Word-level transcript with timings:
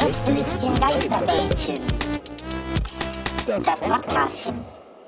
Gästelistchen 0.00 0.74
Geisterbällchen. 0.74 1.74
Das 3.46 3.64
Podcastchen. 3.64 4.54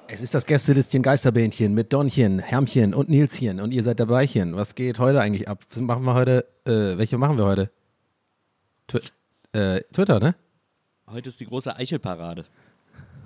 Es 0.09 0.21
ist 0.21 0.35
das 0.35 0.45
Gästelistchen 0.45 1.03
Geisterbähnchen 1.03 1.75
mit 1.75 1.93
Donchen, 1.93 2.41
Hermchen 2.41 2.93
und 2.93 3.09
Nilschen 3.09 3.61
und 3.61 3.73
ihr 3.73 3.85
seid 3.85 4.01
dabeichen. 4.01 4.57
Was 4.57 4.75
geht 4.75 4.99
heute 4.99 5.21
eigentlich 5.21 5.49
ab? 5.49 5.61
Was 5.69 5.81
machen 5.81 6.05
wir 6.05 6.15
heute? 6.15 6.47
Äh, 6.67 6.99
welche 6.99 7.19
machen 7.19 7.39
wir 7.39 7.45
heute? 7.45 7.71
Twi 8.89 9.01
äh, 9.53 9.81
Twitter, 9.93 10.19
ne? 10.19 10.35
Heute 11.07 11.29
ist 11.29 11.39
die 11.39 11.47
große 11.47 11.75
Eichelparade. 11.77 12.45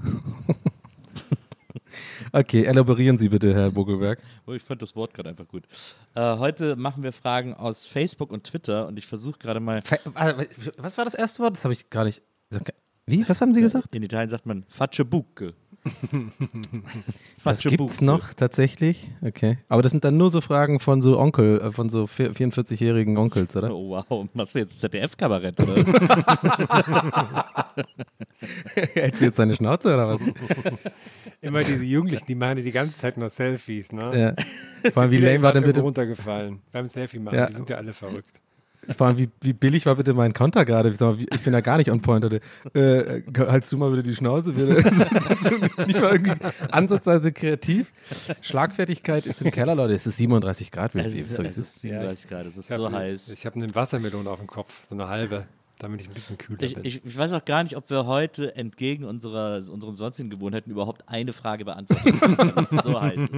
Okay, 2.32 2.64
elaborieren 2.64 3.18
Sie 3.18 3.28
bitte, 3.28 3.54
Herr 3.54 3.70
Bogelberg. 3.70 4.20
Oh, 4.46 4.52
ich 4.52 4.62
fand 4.62 4.82
das 4.82 4.94
Wort 4.96 5.14
gerade 5.14 5.30
einfach 5.30 5.48
gut. 5.48 5.64
Äh, 6.14 6.38
heute 6.38 6.76
machen 6.76 7.02
wir 7.02 7.12
Fragen 7.12 7.54
aus 7.54 7.86
Facebook 7.86 8.30
und 8.32 8.44
Twitter 8.44 8.86
und 8.86 8.98
ich 8.98 9.06
versuche 9.06 9.38
gerade 9.38 9.60
mal. 9.60 9.80
Fe 9.82 9.98
was 10.78 10.98
war 10.98 11.04
das 11.04 11.14
erste 11.14 11.42
Wort? 11.42 11.56
Das 11.56 11.64
habe 11.64 11.72
ich 11.72 11.90
gar 11.90 12.04
nicht. 12.04 12.22
Wie? 13.06 13.28
Was 13.28 13.40
haben 13.40 13.52
Sie 13.52 13.60
gesagt? 13.60 13.94
In 13.94 14.02
Italien 14.02 14.30
sagt 14.30 14.46
man 14.46 14.64
Fatschebucke. 14.68 15.54
Das 17.44 17.62
gibt's 17.62 18.00
noch 18.00 18.34
tatsächlich. 18.34 19.10
Okay. 19.22 19.58
Aber 19.68 19.82
das 19.82 19.90
sind 19.90 20.04
dann 20.04 20.16
nur 20.16 20.30
so 20.30 20.40
Fragen 20.40 20.80
von 20.80 21.02
so 21.02 21.18
Onkel, 21.18 21.60
äh, 21.60 21.70
von 21.70 21.90
so 21.90 22.04
44-jährigen 22.04 23.18
Onkels, 23.18 23.54
oder? 23.56 23.74
Oh, 23.74 23.90
wow. 23.90 24.26
Machst 24.32 24.54
du 24.54 24.60
jetzt 24.60 24.80
ZDF-Kabarett, 24.80 25.60
oder? 25.60 25.76
Hältst 28.94 29.20
du 29.20 29.26
jetzt 29.26 29.36
seine 29.36 29.54
Schnauze, 29.54 29.94
oder 29.94 30.08
was? 30.08 30.20
Immer 31.40 31.60
diese 31.60 31.84
Jugendlichen, 31.84 32.26
die 32.26 32.34
machen 32.34 32.62
die 32.62 32.72
ganze 32.72 32.96
Zeit 32.96 33.16
nur 33.16 33.28
Selfies, 33.28 33.92
ne? 33.92 34.10
Ja. 34.14 34.34
Vor 34.92 35.02
allem, 35.02 35.12
wie 35.12 35.18
lame 35.18 35.42
war 35.42 35.52
denn 35.52 35.64
bitte? 35.64 35.80
runtergefallen 35.80 36.60
beim 36.72 36.88
Selfie 36.88 37.18
machen. 37.18 37.36
Ja. 37.36 37.46
Die 37.46 37.54
sind 37.54 37.68
ja 37.68 37.76
alle 37.76 37.92
verrückt. 37.92 38.40
Vor 38.96 39.06
allem, 39.06 39.18
wie, 39.18 39.28
wie 39.40 39.52
billig 39.52 39.86
war 39.86 39.94
bitte 39.96 40.14
mein 40.14 40.32
Konter 40.32 40.64
gerade? 40.64 40.88
Ich, 40.88 40.96
sag 40.96 41.06
mal, 41.12 41.20
wie- 41.20 41.28
ich 41.32 41.40
bin 41.42 41.52
da 41.52 41.60
gar 41.60 41.76
nicht 41.78 41.90
on 41.90 42.00
point. 42.02 42.24
Oder, 42.24 42.38
äh, 42.74 43.22
haltst 43.38 43.72
du 43.72 43.78
mal 43.78 43.92
wieder 43.92 44.02
die 44.02 44.14
Schnauze? 44.14 44.52
Bitte? 44.52 44.74
Nicht 45.86 46.00
mal 46.00 46.12
irgendwie 46.12 46.34
ansatzweise 46.70 47.32
kreativ. 47.32 47.92
Schlagfertigkeit 48.40 49.26
ist 49.26 49.42
im 49.42 49.50
Keller, 49.50 49.74
Leute. 49.74 49.94
Es 49.94 50.06
ist 50.06 50.16
37 50.16 50.70
Grad. 50.70 50.94
Wie, 50.94 51.00
Es 51.00 51.14
ist, 51.14 51.38
es 51.38 51.58
ist 51.58 51.84
Ja, 51.84 51.90
37 52.00 52.28
Grad, 52.28 52.46
es 52.46 52.56
ist 52.56 52.70
hab 52.70 52.78
so 52.78 52.92
heiß. 52.92 53.28
Ich 53.30 53.46
habe 53.46 53.56
eine 53.56 53.74
Wassermelone 53.74 54.28
auf 54.28 54.38
dem 54.38 54.46
Kopf, 54.46 54.72
so 54.88 54.94
eine 54.94 55.08
halbe, 55.08 55.46
damit 55.78 56.00
ich 56.00 56.08
ein 56.08 56.14
bisschen 56.14 56.38
kühler 56.38 56.62
Ich, 56.62 56.74
bin. 56.74 56.84
ich, 56.84 57.04
ich 57.04 57.16
weiß 57.16 57.32
auch 57.32 57.44
gar 57.44 57.62
nicht, 57.62 57.76
ob 57.76 57.90
wir 57.90 58.06
heute 58.06 58.54
entgegen 58.56 59.04
unserer, 59.04 59.56
unseren 59.70 59.94
sonstigen 59.96 60.30
Gewohnheiten 60.30 60.70
überhaupt 60.70 61.08
eine 61.08 61.32
Frage 61.32 61.64
beantworten 61.64 62.18
können, 62.20 62.64
so 62.66 63.00
heiß 63.00 63.20
ist. 63.22 63.32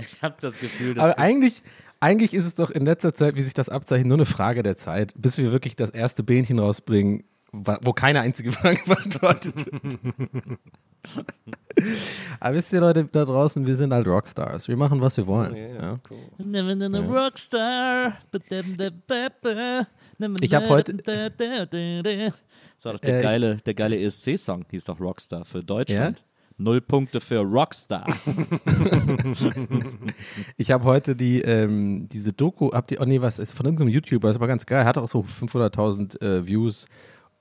Ich 0.00 0.22
habe 0.22 0.36
das 0.40 0.58
Gefühl, 0.58 0.94
dass 0.94 1.04
Aber 1.04 1.18
eigentlich, 1.18 1.62
eigentlich 2.00 2.34
ist 2.34 2.46
es 2.46 2.54
doch 2.54 2.70
in 2.70 2.84
letzter 2.84 3.14
Zeit, 3.14 3.36
wie 3.36 3.42
sich 3.42 3.54
das 3.54 3.68
abzeichnet, 3.68 4.06
nur 4.08 4.16
eine 4.18 4.26
Frage 4.26 4.62
der 4.62 4.76
Zeit, 4.76 5.12
bis 5.16 5.38
wir 5.38 5.52
wirklich 5.52 5.76
das 5.76 5.90
erste 5.90 6.22
Bähnchen 6.22 6.58
rausbringen, 6.58 7.24
wo 7.52 7.92
keine 7.92 8.20
einzige 8.20 8.52
Frage 8.58 8.80
beantwortet 8.86 9.54
wird. 9.66 9.98
Aber 12.40 12.54
wisst 12.56 12.72
ihr, 12.72 12.80
Leute 12.80 13.04
da 13.04 13.24
draußen, 13.24 13.66
wir 13.66 13.76
sind 13.76 13.92
halt 13.92 14.06
Rockstars. 14.06 14.66
Wir 14.68 14.76
machen, 14.76 15.00
was 15.00 15.16
wir 15.16 15.26
wollen. 15.26 15.54
ja, 15.54 15.68
Ja. 15.68 16.00
cool. 16.10 16.18
Never 16.44 16.74
been 16.74 16.94
a 16.94 17.00
Rockstar. 17.00 18.18
Ich 20.40 20.54
hab 20.54 20.68
heute- 20.68 20.94
Das 22.78 22.84
war 22.84 22.92
doch 22.92 23.00
der 23.00 23.20
Äh, 23.20 23.22
geile, 23.22 23.56
der 23.64 23.74
geile 23.74 23.98
ESC-Song, 23.98 24.64
hieß 24.70 24.84
doch 24.84 25.00
Rockstar 25.00 25.44
für 25.44 25.62
Deutschland. 25.64 26.22
Null 26.58 26.80
Punkte 26.80 27.20
für 27.20 27.40
Rockstar. 27.40 28.06
Ich 30.56 30.70
habe 30.70 30.84
heute 30.84 31.14
die, 31.16 31.40
ähm, 31.42 32.08
diese 32.08 32.32
Doku, 32.32 32.70
habt 32.72 32.92
ihr, 32.92 33.00
oh 33.00 33.04
nee, 33.04 33.20
was 33.20 33.38
ist 33.38 33.52
von 33.52 33.66
irgendeinem 33.66 33.88
YouTuber, 33.90 34.28
das 34.28 34.40
war 34.40 34.48
ganz 34.48 34.64
geil, 34.66 34.84
hat 34.84 34.98
auch 34.98 35.08
so 35.08 35.20
500.000 35.20 36.20
äh, 36.22 36.46
Views, 36.46 36.86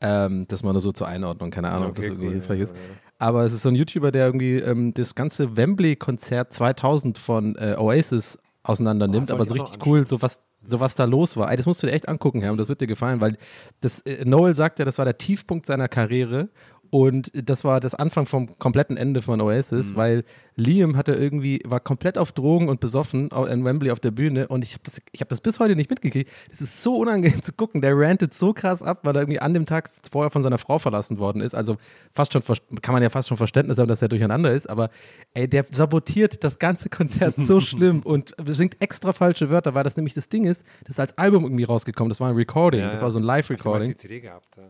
ähm, 0.02 0.46
das 0.48 0.64
mal 0.64 0.72
nur 0.74 0.82
so 0.82 0.92
zur 0.92 1.08
Einordnung, 1.08 1.50
keine 1.52 1.70
Ahnung, 1.72 1.90
ob 1.90 1.96
das 1.96 2.06
Okay, 2.06 2.14
irgendwie 2.14 2.28
cool, 2.28 2.34
hilfreich 2.34 2.58
ja, 2.60 2.64
ist. 2.66 2.72
ja, 2.76 2.78
ja. 2.82 2.96
Aber 3.18 3.46
es 3.46 3.54
ist 3.54 3.62
so 3.62 3.70
ein 3.70 3.76
YouTuber, 3.76 4.12
der 4.12 4.26
irgendwie 4.26 4.56
ähm, 4.58 4.94
das 4.94 5.16
ganze 5.16 5.56
Wembley-Konzert 5.56 6.52
2000 6.52 7.18
von 7.18 7.56
äh, 7.56 7.76
Oasis 7.78 8.38
auseinander 8.64 9.08
nimmt, 9.08 9.30
das 9.30 9.36
aber 9.36 9.46
so 9.46 9.54
richtig 9.54 9.86
cool, 9.86 10.06
so 10.06 10.22
was, 10.22 10.40
so 10.66 10.80
was 10.80 10.96
da 10.96 11.06
los 11.06 11.38
war. 11.38 11.50
Ey, 11.52 11.58
das 11.58 11.66
musst 11.66 11.84
du 11.84 11.88
dir 11.88 11.94
echt 11.94 12.08
angucken, 12.08 12.42
Herr, 12.42 12.52
und 12.52 12.58
das 12.58 12.70
wird 12.70 12.82
dir 12.82 12.88
gefallen, 12.88 13.22
weil 13.22 13.38
das, 13.82 14.02
äh, 14.02 14.26
Noel 14.26 14.56
sagt 14.56 14.80
ja, 14.80 14.86
das 14.86 14.98
war 14.98 15.06
der 15.06 15.18
Tiefpunkt 15.18 15.66
seiner 15.66 15.88
Karriere 15.88 16.50
und 16.90 17.32
das 17.34 17.64
war 17.64 17.80
das 17.80 17.96
Anfang 17.96 18.26
vom 18.26 18.58
kompletten 18.60 18.98
Ende 18.98 19.22
von 19.22 19.40
Oasis, 19.42 19.92
Mhm. 19.92 19.96
weil 19.96 20.24
Liam 20.58 20.96
hatte 20.96 21.14
irgendwie, 21.14 21.62
war 21.66 21.80
komplett 21.82 22.18
auf 22.18 22.32
Drogen 22.32 22.70
und 22.70 22.80
besoffen 22.80 23.30
in 23.30 23.66
Wembley 23.66 23.92
auf 23.92 24.00
der 24.00 24.12
Bühne 24.12 24.48
und 24.48 24.64
ich 24.64 24.74
habe 24.74 24.84
das, 24.86 25.02
ich 25.12 25.20
hab 25.20 25.28
das 25.28 25.42
bis 25.42 25.60
heute 25.60 25.76
nicht 25.76 25.90
mitgekriegt. 25.90 26.32
Das 26.50 26.62
ist 26.62 26.82
so 26.82 26.96
unangenehm 26.98 27.42
zu 27.44 27.52
gucken. 27.52 27.82
Der 27.82 27.98
rantet 27.98 28.34
so 28.34 28.54
krass 28.54 28.82
ab, 28.82 29.00
weil 29.04 29.16
er 29.16 29.22
irgendwie 29.24 29.40
an 29.42 29.54
dem 29.54 29.66
Tag 29.66 29.90
vorher 30.10 30.30
von 30.32 30.42
seiner 30.44 30.58
Frau 30.58 30.80
verlassen 30.80 31.18
worden 31.20 31.42
ist. 31.42 31.56
Also 31.56 31.76
fast 32.14 32.32
schon, 32.32 32.42
kann 32.82 32.94
man 32.94 33.04
ja 33.04 33.10
fast 33.10 33.28
schon 33.28 33.36
Verständnis 33.38 33.78
haben, 33.78 33.90
dass 33.90 34.02
er 34.02 34.08
durcheinander 34.08 34.52
ist, 34.52 34.70
aber 34.70 34.90
ey, 35.34 35.48
der 35.50 35.66
sabotiert 35.72 36.44
das 36.44 36.58
ganze 36.58 36.90
Konzert 36.90 37.36
so 37.38 37.60
schlimm 37.60 38.02
und 38.04 38.34
singt 38.46 38.82
extra 38.82 39.12
falsche 39.12 39.50
Wörter, 39.50 39.76
weil 39.76 39.84
das 39.84 39.98
nämlich 39.98 40.14
das 40.14 40.30
Ding 40.30 40.46
ist, 40.46 40.64
das 40.84 40.92
ist 40.92 41.00
als 41.02 41.18
Album 41.18 41.44
irgendwie 41.44 41.66
rausgekommen. 41.66 42.10
Das 42.10 42.22
war 42.22 42.30
ein 42.30 42.36
Recording, 42.36 42.80
Ja, 42.82 42.92
das 42.92 43.02
war 43.02 43.12
so 43.12 43.20
ein 43.20 43.24
Ich 43.24 43.30
hab 43.30 43.36
Live-Recording. 43.38 43.90
die 43.90 43.98
CD 43.98 44.22
gehabt. 44.22 44.56
Ja. 44.56 44.64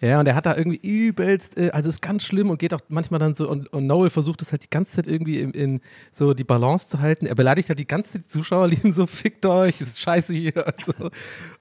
Ja, 0.00 0.20
und 0.20 0.26
er 0.26 0.34
hat 0.34 0.46
da 0.46 0.56
irgendwie 0.56 0.80
übelst, 0.82 1.56
äh, 1.56 1.70
also 1.70 1.88
ist 1.88 2.02
ganz 2.02 2.24
schlimm 2.24 2.50
und 2.50 2.58
geht 2.58 2.74
auch 2.74 2.80
manchmal 2.88 3.20
dann 3.20 3.34
so, 3.34 3.48
und, 3.48 3.72
und 3.72 3.86
Noel 3.86 4.10
versucht 4.10 4.42
es 4.42 4.52
halt 4.52 4.64
die 4.64 4.70
ganze 4.70 4.96
Zeit 4.96 5.06
irgendwie 5.06 5.40
in, 5.40 5.52
in 5.52 5.80
so 6.12 6.34
die 6.34 6.44
Balance 6.44 6.88
zu 6.88 7.00
halten. 7.00 7.26
Er 7.26 7.34
beleidigt 7.34 7.68
halt 7.68 7.78
die 7.78 7.86
ganze 7.86 8.12
Zeit 8.12 8.22
die 8.24 8.26
Zuschauer, 8.26 8.68
lieben 8.68 8.92
so, 8.92 9.06
fickt 9.06 9.46
euch, 9.46 9.80
ist 9.80 10.00
scheiße 10.00 10.34
hier 10.34 10.54
und 10.56 10.84
so. 10.84 11.10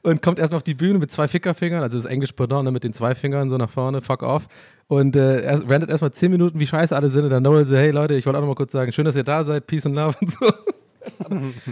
Und 0.02 0.22
kommt 0.22 0.40
erstmal 0.40 0.58
auf 0.58 0.64
die 0.64 0.74
Bühne 0.74 1.00
mit 1.00 1.12
zwei 1.12 1.28
Fickerfingern, 1.28 1.84
also 1.84 1.98
das 1.98 2.06
Englisch 2.06 2.34
Pardon, 2.34 2.66
ne, 2.66 2.72
mit 2.72 2.84
den 2.84 2.94
zwei 2.94 3.16
Fingern 3.16 3.50
so 3.50 3.58
nach 3.58 3.70
vorne, 3.70 4.02
fuck 4.02 4.24
off. 4.24 4.48
Und 4.88 5.16
äh, 5.16 5.42
er 5.42 5.70
rantet 5.70 5.90
erstmal 5.90 6.12
zehn 6.12 6.32
Minuten, 6.32 6.60
wie 6.60 6.68
scheiße 6.68 6.96
alle 6.96 7.10
sind. 7.10 7.24
Und 7.24 7.30
dann 7.30 7.44
Noel 7.44 7.66
so, 7.66 7.76
hey 7.76 7.92
Leute, 7.92 8.16
ich 8.16 8.26
wollte 8.26 8.38
auch 8.38 8.42
noch 8.42 8.50
mal 8.50 8.56
kurz 8.56 8.72
sagen, 8.72 8.92
schön, 8.92 9.06
dass 9.06 9.16
ihr 9.16 9.24
da 9.24 9.44
seid, 9.44 9.68
Peace 9.68 9.86
and 9.86 9.96
Love 9.96 10.18
und 10.20 10.32
so. 10.32 10.46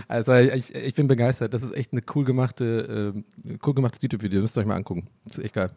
Also 0.09 0.33
ich, 0.33 0.75
ich 0.75 0.93
bin 0.93 1.07
begeistert. 1.07 1.53
Das 1.53 1.63
ist 1.63 1.73
echt 1.73 1.93
eine 1.93 2.01
cool 2.15 2.27
äh, 2.27 3.13
cool 3.65 3.73
gemachtes 3.73 4.01
YouTube-Video. 4.01 4.41
Müsst 4.41 4.57
ihr 4.57 4.61
euch 4.61 4.67
mal 4.67 4.75
angucken. 4.75 5.07
Das 5.23 5.37
ist 5.37 5.45
echt 5.45 5.53
geil. 5.53 5.71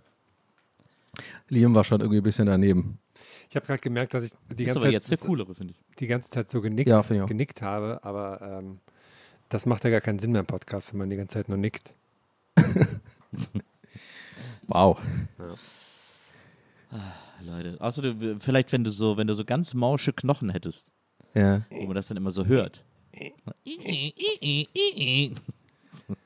Liam 1.48 1.74
war 1.74 1.84
schon 1.84 2.00
irgendwie 2.00 2.18
ein 2.18 2.22
bisschen 2.24 2.46
daneben. 2.46 2.98
Ich 3.48 3.56
habe 3.56 3.66
gerade 3.66 3.80
gemerkt, 3.80 4.14
dass 4.14 4.24
ich 4.24 4.32
die 4.56 4.64
ganze 4.64 4.86
aber 4.86 5.00
Zeit 5.00 5.20
coolere, 5.20 5.54
die 5.98 6.06
ganze 6.06 6.30
Zeit 6.30 6.50
so 6.50 6.60
genickt, 6.60 6.88
Ja, 6.88 7.02
genickt 7.02 7.62
habe, 7.62 8.00
aber 8.02 8.40
ähm, 8.42 8.80
das 9.48 9.66
macht 9.66 9.84
ja 9.84 9.90
gar 9.90 10.00
keinen 10.00 10.18
Sinn 10.18 10.32
mehr 10.32 10.40
im 10.40 10.46
Podcast, 10.46 10.92
wenn 10.92 10.98
man 10.98 11.10
die 11.10 11.16
ganze 11.16 11.34
Zeit 11.34 11.48
nur 11.48 11.58
nickt. 11.58 11.94
Wow. 14.66 14.98
Leute. 17.42 17.76
Außerdem, 17.80 18.40
vielleicht, 18.40 18.72
wenn 18.72 18.84
du 18.84 18.90
so, 18.90 19.16
wenn 19.16 19.26
du 19.26 19.34
so 19.34 19.44
ganz 19.44 19.74
mausche 19.74 20.12
Knochen 20.12 20.50
hättest, 20.50 20.90
Ja. 21.34 21.62
wo 21.70 21.84
man 21.86 21.94
das 21.94 22.08
dann 22.08 22.16
immer 22.16 22.30
so 22.30 22.46
hört. 22.46 22.82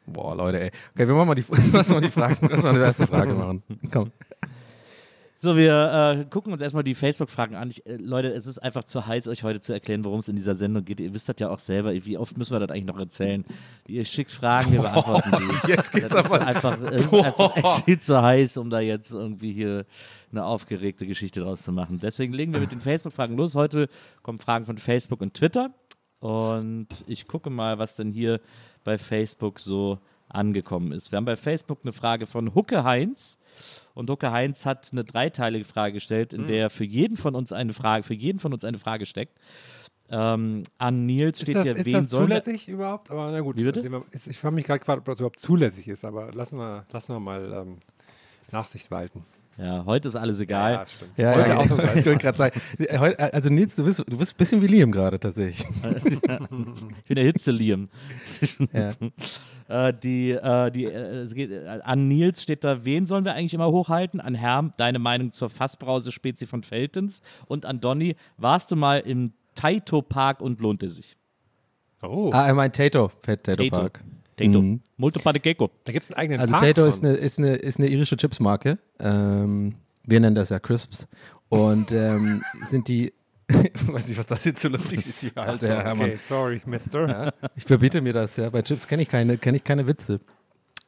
Boah, 0.07 0.35
Leute, 0.37 0.61
ey. 0.61 0.71
Okay, 0.95 1.07
wir 1.09 1.15
machen 1.15 1.29
mal 1.29 1.35
die, 1.35 1.45
lass 1.73 1.89
mal 1.89 2.01
die 2.01 2.11
Frage, 2.11 2.37
lass 2.49 2.63
mal 2.63 2.75
die 2.75 2.81
erste 2.81 3.07
Frage 3.07 3.35
machen. 3.35 3.63
Komm. 3.91 4.13
So, 5.41 5.55
wir 5.57 6.19
äh, 6.19 6.25
gucken 6.25 6.53
uns 6.53 6.61
erstmal 6.61 6.83
die 6.83 6.97
Facebook-Fragen 6.97 7.55
an. 7.55 7.71
Ich, 7.71 7.87
äh, 7.87 7.95
Leute, 7.95 8.27
es 8.33 8.45
ist 8.47 8.59
einfach 8.59 8.83
zu 8.83 9.07
heiß, 9.07 9.29
euch 9.29 9.45
heute 9.45 9.61
zu 9.61 9.73
erklären, 9.73 10.05
worum 10.05 10.19
es 10.19 10.27
in 10.29 10.35
dieser 10.35 10.57
Sendung 10.57 10.85
geht. 10.85 10.99
Ihr 10.99 11.15
wisst 11.15 11.29
das 11.29 11.37
ja 11.39 11.49
auch 11.49 11.61
selber. 11.61 11.93
Wie 11.95 12.19
oft 12.19 12.37
müssen 12.37 12.53
wir 12.55 12.59
das 12.59 12.71
eigentlich 12.71 12.87
noch 12.87 12.99
erzählen? 12.99 13.45
Ihr 13.87 14.05
schickt 14.05 14.33
Fragen, 14.33 14.73
wir 14.73 14.81
beantworten 14.83 15.31
die. 15.39 15.69
Jetzt 15.71 15.93
geht's 15.93 16.09
das 16.09 16.27
aber- 16.27 16.41
Ist 16.41 16.43
einfach, 16.47 16.81
es 16.91 17.05
ist 17.05 17.15
einfach 17.15 17.55
echt 17.57 17.85
viel 17.85 18.01
zu 18.01 18.21
heiß, 18.21 18.57
um 18.57 18.69
da 18.69 18.81
jetzt 18.81 19.13
irgendwie 19.13 19.53
hier 19.53 19.87
eine 20.33 20.45
aufgeregte 20.45 21.07
Geschichte 21.07 21.39
draus 21.39 21.63
zu 21.63 21.71
machen. 21.71 22.01
Deswegen 22.01 22.33
legen 22.33 22.53
wir 22.53 22.59
mit 22.61 22.73
den 22.73 22.81
Facebook-Fragen 22.81 23.37
los. 23.37 23.55
Heute 23.55 23.89
kommen 24.25 24.41
Fragen 24.41 24.67
von 24.67 24.77
Facebook 24.77 25.21
und 25.21 25.35
Twitter. 25.35 25.71
Und 26.19 26.89
ich 27.07 27.29
gucke 27.29 27.49
mal, 27.49 27.79
was 27.79 27.95
denn 27.95 28.11
hier 28.11 28.41
bei 28.83 28.99
Facebook 28.99 29.61
so 29.61 29.99
angekommen 30.29 30.91
ist. 30.91 31.13
Wir 31.13 31.17
haben 31.19 31.25
bei 31.27 31.37
Facebook 31.37 31.79
eine 31.85 31.93
Frage 31.93 32.27
von 32.27 32.57
Hucke 32.57 32.83
Heinz. 32.83 33.38
Und 33.99 34.09
Hucke 34.09 34.31
Heinz 34.31 34.65
hat 34.65 34.89
eine 34.93 35.05
dreiteilige 35.05 35.65
Frage 35.65 35.95
gestellt, 35.95 36.33
in 36.33 36.43
der 36.47 36.71
für 36.71 36.85
jeden 36.85 37.17
von 37.17 37.35
uns 37.35 37.53
eine 37.53 37.73
Frage, 37.73 38.05
für 38.05 38.15
jeden 38.15 38.39
von 38.39 38.53
uns 38.53 38.65
eine 38.65 38.79
Frage 38.79 39.07
steckt. 39.07 39.37
Ähm, 40.11 40.63
an 40.79 41.05
Nils 41.05 41.41
steht 41.43 41.57
das, 41.57 41.65
hier, 41.65 41.77
ist 41.77 41.87
wen 41.87 41.93
das 41.95 42.09
zulässig 42.45 42.69
überhaupt? 42.69 43.11
Aber 43.11 43.31
na 43.31 43.41
gut. 43.41 43.57
Wir- 43.85 44.03
Ich 44.27 44.39
frage 44.39 44.55
mich 44.55 44.65
gerade, 44.67 44.91
ob 44.91 45.05
das 45.05 45.19
überhaupt 45.19 45.39
zulässig 45.41 45.87
ist, 45.89 46.05
aber 46.05 46.33
lassen 46.33 46.57
wir, 46.59 46.87
lassen 46.93 47.13
wir 47.15 47.21
mal 47.21 47.53
ähm, 47.53 47.79
Nachsicht 48.53 48.91
walten. 48.91 49.25
Ja, 49.59 49.85
heute 49.87 50.07
ist 50.09 50.15
alles 50.15 50.39
egal. 50.41 50.73
Ja, 50.75 50.87
stimmt. 50.87 51.19
Ja, 51.19 51.35
Heute 51.35 51.49
ja, 51.51 51.57
auch 51.59 51.65
ich 51.65 51.71
wollte 52.07 52.17
gerade 52.19 52.39
sagen. 52.39 52.61
äh, 52.79 52.99
heute- 52.99 53.35
Also 53.35 53.51
Nils, 53.51 53.75
du 53.75 53.85
bist, 53.85 53.99
du 53.99 54.17
bist 54.17 54.35
ein 54.35 54.39
bisschen 54.39 54.63
wie 54.63 54.69
Liam 54.69 54.93
gerade 54.93 55.19
tatsächlich. 55.19 55.67
Ich 56.99 57.05
bin 57.09 57.15
der 57.17 57.25
Hitze 57.25 57.51
Liam. 57.51 57.89
Ja. 58.73 58.93
äh, 59.89 59.93
die, 59.95 60.31
äh, 60.31 60.71
die, 60.71 60.85
äh, 60.85 61.21
es 61.23 61.35
geht, 61.35 61.51
an 61.67 62.07
Nils 62.09 62.43
steht 62.43 62.63
da, 62.65 62.85
wen 62.85 63.05
sollen 63.07 63.25
wir 63.25 63.35
eigentlich 63.35 63.55
immer 63.55 63.71
hochhalten? 63.73 64.21
An 64.21 64.35
Herm, 64.35 64.73
deine 64.77 64.99
Meinung 64.99 65.33
zur 65.33 65.49
Fassbrause-Spezi 65.51 66.47
von 66.47 66.63
Feltens. 66.63 67.21
Und 67.47 67.67
an 67.67 67.81
Donny, 67.81 68.15
warst 68.37 68.71
du 68.71 68.77
mal 68.77 68.99
im 69.01 69.33
Taito 69.55 70.03
Park 70.03 70.41
und 70.41 70.61
lohnte 70.61 70.89
sich? 70.89 71.17
Oh, 72.03 72.31
Ah, 72.33 72.47
er 72.47 72.55
meint 72.55 72.77
Tato, 72.77 73.11
Fat 73.23 73.43
Tato 73.43 73.65
Tato. 73.65 73.77
Park. 73.77 74.05
Tato. 74.39 74.63
Mhm. 74.63 74.81
Molto 74.97 75.21
Pane 75.21 75.41
Gecko. 75.41 75.71
da 75.85 75.93
gibt 75.93 76.05
es 76.05 76.11
einen 76.13 76.19
eigenen 76.19 76.41
Also 76.41 76.53
Park 76.53 76.63
Tato 76.65 76.87
ist 76.87 77.05
eine, 77.05 77.15
ist, 77.15 77.39
eine, 77.39 77.57
ist 77.57 77.79
eine 77.79 77.89
irische 77.89 78.17
Chipsmarke. 78.17 78.79
Ähm, 78.99 79.75
wir 80.05 80.21
nennen 80.21 80.35
das 80.35 80.49
ja 80.49 80.59
Crisps. 80.59 81.07
Und 81.49 81.93
ähm, 81.93 82.43
sind 82.67 82.89
die, 82.89 83.13
ich 83.49 83.87
weiß 83.89 84.09
nicht, 84.09 84.19
was 84.19 84.27
das 84.27 84.45
jetzt 84.45 84.61
so 84.61 84.69
lustig 84.69 85.07
ist. 85.07 85.23
Ja, 85.23 85.31
Also, 85.37 85.71
okay, 85.71 86.17
sorry, 86.27 86.61
Mister. 86.67 87.33
Ich 87.57 87.65
verbiete 87.65 88.01
mir 88.01 88.13
das, 88.13 88.37
ja. 88.37 88.51
Bei 88.51 88.63
Chips 88.63 88.87
kenne 88.87 89.03
ich 89.03 89.09
keine, 89.09 89.39
kenne 89.39 89.57
ich 89.59 89.65
keine 89.65 89.87
Witze. 89.87 90.21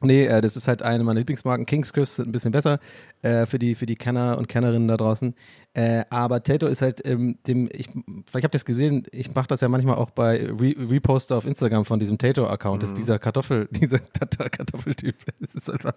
Nee, 0.03 0.25
äh, 0.25 0.41
das 0.41 0.55
ist 0.55 0.67
halt 0.67 0.81
eine 0.81 1.03
meiner 1.03 1.19
Lieblingsmarken. 1.19 1.65
Kings 1.65 1.93
Crisps 1.93 2.15
sind 2.17 2.29
ein 2.29 2.31
bisschen 2.31 2.51
besser 2.51 2.79
äh, 3.21 3.45
für, 3.45 3.59
die, 3.59 3.75
für 3.75 3.85
die 3.85 3.95
Kenner 3.95 4.37
und 4.37 4.49
Kennerinnen 4.49 4.87
da 4.87 4.97
draußen. 4.97 5.35
Äh, 5.73 6.03
aber 6.09 6.43
Tato 6.43 6.65
ist 6.65 6.81
halt 6.81 7.05
ähm, 7.05 7.37
dem, 7.47 7.69
ich, 7.71 7.87
vielleicht 8.25 8.43
habt 8.43 8.55
ihr 8.55 8.57
es 8.57 8.65
gesehen, 8.65 9.03
ich 9.11 9.33
mache 9.33 9.47
das 9.47 9.61
ja 9.61 9.69
manchmal 9.69 9.95
auch 9.95 10.09
bei 10.09 10.47
Re 10.47 10.75
Reposter 10.77 11.37
auf 11.37 11.45
Instagram 11.45 11.85
von 11.85 11.99
diesem 11.99 12.17
Tato-Account. 12.17 12.81
Das 12.81 12.89
ist 12.89 12.97
dieser 12.97 13.19
Kartoffel, 13.19 13.67
dieser 13.71 13.99
Kartoffeltyp. 13.99 15.15
Das 15.39 15.55
ist 15.55 15.69
einfach, 15.69 15.93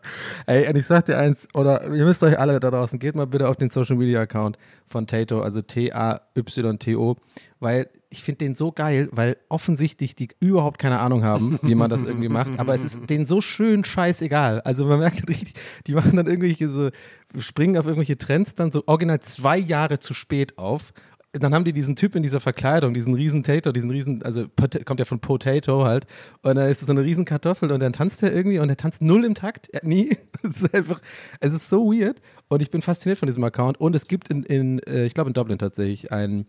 ey, 0.46 0.68
und 0.68 0.76
ich 0.76 0.86
sag 0.86 1.06
dir 1.06 1.18
eins, 1.18 1.46
oder 1.54 1.84
ihr 1.92 2.04
müsst 2.04 2.22
euch 2.22 2.38
alle 2.38 2.58
da 2.60 2.70
draußen, 2.70 2.98
geht 2.98 3.14
mal 3.14 3.26
bitte 3.26 3.48
auf 3.48 3.56
den 3.56 3.70
Social 3.70 3.96
Media 3.96 4.20
Account 4.20 4.58
von 4.86 5.06
Tato, 5.06 5.40
also 5.40 5.60
T-A-Y-T-O, 5.60 7.16
weil 7.64 7.88
ich 8.11 8.22
finde 8.22 8.44
den 8.44 8.55
so 8.55 8.70
geil, 8.72 9.08
weil 9.11 9.38
offensichtlich 9.49 10.14
die 10.14 10.28
überhaupt 10.38 10.78
keine 10.78 11.00
Ahnung 11.00 11.25
haben, 11.25 11.58
wie 11.62 11.75
man 11.75 11.88
das 11.88 12.02
irgendwie 12.02 12.28
macht, 12.28 12.58
aber 12.58 12.75
es 12.75 12.84
ist 12.84 13.08
denen 13.08 13.25
so 13.25 13.40
schön 13.40 13.84
scheißegal. 13.84 14.61
Also 14.61 14.84
man 14.84 15.00
merkt 15.00 15.26
richtig, 15.28 15.55
die 15.87 15.94
machen 15.94 16.14
dann 16.16 16.26
irgendwelche 16.26 16.69
so, 16.69 16.90
springen 17.38 17.78
auf 17.78 17.87
irgendwelche 17.87 18.19
Trends 18.19 18.55
dann 18.55 18.70
so 18.70 18.84
original 18.87 19.20
zwei 19.20 19.56
Jahre 19.56 19.99
zu 19.99 20.12
spät 20.12 20.58
auf. 20.58 20.93
Dann 21.32 21.52
haben 21.55 21.64
die 21.64 21.72
diesen 21.72 21.96
Typ 21.96 22.14
in 22.14 22.22
dieser 22.22 22.38
Verkleidung, 22.38 22.93
diesen 22.94 23.14
riesen 23.14 23.43
Tato, 23.43 23.72
diesen 23.72 23.90
riesen, 23.90 24.22
also 24.22 24.46
kommt 24.84 25.00
ja 25.00 25.06
von 25.06 25.19
Potato 25.19 25.84
halt, 25.84 26.06
und 26.43 26.55
dann 26.55 26.69
ist 26.69 26.82
es 26.82 26.87
so 26.87 26.93
eine 26.93 27.02
riesen 27.02 27.25
Kartoffel 27.25 27.72
und 27.72 27.81
dann 27.81 27.94
tanzt 27.94 28.22
er 28.22 28.32
irgendwie 28.32 28.60
und 28.60 28.69
er 28.69 28.76
tanzt 28.76 29.02
null 29.02 29.25
im 29.25 29.34
Takt, 29.34 29.69
er, 29.72 29.84
nie. 29.84 30.10
Es 30.43 30.60
ist 30.60 30.75
einfach, 30.75 31.00
es 31.40 31.55
ist 31.55 31.70
so 31.70 31.90
weird 31.90 32.20
und 32.49 32.60
ich 32.60 32.70
bin 32.70 32.82
fasziniert 32.82 33.19
von 33.19 33.26
diesem 33.26 33.43
Account 33.43 33.81
und 33.81 33.96
es 33.96 34.06
gibt 34.06 34.28
in, 34.28 34.43
in 34.43 34.78
äh, 34.81 35.06
ich 35.06 35.14
glaube 35.14 35.31
in 35.31 35.34
Dublin 35.34 35.58
tatsächlich 35.58 36.12
einen 36.12 36.46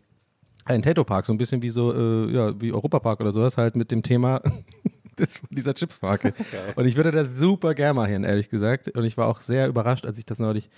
ein 0.65 0.81
Tato-Park, 0.81 1.25
so 1.25 1.33
ein 1.33 1.37
bisschen 1.37 1.61
wie 1.61 1.69
so, 1.69 1.93
äh, 1.93 2.33
ja, 2.33 2.59
wie 2.59 2.73
Europapark 2.73 3.21
oder 3.21 3.31
sowas, 3.31 3.57
halt 3.57 3.75
mit 3.75 3.91
dem 3.91 4.01
Thema 4.03 4.41
des, 5.19 5.39
dieser 5.49 5.73
Chipsmarke. 5.73 6.33
Und 6.75 6.85
ich 6.85 6.95
würde 6.95 7.11
das 7.11 7.37
super 7.37 7.73
gerne 7.73 7.93
mal 7.93 8.07
hin, 8.07 8.23
ehrlich 8.23 8.49
gesagt. 8.49 8.89
Und 8.89 9.03
ich 9.05 9.15
war 9.17 9.27
auch 9.27 9.41
sehr 9.41 9.67
überrascht, 9.67 10.05
als 10.05 10.17
ich 10.17 10.25
das 10.25 10.39
neulich, 10.39 10.69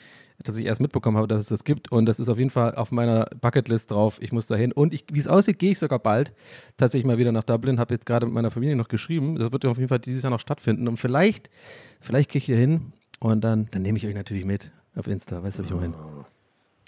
dass 0.44 0.58
ich 0.58 0.66
erst 0.66 0.82
mitbekommen 0.82 1.18
habe, 1.18 1.28
dass 1.28 1.44
es 1.44 1.50
das 1.50 1.64
gibt. 1.64 1.92
Und 1.92 2.06
das 2.06 2.20
ist 2.20 2.30
auf 2.30 2.38
jeden 2.38 2.50
Fall 2.50 2.76
auf 2.76 2.92
meiner 2.92 3.26
Bucketlist 3.42 3.92
drauf. 3.92 4.20
Ich 4.22 4.32
muss 4.32 4.48
da 4.48 4.56
hin. 4.56 4.72
Und 4.72 4.94
wie 4.94 5.20
es 5.20 5.28
aussieht, 5.28 5.58
gehe 5.58 5.72
ich 5.72 5.80
sogar 5.80 6.00
bald 6.00 6.34
tatsächlich 6.76 7.06
mal 7.06 7.18
wieder 7.18 7.32
nach 7.32 7.44
Dublin. 7.44 7.80
Habe 7.80 7.94
jetzt 7.94 8.06
gerade 8.06 8.26
mit 8.26 8.36
meiner 8.36 8.52
Familie 8.52 8.76
noch 8.76 8.90
geschrieben. 8.90 9.38
Das 9.38 9.52
wird 9.52 9.66
auf 9.66 9.78
jeden 9.78 9.90
Fall 9.90 10.00
dieses 10.00 10.24
Jahr 10.24 10.32
noch 10.32 10.40
stattfinden. 10.40 10.88
Und 10.88 10.98
vielleicht, 10.98 11.50
vielleicht 12.00 12.30
gehe 12.32 12.40
ich 12.40 12.46
hier 12.46 12.58
hin 12.58 12.94
und 13.20 13.42
dann, 13.42 13.68
dann 13.72 13.82
nehme 13.82 13.98
ich 13.98 14.06
euch 14.06 14.16
natürlich 14.16 14.46
mit 14.46 14.72
auf 14.96 15.08
Insta. 15.08 15.42
Weißt 15.42 15.60
du, 15.60 15.64
wie 15.64 15.68
ich 15.68 15.74
meine? 15.74 15.94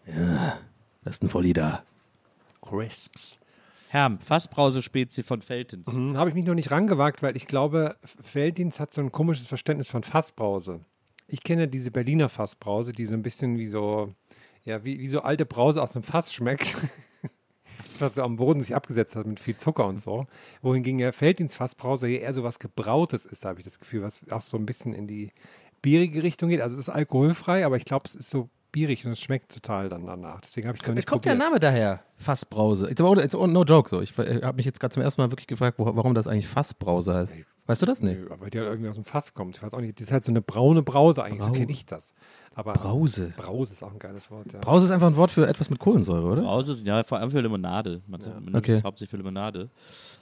Ja, 0.06 0.58
das 1.04 1.16
ist 1.16 1.24
ein 1.24 1.30
Volli 1.30 1.54
da. 1.54 1.84
Crisps. 2.62 3.40
Herm, 3.90 4.20
Fassbrause-Spezi 4.20 5.24
von 5.24 5.42
Feltens. 5.42 5.92
Hm, 5.92 6.16
Habe 6.16 6.30
ich 6.30 6.36
mich 6.36 6.46
noch 6.46 6.54
nicht 6.54 6.70
rangewagt, 6.70 7.24
weil 7.24 7.36
ich 7.36 7.48
glaube, 7.48 7.98
Felddienst 8.22 8.80
hat 8.80 8.94
so 8.94 9.02
ein 9.02 9.12
komisches 9.12 9.48
Verständnis 9.48 9.88
von 9.90 10.04
Fassbrause. 10.04 10.82
Ich 11.28 11.44
kenne 11.44 11.68
diese 11.68 11.90
Berliner 11.90 12.30
Fassbrause, 12.30 12.92
die 12.92 13.06
so 13.06 13.16
ein 13.16 13.24
bisschen 13.24 13.58
wie 13.58 13.68
so, 13.68 14.14
ja, 14.64 14.86
wie, 14.86 15.00
wie 15.00 15.08
so 15.08 15.22
alte 15.22 15.46
Brause 15.46 15.82
aus 15.82 15.96
einem 15.96 16.04
Fass 16.04 16.34
schmeckt. 16.34 16.78
Was 18.00 18.16
so 18.16 18.24
am 18.24 18.38
Boden 18.38 18.62
sich 18.62 18.76
abgesetzt 18.76 19.16
hat 19.16 19.26
mit 19.26 19.40
viel 19.40 19.58
Zucker 19.58 19.86
und 19.86 20.02
so. 20.02 20.26
Wohingegen 20.62 21.00
ja 21.00 21.12
Felddienst 21.12 21.56
Fassbrause 21.56 22.08
hier 22.08 22.22
eher 22.22 22.34
so 22.34 22.44
was 22.44 22.60
Gebrautes 22.60 23.26
ist, 23.26 23.44
habe 23.44 23.60
ich 23.60 23.66
das 23.66 23.80
Gefühl, 23.80 24.04
was 24.04 24.22
auch 24.32 24.42
so 24.42 24.58
ein 24.58 24.66
bisschen 24.66 24.94
in 24.94 25.06
die 25.06 25.32
bierige 25.82 26.24
Richtung 26.24 26.50
geht. 26.50 26.62
Also 26.62 26.76
es 26.76 26.82
ist 26.82 26.90
alkoholfrei, 26.90 27.66
aber 27.66 27.76
ich 27.76 27.86
glaube, 27.86 28.04
es 28.06 28.16
ist 28.16 28.30
so 28.30 28.50
bierig 28.72 29.06
und 29.06 29.12
es 29.12 29.20
schmeckt 29.20 29.52
total 29.54 29.90
dann 29.90 30.06
danach. 30.06 30.42
Deswegen 30.42 30.68
habe 30.68 30.76
ich 30.76 30.82
es 30.82 30.88
noch 30.88 30.94
Da 30.94 30.98
nicht 31.00 31.08
kommt 31.08 31.26
der 31.26 31.32
probiert. 31.32 31.50
Name 31.50 31.60
daher. 31.60 32.00
Fassbrause. 32.18 32.90
It's, 32.90 33.02
about, 33.02 33.20
it's 33.22 33.34
no 33.34 33.64
joke 33.64 33.90
so. 33.90 34.02
Ich 34.02 34.18
habe 34.18 34.54
mich 34.54 34.66
jetzt 34.66 34.80
gerade 34.80 34.94
zum 34.94 35.04
ersten 35.04 35.22
Mal 35.22 35.32
wirklich 35.32 35.48
gefragt, 35.48 35.80
wo, 35.80 35.86
warum 35.96 36.14
das 36.14 36.28
eigentlich 36.28 36.48
Fassbrause 36.48 37.14
heißt. 37.14 37.36
Weißt 37.66 37.82
du 37.84 37.86
das? 37.86 38.02
Nee. 38.02 38.16
Nö, 38.16 38.28
aber 38.32 38.50
die 38.50 38.58
halt 38.58 38.68
irgendwie 38.68 38.90
aus 38.90 38.96
dem 38.96 39.04
Fass 39.04 39.34
kommt. 39.36 39.58
Ich 39.58 39.62
weiß 39.64 39.74
auch 39.76 39.80
nicht, 39.82 40.00
das 40.00 40.08
ist 40.08 40.12
halt 40.12 40.24
so 40.24 40.32
eine 40.32 40.42
braune 40.42 40.82
Brause 40.82 41.24
eigentlich, 41.24 41.42
so 41.44 41.50
Brau- 41.50 41.56
kenne 41.60 41.72
ich 41.72 41.86
das. 41.86 42.14
Aber 42.56 42.74
Brause. 42.74 43.32
Brause 43.38 43.74
ist 43.74 43.84
auch 43.84 43.92
ein 43.94 44.00
geiles 44.00 44.32
Wort, 44.32 44.52
ja. 44.54 44.60
Brause 44.60 44.88
ist 44.88 44.92
einfach 44.92 45.06
ein 45.08 45.16
Wort 45.16 45.30
für 45.30 45.48
etwas 45.48 45.70
mit 45.70 45.78
Kohlensäure, 45.80 46.26
oder? 46.28 46.42
Brause, 46.42 46.82
ja, 46.84 47.04
vor 47.04 47.20
allem 47.20 47.30
für 47.30 47.42
Limonade. 47.42 48.02
Man 48.08 48.20
man 48.22 48.44
nimmt 48.46 48.56
Okay. 48.58 48.82
hauptsächlich 48.84 49.12
für 49.12 49.18
Limonade. 49.18 49.70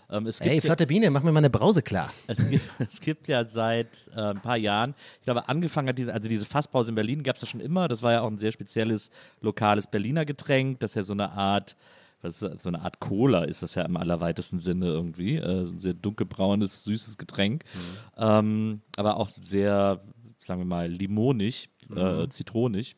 Ähm, 0.10 0.26
es 0.28 0.40
gibt 0.40 0.50
Ey, 0.50 0.56
ja- 0.56 0.62
flotte 0.62 0.88
Biene, 0.88 1.10
mach 1.10 1.24
mir 1.24 1.32
mal 1.32 1.40
eine 1.40 1.50
Brause 1.50 1.82
klar. 1.82 2.12
Es 2.28 2.50
gibt, 2.50 2.70
es 2.80 3.02
gibt 3.02 3.28
ja 3.28 3.44
seit 3.44 4.10
äh, 4.16 4.22
ein 4.22 4.42
paar 4.42 4.58
Jahren, 4.58 4.96
ich 5.20 5.26
glaube, 5.26 5.50
angefangen 5.50 5.90
hat 5.90 5.98
diese, 5.98 6.14
also 6.14 6.30
diese 6.30 6.46
Fasspause 6.46 6.90
in 6.90 6.96
Berlin 6.96 7.24
gab 7.24 7.36
es 7.36 7.42
ja 7.42 7.48
schon 7.48 7.60
immer. 7.60 7.88
Das 7.88 8.04
war 8.04 8.14
ja 8.14 8.22
auch 8.22 8.28
ein 8.28 8.38
sehr 8.38 8.52
spezielles 8.52 9.12
lokales 9.42 9.88
Berliner 9.88 10.26
Getränk. 10.26 10.80
Das 10.80 10.92
ist 10.92 10.96
ja 10.96 11.04
so 11.04 11.14
eine 11.14 11.32
Art, 11.32 11.76
was 12.22 12.42
ist 12.42 12.62
so 12.62 12.70
eine 12.70 12.82
Art 12.82 13.00
Cola 13.00 13.44
ist 13.44 13.62
das 13.64 13.76
ja 13.76 13.84
im 13.84 13.98
allerweitesten 13.98 14.60
Sinne 14.60 14.88
irgendwie. 14.88 15.36
Äh, 15.36 15.66
ein 15.68 15.80
sehr 15.80 15.94
dunkelbraunes, 15.94 16.84
süßes 16.86 17.18
Getränk. 17.18 17.64
Ähm, 18.18 18.82
aber 18.96 19.18
auch 19.18 19.30
sehr, 19.40 20.02
sagen 20.44 20.62
wir 20.62 20.66
mal, 20.66 20.88
limonig, 20.90 21.70
äh, 21.96 22.28
zitronig. 22.30 22.96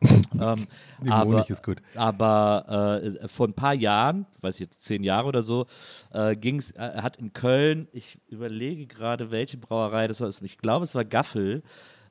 ähm, 0.40 0.66
aber, 1.08 1.48
ist 1.48 1.64
gut. 1.64 1.82
aber 1.96 3.00
äh, 3.02 3.28
vor 3.28 3.48
ein 3.48 3.54
paar 3.54 3.74
Jahren, 3.74 4.26
weiß 4.40 4.56
ich 4.56 4.60
jetzt 4.60 4.82
zehn 4.84 5.02
Jahre 5.02 5.26
oder 5.26 5.42
so, 5.42 5.66
äh, 6.12 6.36
ging's, 6.36 6.70
äh, 6.72 7.02
hat 7.02 7.16
in 7.16 7.32
Köln, 7.32 7.88
ich 7.92 8.18
überlege 8.28 8.86
gerade, 8.86 9.30
welche 9.32 9.56
Brauerei 9.56 10.06
das 10.06 10.20
war, 10.20 10.28
ich 10.28 10.58
glaube, 10.58 10.84
es 10.84 10.94
war 10.94 11.04
Gaffel, 11.04 11.62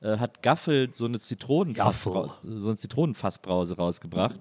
äh, 0.02 0.18
hat 0.18 0.42
Gaffel 0.44 0.90
so 0.92 1.06
eine 1.06 1.20
Zitronenfassbrause, 1.20 2.32
so 2.44 2.68
eine 2.68 2.78
Zitronenfassbrause 2.78 3.78
rausgebracht, 3.78 4.36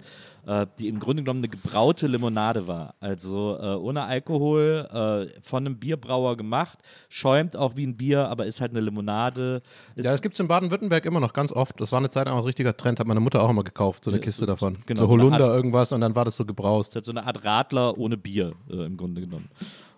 äh, 0.47 0.67
die 0.79 0.89
im 0.89 1.01
Grunde 1.01 1.23
genommen 1.23 1.41
eine 1.41 1.49
gebraute 1.49 2.07
Limonade 2.07 2.67
war. 2.69 2.95
Also 3.01 3.59
äh, 3.61 3.75
ohne 3.77 4.03
Alkohol, 4.05 4.87
äh, 5.35 5.41
von 5.43 5.67
einem 5.67 5.79
Bierbrauer 5.79 6.37
gemacht, 6.37 6.79
schäumt 7.09 7.57
auch 7.57 7.77
wie 7.77 7.87
ein 7.87 7.97
Bier, 7.97 8.29
aber 8.29 8.47
ist 8.47 8.61
halt 8.61 8.71
eine 8.73 8.81
Limonade. 8.81 9.63
Ist 9.95 10.05
Ja, 10.05 10.13
das 10.13 10.23
gibt 10.23 10.35
es 10.35 10.41
in 10.41 10.49
Baden-Württemberg 10.49 11.05
immer 11.07 11.21
noch 11.21 11.33
ganz 11.33 11.53
oft. 11.53 11.81
Das 11.81 11.91
war 11.93 11.99
eine 11.99 12.11
Zeit 12.11 12.27
lang 12.27 12.35
auch 12.35 12.41
ein 12.41 12.45
richtiger 12.45 12.77
Trend, 12.77 13.01
hat 13.01 13.07
meine 13.07 13.21
Mutter 13.21 13.43
auch 13.43 13.51
immer 13.51 13.65
gekauft, 13.65 14.05
so 14.05 14.11
eine 14.11 14.19
Ja, 14.19 14.25
Kiste 14.25 14.41
so- 14.41 14.47
davon. 14.47 14.79
genau, 14.87 15.01
so 15.01 15.09
Holunder 15.09 15.47
Art- 15.47 15.57
irgendwas 15.57 15.93
und 15.93 16.01
dann 16.01 16.15
war 16.15 16.25
das 16.25 16.37
so 16.37 16.45
gebraust. 16.45 16.91
ist 16.91 16.95
halt 16.97 17.05
so 17.05 17.13
eine 17.13 17.27
Art 17.27 17.45
Radler 17.45 17.97
ohne 17.99 18.17
Bier 18.17 18.53
äh, 18.71 18.85
im 18.85 18.97
Grunde 18.97 19.23
genommen. 19.23 19.49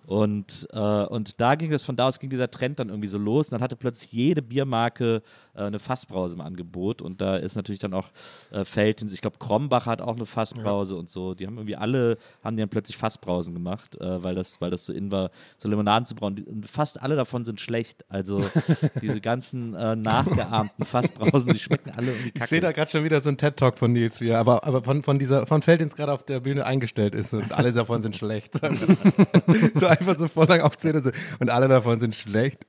Und, 0.06 0.66
äh, 0.72 0.78
und 1.04 1.38
da 1.38 1.54
ging 1.54 1.70
es, 1.70 1.84
von 1.84 1.94
da 1.94 2.06
aus 2.08 2.18
ging 2.18 2.30
dieser 2.30 2.50
Trend 2.50 2.78
dann 2.78 2.88
irgendwie 2.88 3.08
so 3.08 3.18
los. 3.18 3.48
Und 3.48 3.52
dann 3.52 3.60
hatte 3.60 3.76
plötzlich 3.76 4.10
jede 4.10 4.40
Biermarke 4.40 5.20
äh, 5.58 5.62
eine 5.62 5.78
Fassbrause 5.78 6.34
im 6.34 6.40
Angebot. 6.40 7.02
Und 7.02 7.20
da 7.20 7.36
ist 7.36 7.56
natürlich 7.56 7.80
dann 7.80 7.94
auch 7.94 8.10
äh, 8.50 8.64
Feltins, 8.64 9.12
ich 9.12 9.20
glaube, 9.20 9.38
Krombach 9.38 9.86
hat 9.86 10.00
auch 10.00 10.16
eine 10.16 10.26
Fassbrause 10.26 10.96
und 10.96 11.08
so. 11.08 11.34
Die 11.34 11.46
haben 11.46 11.56
irgendwie 11.56 11.76
alle, 11.76 12.18
haben 12.42 12.56
die 12.56 12.60
dann 12.60 12.68
plötzlich 12.68 12.96
Fassbrausen 12.96 13.54
gemacht, 13.54 14.00
äh, 14.00 14.22
weil, 14.22 14.34
das, 14.34 14.60
weil 14.60 14.70
das 14.70 14.86
so 14.86 14.92
in 14.92 15.10
war, 15.10 15.30
so 15.58 15.68
Limonaden 15.68 16.06
zu 16.06 16.14
brauen. 16.14 16.36
Die, 16.36 16.44
und 16.44 16.68
fast 16.68 17.00
alle 17.02 17.16
davon 17.16 17.44
sind 17.44 17.60
schlecht. 17.60 18.04
Also 18.08 18.42
diese 19.02 19.20
ganzen 19.20 19.74
äh, 19.74 19.96
nachgeahmten 19.96 20.84
Fassbrausen, 20.84 21.52
die 21.52 21.58
schmecken 21.58 21.90
alle 21.90 22.12
irgendwie 22.12 22.30
kacke. 22.30 22.44
Ich 22.44 22.50
sehe 22.50 22.60
da 22.60 22.72
gerade 22.72 22.90
schon 22.90 23.04
wieder 23.04 23.20
so 23.20 23.28
ein 23.28 23.36
TED-Talk 23.36 23.78
von 23.78 23.92
Nils, 23.92 24.20
wie 24.20 24.28
er 24.28 24.38
aber, 24.38 24.64
aber 24.64 24.82
von, 24.82 25.02
von 25.02 25.18
dieser, 25.18 25.46
von 25.46 25.62
Feldins 25.62 25.96
gerade 25.96 26.12
auf 26.12 26.22
der 26.22 26.40
Bühne 26.40 26.64
eingestellt 26.64 27.14
ist 27.14 27.34
und 27.34 27.52
alle 27.52 27.72
davon 27.72 28.02
sind 28.02 28.16
schlecht. 28.16 28.54
so 29.74 29.86
einfach 29.86 30.18
so 30.18 30.28
voll 30.28 30.46
lang 30.46 30.60
aufzählen 30.60 30.96
und, 30.96 31.04
so, 31.04 31.10
und 31.40 31.50
alle 31.50 31.68
davon 31.68 32.00
sind 32.00 32.14
schlecht. 32.14 32.66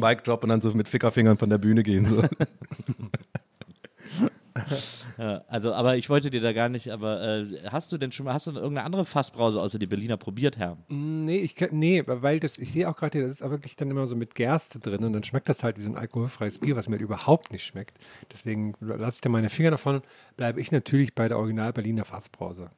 Mic 0.00 0.24
drop 0.24 0.42
und 0.42 0.48
dann 0.48 0.60
so 0.60 0.72
mit 0.72 0.88
Fickerfingern 0.88 1.36
von 1.36 1.50
der 1.50 1.58
Bühne 1.58 1.82
gehen. 1.82 2.06
So. 2.06 2.22
Ja, 5.18 5.44
also, 5.48 5.72
aber 5.74 5.96
ich 5.96 6.08
wollte 6.08 6.30
dir 6.30 6.40
da 6.40 6.52
gar 6.52 6.68
nicht, 6.68 6.88
aber 6.90 7.22
äh, 7.22 7.68
hast 7.68 7.92
du 7.92 7.98
denn 7.98 8.12
schon 8.12 8.24
mal, 8.24 8.32
hast 8.32 8.46
du 8.46 8.52
irgendeine 8.52 8.84
andere 8.84 9.04
Fassbrause 9.04 9.60
außer 9.60 9.78
die 9.78 9.86
Berliner 9.86 10.16
probiert, 10.16 10.58
Herr? 10.58 10.78
Nee, 10.88 11.38
ich, 11.38 11.56
nee, 11.72 12.02
weil 12.06 12.40
das, 12.40 12.58
ich 12.58 12.72
sehe 12.72 12.88
auch 12.88 12.96
gerade, 12.96 13.18
hier, 13.18 13.26
das 13.26 13.36
ist 13.36 13.42
auch 13.42 13.50
wirklich 13.50 13.76
dann 13.76 13.90
immer 13.90 14.06
so 14.06 14.16
mit 14.16 14.34
Gerste 14.34 14.78
drin 14.78 15.04
und 15.04 15.12
dann 15.12 15.22
schmeckt 15.22 15.48
das 15.48 15.62
halt 15.62 15.78
wie 15.78 15.82
so 15.82 15.90
ein 15.90 15.96
alkoholfreies 15.96 16.58
Bier, 16.58 16.76
was 16.76 16.88
mir 16.88 16.94
halt 16.94 17.02
überhaupt 17.02 17.52
nicht 17.52 17.64
schmeckt. 17.64 17.98
Deswegen 18.32 18.74
lasse 18.80 19.16
ich 19.16 19.20
da 19.20 19.28
meine 19.28 19.50
Finger 19.50 19.72
davon, 19.72 20.02
bleibe 20.36 20.60
ich 20.60 20.72
natürlich 20.72 21.14
bei 21.14 21.28
der 21.28 21.38
Original 21.38 21.72
Berliner 21.72 22.04
Fassbrause. 22.04 22.70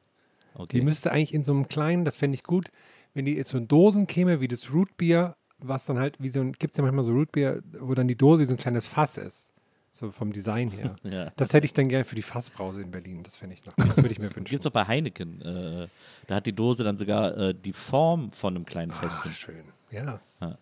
Okay. 0.55 0.77
Die 0.77 0.83
müsste 0.83 1.11
eigentlich 1.11 1.33
in 1.33 1.43
so 1.43 1.53
einem 1.53 1.67
kleinen, 1.67 2.05
das 2.05 2.17
fände 2.17 2.35
ich 2.35 2.43
gut, 2.43 2.71
wenn 3.13 3.25
die 3.25 3.35
jetzt 3.35 3.49
so 3.49 3.57
in 3.57 3.67
Dosen 3.67 4.07
käme, 4.07 4.41
wie 4.41 4.47
das 4.47 4.73
Rootbier, 4.73 5.35
was 5.67 5.85
dann 5.85 5.97
halt, 5.99 6.15
wie 6.19 6.29
so 6.29 6.39
ein, 6.41 6.51
gibt 6.53 6.73
es 6.73 6.77
ja 6.77 6.83
manchmal 6.83 7.03
so 7.05 7.11
Rootbier, 7.13 7.61
wo 7.79 7.93
dann 7.93 8.07
die 8.07 8.15
Dose 8.15 8.45
so 8.45 8.53
ein 8.53 8.57
kleines 8.57 8.85
Fass 8.87 9.17
ist. 9.17 9.51
So 9.91 10.11
vom 10.11 10.33
Design 10.33 10.69
her. 10.69 10.95
Ja. 11.03 11.31
Das 11.35 11.53
hätte 11.53 11.65
ich 11.65 11.73
dann 11.73 11.87
gerne 11.87 12.03
für 12.03 12.15
die 12.15 12.23
Fassbrause 12.23 12.81
in 12.81 12.89
Berlin. 12.89 13.21
Das 13.21 13.37
fände 13.37 13.53
ich 13.53 13.63
noch. 13.65 13.73
Das 13.73 13.97
würde 13.97 14.09
ich 14.11 14.17
mir 14.19 14.25
wünschen. 14.35 14.45
Gibt 14.45 14.61
es 14.61 14.65
auch 14.65 14.71
bei 14.71 14.85
Heineken. 14.87 15.41
Äh, 15.41 15.87
da 16.27 16.35
hat 16.35 16.45
die 16.47 16.53
Dose 16.53 16.83
dann 16.83 16.97
sogar 16.97 17.37
äh, 17.37 17.53
die 17.53 17.73
Form 17.73 18.31
von 18.31 18.55
einem 18.55 18.65
kleinen 18.65 18.91
Ach, 18.91 19.01
Fässchen. 19.03 19.31
schön. 19.31 19.63
Ja. 19.91 20.19
Ja. 20.41 20.57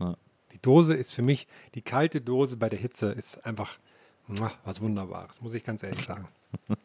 Ja. 0.00 0.16
Die 0.52 0.58
Dose 0.60 0.92
ist 0.94 1.12
für 1.12 1.22
mich, 1.22 1.48
die 1.74 1.80
kalte 1.82 2.20
Dose 2.20 2.56
bei 2.58 2.68
der 2.68 2.78
Hitze 2.78 3.06
ist 3.12 3.44
einfach 3.46 3.78
muah, 4.26 4.52
was 4.64 4.80
Wunderbares, 4.80 5.40
muss 5.40 5.54
ich 5.54 5.64
ganz 5.64 5.82
ehrlich 5.82 6.04
sagen. 6.04 6.28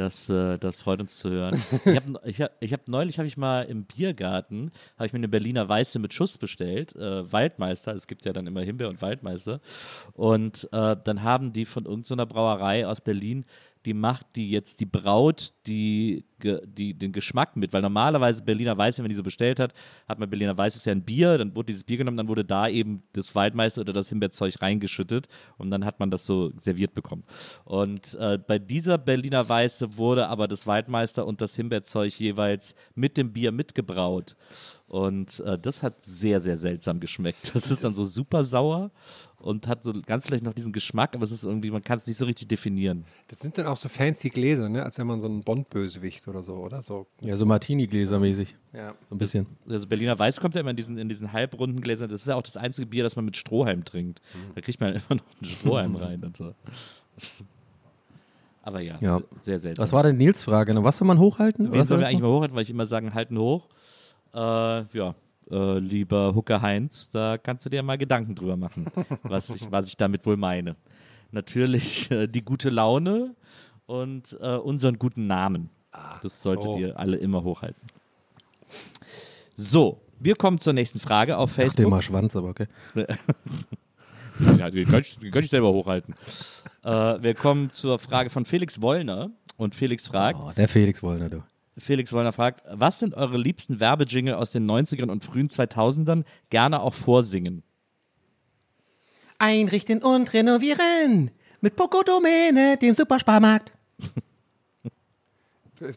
Das, 0.00 0.30
äh, 0.30 0.56
das 0.56 0.80
freut 0.80 1.02
uns 1.02 1.18
zu 1.18 1.28
hören. 1.28 1.62
Ich 1.84 1.96
habe 1.96 2.20
ich 2.24 2.40
hab, 2.40 2.52
ich 2.60 2.72
hab, 2.72 2.88
neulich 2.88 3.18
habe 3.18 3.28
ich 3.28 3.36
mal 3.36 3.64
im 3.64 3.84
Biergarten 3.84 4.72
habe 4.96 5.06
ich 5.06 5.12
mir 5.12 5.18
eine 5.18 5.28
Berliner 5.28 5.68
Weiße 5.68 5.98
mit 5.98 6.14
Schuss 6.14 6.38
bestellt, 6.38 6.96
äh, 6.96 7.30
Waldmeister. 7.30 7.94
Es 7.94 8.06
gibt 8.06 8.24
ja 8.24 8.32
dann 8.32 8.46
immer 8.46 8.62
Himbeer 8.62 8.88
und 8.88 9.02
Waldmeister. 9.02 9.60
Und 10.14 10.66
äh, 10.72 10.96
dann 11.04 11.22
haben 11.22 11.52
die 11.52 11.66
von 11.66 11.84
irgendeiner 11.84 12.24
Brauerei 12.24 12.86
aus 12.86 13.02
Berlin 13.02 13.44
die 13.84 13.94
macht 13.94 14.26
die 14.36 14.50
jetzt, 14.50 14.80
die 14.80 14.86
braut 14.86 15.52
die, 15.66 16.24
die, 16.42 16.94
den 16.94 17.12
Geschmack 17.12 17.56
mit, 17.56 17.72
weil 17.72 17.82
normalerweise 17.82 18.42
Berliner 18.42 18.76
Weiße, 18.76 19.02
wenn 19.02 19.08
die 19.08 19.14
so 19.14 19.22
bestellt 19.22 19.58
hat, 19.58 19.72
hat 20.08 20.18
man 20.18 20.28
Berliner 20.28 20.56
Weiße 20.56 20.78
ist 20.78 20.86
ja 20.86 20.92
ein 20.92 21.02
Bier, 21.02 21.38
dann 21.38 21.54
wurde 21.54 21.66
dieses 21.66 21.84
Bier 21.84 21.98
genommen, 21.98 22.16
dann 22.16 22.28
wurde 22.28 22.44
da 22.44 22.68
eben 22.68 23.02
das 23.12 23.34
Waldmeister 23.34 23.80
oder 23.80 23.92
das 23.92 24.08
Himbeerzeug 24.10 24.60
reingeschüttet 24.60 25.28
und 25.56 25.70
dann 25.70 25.84
hat 25.84 25.98
man 25.98 26.10
das 26.10 26.26
so 26.26 26.52
serviert 26.58 26.94
bekommen. 26.94 27.24
Und 27.64 28.14
äh, 28.20 28.38
bei 28.38 28.58
dieser 28.58 28.98
Berliner 28.98 29.48
Weiße 29.48 29.96
wurde 29.96 30.28
aber 30.28 30.48
das 30.48 30.66
Waldmeister 30.66 31.26
und 31.26 31.40
das 31.40 31.56
Himbeerzeug 31.56 32.12
jeweils 32.18 32.74
mit 32.94 33.16
dem 33.16 33.32
Bier 33.32 33.52
mitgebraut. 33.52 34.36
Und 34.90 35.38
äh, 35.46 35.56
das 35.56 35.84
hat 35.84 36.02
sehr, 36.02 36.40
sehr 36.40 36.56
seltsam 36.56 36.98
geschmeckt. 36.98 37.54
Das 37.54 37.70
ist 37.70 37.84
dann 37.84 37.92
so 37.92 38.04
super 38.06 38.42
sauer 38.42 38.90
und 39.38 39.68
hat 39.68 39.84
so 39.84 39.92
ganz 40.04 40.28
leicht 40.28 40.42
noch 40.42 40.52
diesen 40.52 40.72
Geschmack, 40.72 41.14
aber 41.14 41.22
es 41.22 41.30
ist 41.30 41.44
irgendwie, 41.44 41.70
man 41.70 41.84
kann 41.84 41.96
es 41.96 42.08
nicht 42.08 42.16
so 42.16 42.24
richtig 42.24 42.48
definieren. 42.48 43.04
Das 43.28 43.38
sind 43.38 43.56
dann 43.56 43.68
auch 43.68 43.76
so 43.76 43.88
fancy 43.88 44.30
Gläser, 44.30 44.68
ne? 44.68 44.82
als 44.82 44.98
wenn 44.98 45.06
man 45.06 45.20
so 45.20 45.28
einen 45.28 45.42
Bond-Bösewicht 45.42 46.26
oder 46.26 46.42
so, 46.42 46.54
oder? 46.56 46.82
So. 46.82 47.06
Ja, 47.20 47.36
so 47.36 47.46
Martini-Gläser 47.46 48.18
mäßig. 48.18 48.56
Ja. 48.72 48.94
So 49.08 49.14
ein 49.14 49.18
bisschen. 49.18 49.46
Also 49.68 49.86
Berliner 49.86 50.18
Weiß 50.18 50.40
kommt 50.40 50.56
ja 50.56 50.60
immer 50.60 50.70
in 50.70 50.76
diesen, 50.76 50.98
in 50.98 51.08
diesen 51.08 51.32
halbrunden 51.32 51.80
Gläsern. 51.80 52.08
Das 52.08 52.22
ist 52.22 52.26
ja 52.26 52.34
auch 52.34 52.42
das 52.42 52.56
einzige 52.56 52.86
Bier, 52.86 53.04
das 53.04 53.14
man 53.14 53.24
mit 53.24 53.36
Strohhalm 53.36 53.84
trinkt. 53.84 54.20
Da 54.56 54.60
kriegt 54.60 54.80
man 54.80 54.94
immer 55.08 55.20
noch 55.20 55.24
einen 55.40 55.50
Strohhalm 55.50 55.94
rein 55.94 56.24
und 56.24 56.36
so. 56.36 56.52
Aber 58.62 58.80
ja, 58.80 58.96
Ja. 59.00 59.22
sehr 59.40 59.58
seltsam. 59.58 59.82
Was 59.84 59.92
war 59.92 60.02
denn 60.02 60.16
Nils 60.16 60.42
Frage? 60.42 60.74
Ne? 60.74 60.84
Was 60.84 60.98
soll 60.98 61.08
man 61.08 61.18
hochhalten? 61.18 61.72
Wen 61.72 61.78
Was 61.78 61.88
sollen 61.88 62.00
wir 62.00 62.04
war 62.04 62.08
das 62.08 62.08
eigentlich 62.10 62.22
mal 62.22 62.30
hochhalten? 62.32 62.56
Weil 62.56 62.62
ich 62.64 62.70
immer 62.70 62.86
sagen, 62.86 63.14
halten 63.14 63.38
hoch. 63.38 63.68
Äh, 64.34 64.38
ja, 64.96 65.14
äh, 65.50 65.78
lieber 65.78 66.34
Hucke 66.34 66.60
Heinz, 66.62 67.10
da 67.10 67.38
kannst 67.38 67.66
du 67.66 67.70
dir 67.70 67.82
mal 67.82 67.98
Gedanken 67.98 68.34
drüber 68.34 68.56
machen, 68.56 68.86
was 69.22 69.50
ich, 69.50 69.70
was 69.70 69.88
ich 69.88 69.96
damit 69.96 70.24
wohl 70.26 70.36
meine. 70.36 70.76
Natürlich 71.32 72.10
äh, 72.10 72.26
die 72.26 72.42
gute 72.42 72.70
Laune 72.70 73.34
und 73.86 74.32
unseren 74.34 74.98
guten 75.00 75.26
Namen. 75.26 75.68
Das 76.22 76.40
solltet 76.42 76.62
so. 76.62 76.78
ihr 76.78 76.96
alle 76.96 77.16
immer 77.16 77.42
hochhalten. 77.42 77.88
So, 79.56 80.00
wir 80.20 80.36
kommen 80.36 80.60
zur 80.60 80.72
nächsten 80.74 81.00
Frage 81.00 81.36
auf 81.36 81.50
Ich 81.50 81.56
dachte 81.56 81.66
Facebook. 81.70 81.86
immer 81.86 82.02
Schwanz, 82.02 82.36
aber 82.36 82.50
okay. 82.50 82.66
Ja, 84.58 84.70
die 84.70 84.84
kann 84.84 85.00
ich, 85.00 85.18
die 85.18 85.30
kann 85.30 85.42
ich 85.42 85.50
selber 85.50 85.70
hochhalten. 85.72 86.14
äh, 86.82 86.88
wir 86.88 87.34
kommen 87.34 87.72
zur 87.72 87.98
Frage 87.98 88.30
von 88.30 88.46
Felix 88.46 88.80
Wollner. 88.80 89.30
Und 89.58 89.74
Felix 89.74 90.06
fragt, 90.06 90.40
Oh, 90.40 90.52
der 90.56 90.66
Felix 90.68 91.02
Wollner, 91.02 91.28
du. 91.28 91.42
Felix 91.80 92.12
Wollner 92.12 92.32
fragt, 92.32 92.62
was 92.70 92.98
sind 92.98 93.14
eure 93.14 93.36
liebsten 93.36 93.80
Werbejingle 93.80 94.36
aus 94.36 94.52
den 94.52 94.70
90ern 94.70 95.10
und 95.10 95.24
frühen 95.24 95.48
2000ern? 95.48 96.24
Gerne 96.50 96.80
auch 96.80 96.94
vorsingen. 96.94 97.62
Einrichten 99.38 100.02
und 100.02 100.32
renovieren 100.32 101.30
mit 101.60 101.76
Poco 101.76 102.02
Domäne, 102.02 102.76
dem 102.76 102.94
Supersparmarkt. 102.94 103.72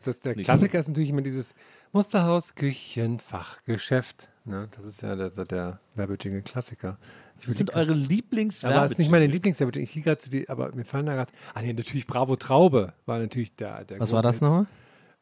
Das, 0.06 0.22
der 0.22 0.38
Nicht 0.38 0.46
Klassiker 0.46 0.80
ist 0.80 0.88
natürlich 0.88 1.10
immer 1.10 1.22
dieses 1.22 1.54
Musterhaus, 1.92 2.56
Küchen, 2.56 3.20
Fachgeschäft. 3.20 4.30
Ne? 4.46 4.70
Das 4.78 4.86
ist 4.86 5.02
ja 5.02 5.14
der, 5.14 5.30
der, 5.30 5.44
der 5.44 5.80
Werbejingle-Klassiker. 5.96 6.98
Ich 7.42 7.50
Was 7.50 7.58
sind 7.58 7.76
eure 7.76 7.94
Lieblingswerbejingle? 7.94 8.80
aber 8.80 8.86
es 8.86 8.94
ist 8.94 8.98
nicht 9.00 9.12
meine 9.12 9.28
Lieblingswerbejingle. 9.28 9.84
Ich 9.84 9.94
gehe 9.94 10.04
gerade 10.04 10.20
zu 10.20 10.30
die, 10.30 10.48
aber 10.48 10.74
mir 10.74 10.86
fallen 10.86 11.06
da 11.06 11.16
gerade. 11.16 11.34
Ah, 11.54 11.62
nee, 11.62 11.74
natürlich 11.74 12.08
Bravo 12.08 12.38
Traube 12.38 12.94
war 13.06 13.20
natürlich 13.20 13.56
der. 13.58 13.84
der 13.84 14.00
Was 14.00 14.14
war 14.14 14.22
das 14.22 14.40
nochmal? 14.40 14.68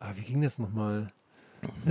Ah, 0.03 0.13
wie 0.15 0.24
ging 0.24 0.41
das 0.41 0.58
nochmal? 0.58 1.10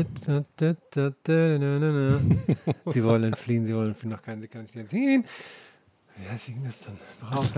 Sie 2.86 3.04
wollen 3.04 3.34
fliehen, 3.34 3.68
sie 3.68 3.74
wollen 3.74 3.94
fliehen, 3.94 4.10
noch 4.10 4.20
keinen, 4.20 4.40
sie 4.40 4.48
kann 4.48 4.66
sich 4.66 4.78
entziehen. 4.78 5.24
Ja, 6.18 6.24
wie 6.44 6.52
ging 6.52 6.64
das 6.64 6.80
dann? 6.80 6.98
Traube. 7.20 7.48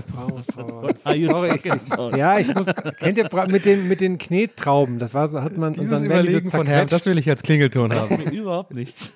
are 1.05 1.15
you 1.15 1.27
Sorry, 1.27 1.55
ich, 1.55 1.65
ja, 2.15 2.37
ich 2.37 2.53
muss. 2.53 2.67
Kennt 2.99 3.17
ihr 3.17 3.27
mit 3.47 3.65
den, 3.65 3.87
mit 3.87 3.99
den 3.99 4.19
Knettrauben? 4.19 4.99
Das 4.99 5.15
war 5.15 5.27
so, 5.27 5.41
hat 5.41 5.57
man. 5.57 5.73
Dieses 5.73 6.03
werden 6.03 6.03
die 6.03 6.07
so 6.07 6.13
Überlegen 6.37 6.51
von 6.51 6.67
Herrn, 6.67 6.87
das 6.87 7.07
will 7.07 7.17
ich 7.17 7.27
als 7.27 7.41
Klingelton 7.41 7.91
haben. 7.91 8.23
mir 8.23 8.31
überhaupt 8.31 8.75
nichts. 8.75 9.11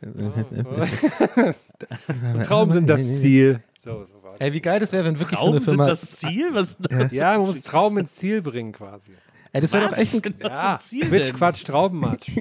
Trauben 2.44 2.72
sind 2.72 2.88
das 2.88 3.20
Ziel. 3.20 3.64
So, 3.76 4.04
so. 4.04 4.22
Ey, 4.38 4.52
wie 4.52 4.60
geil 4.60 4.78
das 4.78 4.92
wäre, 4.92 5.04
wenn 5.04 5.18
wirklich 5.18 5.40
Trauben 5.40 5.60
so 5.60 5.72
eine 5.72 5.74
Firma. 5.86 5.86
sind 5.86 5.92
das 5.92 6.18
Ziel? 6.18 6.50
Was 6.52 6.70
ist 6.70 6.78
das? 6.80 7.10
Ja, 7.12 7.36
man 7.36 7.46
muss 7.46 7.62
Trauben 7.62 7.98
ins 7.98 8.14
Ziel 8.14 8.42
bringen 8.42 8.70
quasi. 8.72 9.10
Ey, 9.52 9.60
das 9.60 9.72
wäre 9.72 9.88
doch 9.88 9.96
echt 9.96 10.26
ein, 10.26 10.34
Was 10.40 10.52
Ja, 10.52 10.78
Ziel 10.80 11.06
Quitsch, 11.06 11.28
denn? 11.28 11.36
Quatsch, 11.36 11.64
Traubenmatsch. 11.64 12.30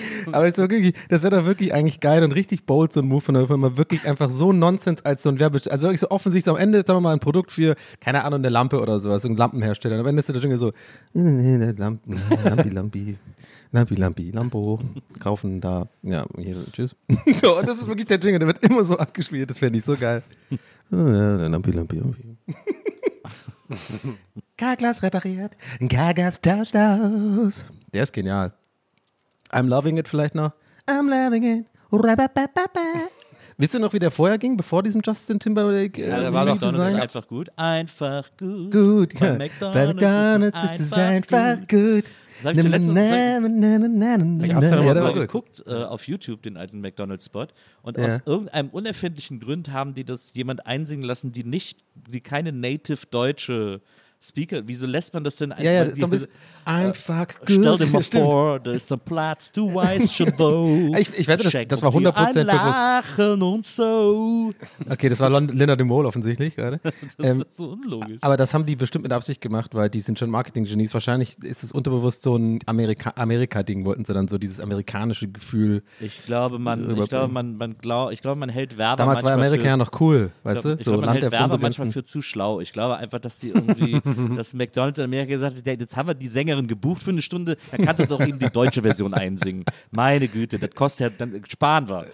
Aber 0.32 0.46
ist 0.46 0.58
doch 0.58 0.68
wirklich, 0.68 0.94
das 1.08 1.22
wäre 1.22 1.36
doch 1.36 1.46
wirklich 1.46 1.72
eigentlich 1.72 2.00
geil 2.00 2.22
und 2.24 2.32
richtig 2.32 2.66
bold, 2.66 2.92
so 2.92 3.00
ein 3.00 3.08
Move 3.08 3.20
von 3.20 3.34
der 3.34 3.46
Firma. 3.46 3.76
Wirklich 3.76 4.06
einfach 4.06 4.30
so 4.30 4.52
Nonsens 4.52 5.04
als 5.04 5.22
so 5.22 5.30
ein 5.30 5.38
Werbe. 5.38 5.60
Also 5.70 5.86
wirklich 5.86 6.00
so 6.00 6.10
offensichtlich 6.10 6.50
am 6.50 6.60
Ende, 6.60 6.78
sagen 6.86 6.98
wir 6.98 7.00
mal, 7.00 7.12
ein 7.12 7.20
Produkt 7.20 7.52
für, 7.52 7.74
keine 8.00 8.24
Ahnung, 8.24 8.40
eine 8.40 8.48
Lampe 8.48 8.80
oder 8.80 9.00
sowas, 9.00 9.22
so 9.22 9.28
ein 9.28 9.36
Lampenhersteller. 9.36 9.96
Und 9.96 10.00
am 10.02 10.06
Ende 10.06 10.20
ist 10.20 10.28
der 10.28 10.36
Jingle 10.36 10.58
so, 10.58 10.72
Lampen, 11.14 12.20
Lampi, 12.44 12.68
Lampi, 12.70 13.18
Lampi, 13.72 13.94
Lampi, 13.94 14.30
Lampo, 14.30 14.80
kaufen 15.20 15.60
da, 15.60 15.88
ja, 16.02 16.26
hier, 16.36 16.56
tschüss. 16.72 16.94
so, 17.42 17.58
und 17.58 17.68
das 17.68 17.80
ist 17.80 17.86
wirklich 17.88 18.06
der 18.06 18.18
Jingle, 18.18 18.38
der 18.40 18.48
wird 18.48 18.62
immer 18.62 18.84
so 18.84 18.98
abgespielt, 18.98 19.48
das 19.50 19.58
fände 19.58 19.78
ich 19.78 19.84
so 19.84 19.96
geil. 19.96 20.22
Lampi, 20.90 21.70
Lampi, 21.70 21.96
Lampi. 21.96 22.36
Karglas 24.56 25.02
repariert, 25.02 25.56
Kargas 25.88 26.40
tauscht 26.40 26.76
aus. 26.76 27.64
Der 27.92 28.02
ist 28.02 28.12
genial. 28.12 28.52
I'm 29.50 29.68
loving 29.68 29.98
it 29.98 30.08
vielleicht 30.08 30.34
noch. 30.34 30.52
I'm 30.86 31.08
loving 31.08 31.42
it. 31.42 31.66
Wisst 33.58 33.74
ihr 33.74 33.80
noch, 33.80 33.92
wie 33.92 33.98
der 33.98 34.10
vorher 34.10 34.38
ging, 34.38 34.56
bevor 34.56 34.82
diesem 34.82 35.02
Justin 35.04 35.38
Timberlake 35.38 36.02
äh, 36.02 36.08
Ja, 36.08 36.20
da 36.20 36.32
war 36.32 36.46
doch? 36.46 36.54
McDonald's 36.54 36.98
einfach 36.98 37.28
gut. 37.28 37.50
Einfach 37.56 38.30
gut. 38.38 38.72
Gut, 38.72 39.20
Bei 39.20 39.26
ja. 39.26 39.32
McDonald's, 39.34 39.74
Bei 39.74 39.86
McDonald's 39.86 40.64
ist 40.64 40.80
es 40.80 40.92
einfach 40.94 41.58
gut. 41.68 41.68
Sag 41.68 41.68
ich 41.68 41.68
zuletzt 41.68 42.12
na, 42.44 43.78
na, 43.78 44.44
Ich 44.44 44.54
habe 44.54 44.66
Ja, 44.66 44.70
da 44.70 44.82
der 44.82 44.94
mal 44.94 44.94
war 45.02 45.12
gut. 45.12 45.20
geguckt 45.22 45.62
äh, 45.66 45.72
auf 45.72 46.06
YouTube, 46.08 46.42
den 46.42 46.56
alten 46.56 46.80
McDonald's-Spot. 46.80 47.46
Und 47.82 47.98
Ja. 47.98 48.06
aus 48.06 48.20
irgendeinem 48.26 48.68
unerfindlichen 48.70 49.40
Grund 49.40 49.70
haben 49.70 49.94
die 49.94 50.04
das 50.04 50.34
jemand 50.34 50.66
einsingen 50.66 51.04
lassen, 51.04 51.32
die 51.32 51.44
nicht, 51.44 51.78
die 51.94 52.20
keine 52.20 52.52
native 52.52 53.06
deutsche 53.10 53.80
Speaker. 54.24 54.62
Wieso 54.66 54.86
lässt 54.86 55.14
man 55.14 55.24
das 55.24 55.36
denn 55.36 55.52
Ja, 55.58 55.70
ja, 55.72 55.84
das 55.84 55.94
die- 55.94 56.00
doch 56.00 56.06
ein 56.08 56.10
bisschen- 56.12 56.30
einfach 56.64 57.28
gut. 57.28 57.48
Stell 57.50 57.76
dir 57.76 57.86
mal 57.86 58.02
Stimmt. 58.02 58.24
vor, 58.24 58.60
da 58.60 58.70
ist 58.72 58.92
ein 58.92 59.00
Platz, 59.00 59.50
du 59.52 59.74
weißt 59.74 60.14
schon 60.14 60.32
wo. 60.36 60.94
Ich- 60.98 61.18
ich 61.18 61.28
wette, 61.28 61.44
das- 61.44 61.52
das 61.68 61.82
war 61.82 61.90
dir 61.90 61.98
100% 62.10 62.16
ein 62.40 62.46
bewusst. 62.46 62.78
Lachen 62.80 63.42
und 63.42 63.66
so. 63.66 64.52
Okay, 64.90 65.08
das 65.08 65.20
war 65.20 65.30
Linda 65.40 65.76
de 65.76 65.84
Mol 65.86 66.06
offensichtlich 66.06 66.56
gerade. 66.56 66.80
Das 67.18 67.26
Ähm, 67.26 67.42
ist 67.42 67.56
so 67.56 67.70
unlogisch. 67.70 68.18
aber 68.20 68.36
das 68.36 68.54
haben 68.54 68.64
die 68.66 68.76
bestimmt 68.76 69.02
mit 69.02 69.12
Absicht 69.12 69.40
gemacht, 69.40 69.74
weil 69.74 69.90
die 69.90 70.00
sind 70.00 70.18
schon 70.18 70.30
Marketing-Genies. 70.30 70.94
Wahrscheinlich 70.94 71.36
ist 71.42 71.62
es 71.64 71.72
unterbewusst 71.72 72.22
so 72.22 72.36
ein 72.36 72.58
Amerika- 72.66 73.12
Amerika-Ding, 73.16 73.84
wollten 73.84 74.04
sie 74.04 74.14
dann 74.14 74.28
so 74.28 74.38
dieses 74.38 74.60
amerikanische 74.60 75.28
Gefühl. 75.28 75.82
Ich 76.00 76.24
glaube, 76.24 76.58
man, 76.58 76.98
ich 76.98 77.08
glaube, 77.08 77.32
man, 77.32 77.56
man 77.56 77.76
glaub, 77.78 78.12
ich 78.12 78.22
glaube, 78.22 78.38
man 78.38 78.48
hält 78.48 78.78
Werber 78.78 78.96
Damals 78.96 79.22
war 79.22 79.32
Amerika 79.32 79.62
für, 79.62 79.68
ja 79.68 79.76
noch 79.76 80.00
cool, 80.00 80.30
weißt 80.42 80.62
glaube, 80.62 80.76
du? 80.76 80.80
ich 80.80 80.84
So 80.84 80.90
glaube, 80.92 81.06
man 81.06 81.14
Land 81.14 81.22
hält 81.22 81.32
Werber 81.32 81.58
manchmal 81.58 81.90
für 81.90 82.04
zu 82.04 82.22
schlau. 82.22 82.60
Ich 82.60 82.72
glaube 82.72 82.96
einfach, 82.96 83.18
dass 83.18 83.38
die 83.38 83.48
irgendwie, 83.50 84.00
dass 84.36 84.54
McDonalds 84.54 84.98
in 84.98 85.04
Amerika 85.04 85.30
gesagt 85.32 85.56
hat, 85.56 85.66
"Ja, 85.66 85.72
jetzt 85.72 85.96
haben 85.96 86.06
wir 86.08 86.14
die 86.14 86.28
Sängerin 86.52 86.66
gebucht 86.68 87.02
für 87.02 87.10
eine 87.10 87.22
Stunde, 87.22 87.56
dann 87.70 87.84
kannst 87.86 88.00
du 88.02 88.06
doch 88.06 88.20
eben 88.20 88.38
die 88.38 88.50
deutsche 88.50 88.82
Version 88.82 89.14
einsingen. 89.14 89.64
Meine 89.90 90.28
Güte, 90.28 90.58
das 90.58 90.70
kostet 90.74 91.12
ja, 91.12 91.16
dann 91.26 91.42
sparen 91.48 91.88
wir. 91.88 92.06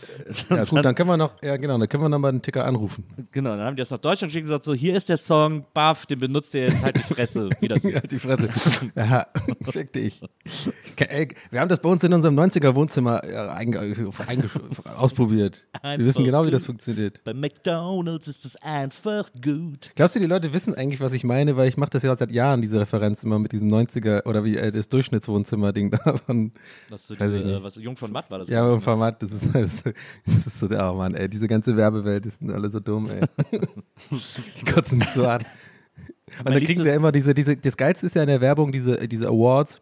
Ja 0.51 0.65
gut, 0.65 0.85
dann 0.85 0.95
können 0.95 1.09
wir 1.09 1.17
noch, 1.17 1.43
ja 1.43 1.57
genau, 1.57 1.77
dann 1.79 1.89
können 1.89 2.05
wir 2.05 2.09
noch 2.09 2.19
mal 2.19 2.29
einen 2.29 2.43
Ticker 2.43 2.65
anrufen. 2.65 3.05
Genau, 3.33 3.51
dann 3.51 3.61
haben 3.61 3.77
die 3.77 3.81
das 3.81 3.91
nach 3.91 3.99
Deutschland 3.99 4.31
geschickt 4.31 4.45
und 4.45 4.51
gesagt, 4.51 4.65
so, 4.65 4.75
hier 4.75 4.95
ist 4.97 5.09
der 5.09 5.17
Song, 5.17 5.65
baff, 5.75 6.07
den 6.07 6.21
benutzt 6.21 6.55
ihr 6.55 6.63
jetzt 6.67 6.83
halt 6.85 6.99
die 6.99 7.03
Fresse. 7.03 7.49
Wiedersehen. 7.61 7.89
Ja, 7.95 8.01
die 8.01 8.19
Fresse. 8.19 8.49
ja, 8.95 9.27
fick 9.73 9.93
dich. 9.93 10.21
Wir 11.51 11.61
haben 11.61 11.69
das 11.69 11.81
bei 11.81 11.89
uns 11.89 12.05
in 12.05 12.13
unserem 12.13 12.39
90er-Wohnzimmer 12.39 13.25
äh, 13.25 13.29
einge- 13.35 13.79
einge- 13.79 14.89
ausprobiert. 14.97 15.67
Wir 15.83 16.05
wissen 16.05 16.25
genau, 16.25 16.45
wie 16.47 16.51
das 16.51 16.67
funktioniert. 16.67 17.23
Bei 17.25 17.33
McDonalds 17.35 18.29
ist 18.29 18.45
es 18.45 18.57
einfach 18.57 19.31
gut. 19.43 19.91
Glaubst 19.95 20.17
du, 20.17 20.21
die 20.21 20.27
Leute 20.27 20.53
wissen 20.53 20.75
eigentlich, 20.75 21.01
was 21.01 21.13
ich 21.15 21.25
meine? 21.25 21.57
Weil 21.57 21.69
ich 21.69 21.77
mache 21.77 21.91
das 21.91 22.03
ja 22.03 22.15
seit 22.17 22.31
Jahren, 22.31 22.61
diese 22.61 22.81
Referenz 22.81 23.23
immer 23.23 23.39
mit 23.39 23.53
diesem 23.53 23.69
90er 23.69 24.27
oder 24.29 24.45
wie 24.45 24.57
äh, 24.57 24.71
das 24.71 24.89
Durchschnittswohnzimmer-Ding 24.89 25.91
da 26.05 26.17
von, 26.19 26.53
Das 26.91 27.03
ist 27.03 27.07
so 27.09 27.15
diese, 27.17 27.39
äh, 27.39 27.63
was, 27.63 27.77
Jung 27.77 27.97
von 27.97 28.13
Matt 28.13 28.31
war 28.31 28.39
das. 28.39 28.49
ja, 28.49 28.65
oder? 28.65 28.75
im 28.75 28.81
Format, 28.81 29.23
das 29.23 29.33
ist, 29.33 29.49
das 29.55 30.47
ist 30.47 30.61
so, 30.61 30.67
oh 30.67 30.95
Mann, 30.95 31.15
ey, 31.15 31.29
diese 31.29 31.49
ganze 31.49 31.77
Werbewelt, 31.77 32.25
die 32.25 32.31
sind 32.31 32.51
alle 32.51 32.71
so 32.71 32.81
dumm, 32.81 33.07
ey. 33.07 33.21
Die 34.61 34.65
kotzen 34.71 34.99
mich 34.99 35.09
so 35.09 35.27
an. 35.27 35.43
Und 36.39 36.51
dann 36.51 36.63
kriegen 36.63 36.83
sie 36.83 36.89
ja 36.89 36.95
immer 36.95 37.11
diese, 37.11 37.35
diese, 37.35 37.57
das 37.57 37.77
Geilste 37.77 38.07
ist 38.07 38.15
ja 38.15 38.23
in 38.23 38.29
der 38.29 38.41
Werbung, 38.41 38.71
diese, 38.71 39.09
diese 39.09 39.29
Awards, 39.29 39.81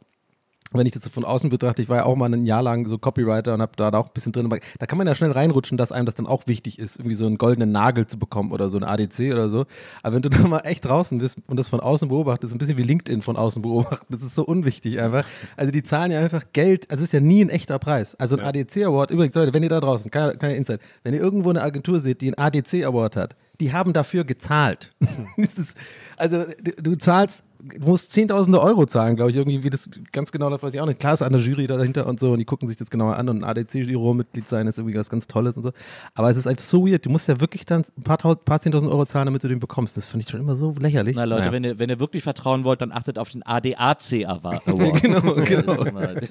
wenn 0.78 0.86
ich 0.86 0.92
das 0.92 1.02
so 1.02 1.10
von 1.10 1.24
außen 1.24 1.50
betrachte, 1.50 1.82
ich 1.82 1.88
war 1.88 1.98
ja 1.98 2.04
auch 2.04 2.16
mal 2.16 2.32
ein 2.32 2.44
Jahr 2.44 2.62
lang 2.62 2.86
so 2.86 2.98
Copywriter 2.98 3.54
und 3.54 3.62
habe 3.62 3.72
da 3.76 3.90
auch 3.90 4.06
ein 4.06 4.12
bisschen 4.14 4.32
drin, 4.32 4.48
da 4.78 4.86
kann 4.86 4.98
man 4.98 5.06
ja 5.06 5.14
schnell 5.14 5.32
reinrutschen, 5.32 5.78
dass 5.78 5.92
einem 5.92 6.06
das 6.06 6.14
dann 6.14 6.26
auch 6.26 6.46
wichtig 6.46 6.78
ist, 6.78 6.98
irgendwie 6.98 7.16
so 7.16 7.26
einen 7.26 7.38
goldenen 7.38 7.72
Nagel 7.72 8.06
zu 8.06 8.18
bekommen 8.18 8.52
oder 8.52 8.68
so 8.68 8.76
ein 8.76 8.84
ADC 8.84 9.32
oder 9.32 9.50
so. 9.50 9.66
Aber 10.02 10.14
wenn 10.14 10.22
du 10.22 10.28
da 10.30 10.46
mal 10.46 10.60
echt 10.60 10.84
draußen 10.84 11.18
bist 11.18 11.38
und 11.46 11.58
das 11.58 11.68
von 11.68 11.80
außen 11.80 12.08
beobachtest, 12.08 12.54
ein 12.54 12.58
bisschen 12.58 12.78
wie 12.78 12.82
LinkedIn 12.82 13.22
von 13.22 13.36
außen 13.36 13.62
beobachten, 13.62 14.06
das 14.10 14.22
ist 14.22 14.34
so 14.34 14.44
unwichtig 14.44 15.00
einfach. 15.00 15.24
Also 15.56 15.72
die 15.72 15.82
zahlen 15.82 16.10
ja 16.10 16.20
einfach 16.20 16.44
Geld, 16.52 16.90
also 16.90 17.02
es 17.02 17.08
ist 17.08 17.12
ja 17.12 17.20
nie 17.20 17.44
ein 17.44 17.50
echter 17.50 17.78
Preis. 17.78 18.14
Also 18.16 18.36
ein 18.36 18.44
ADC-Award, 18.44 19.10
übrigens 19.10 19.34
Leute, 19.34 19.54
wenn 19.54 19.62
ihr 19.62 19.68
da 19.68 19.80
draußen, 19.80 20.10
keine, 20.10 20.36
keine 20.36 20.56
Insight, 20.56 20.80
wenn 21.02 21.14
ihr 21.14 21.20
irgendwo 21.20 21.50
eine 21.50 21.62
Agentur 21.62 22.00
seht, 22.00 22.20
die 22.20 22.26
einen 22.26 22.38
ADC-Award 22.38 23.16
hat, 23.16 23.36
die 23.60 23.72
haben 23.72 23.92
dafür 23.92 24.24
gezahlt. 24.24 24.94
ist, 25.36 25.76
also 26.16 26.44
du, 26.62 26.72
du 26.72 26.94
zahlst, 26.96 27.42
du 27.60 27.86
musst 27.88 28.12
Zehntausende 28.12 28.60
Euro 28.60 28.86
zahlen, 28.86 29.16
glaube 29.16 29.30
ich, 29.30 29.36
irgendwie, 29.36 29.62
wie 29.64 29.70
das 29.70 29.88
ganz 30.12 30.32
genau, 30.32 30.50
das 30.50 30.62
weiß 30.62 30.74
ich 30.74 30.80
auch 30.80 30.86
nicht. 30.86 31.00
Klar 31.00 31.12
ist 31.14 31.22
eine 31.22 31.38
Jury 31.38 31.66
dahinter 31.66 32.06
und 32.06 32.20
so 32.20 32.32
und 32.32 32.38
die 32.38 32.44
gucken 32.44 32.68
sich 32.68 32.76
das 32.76 32.90
genauer 32.90 33.16
an 33.16 33.28
und 33.28 33.38
ein 33.38 33.44
ADC-Jury-Mitglied 33.44 34.48
sein 34.48 34.66
ist 34.66 34.78
irgendwie 34.78 34.98
was 34.98 35.10
ganz 35.10 35.26
Tolles 35.26 35.56
und 35.56 35.62
so. 35.62 35.72
Aber 36.14 36.30
es 36.30 36.36
ist 36.36 36.46
einfach 36.46 36.62
so 36.64 36.86
weird, 36.86 37.04
du 37.06 37.10
musst 37.10 37.28
ja 37.28 37.40
wirklich 37.40 37.66
dann 37.66 37.84
ein 37.96 38.02
paar, 38.02 38.18
tausend, 38.18 38.44
paar 38.44 38.60
Zehntausend 38.60 38.90
Euro 38.90 39.04
zahlen, 39.06 39.26
damit 39.26 39.42
du 39.44 39.48
den 39.48 39.60
bekommst. 39.60 39.96
Das 39.96 40.06
fand 40.06 40.22
ich 40.22 40.28
schon 40.28 40.40
immer 40.40 40.56
so 40.56 40.74
lächerlich. 40.78 41.16
Na 41.16 41.24
Leute, 41.24 41.40
Naja. 41.42 41.52
wenn, 41.52 41.64
ihr, 41.64 41.78
wenn 41.78 41.90
ihr 41.90 42.00
wirklich 42.00 42.22
vertrauen 42.22 42.64
wollt, 42.64 42.80
dann 42.80 42.92
achtet 42.92 43.18
auf 43.18 43.30
den 43.30 43.42
ADAC 43.44 44.24
Award. 44.26 44.62
Genau, 45.06 45.34
Das 45.34 45.44
genau. 45.48 45.72
ist, 45.72 45.84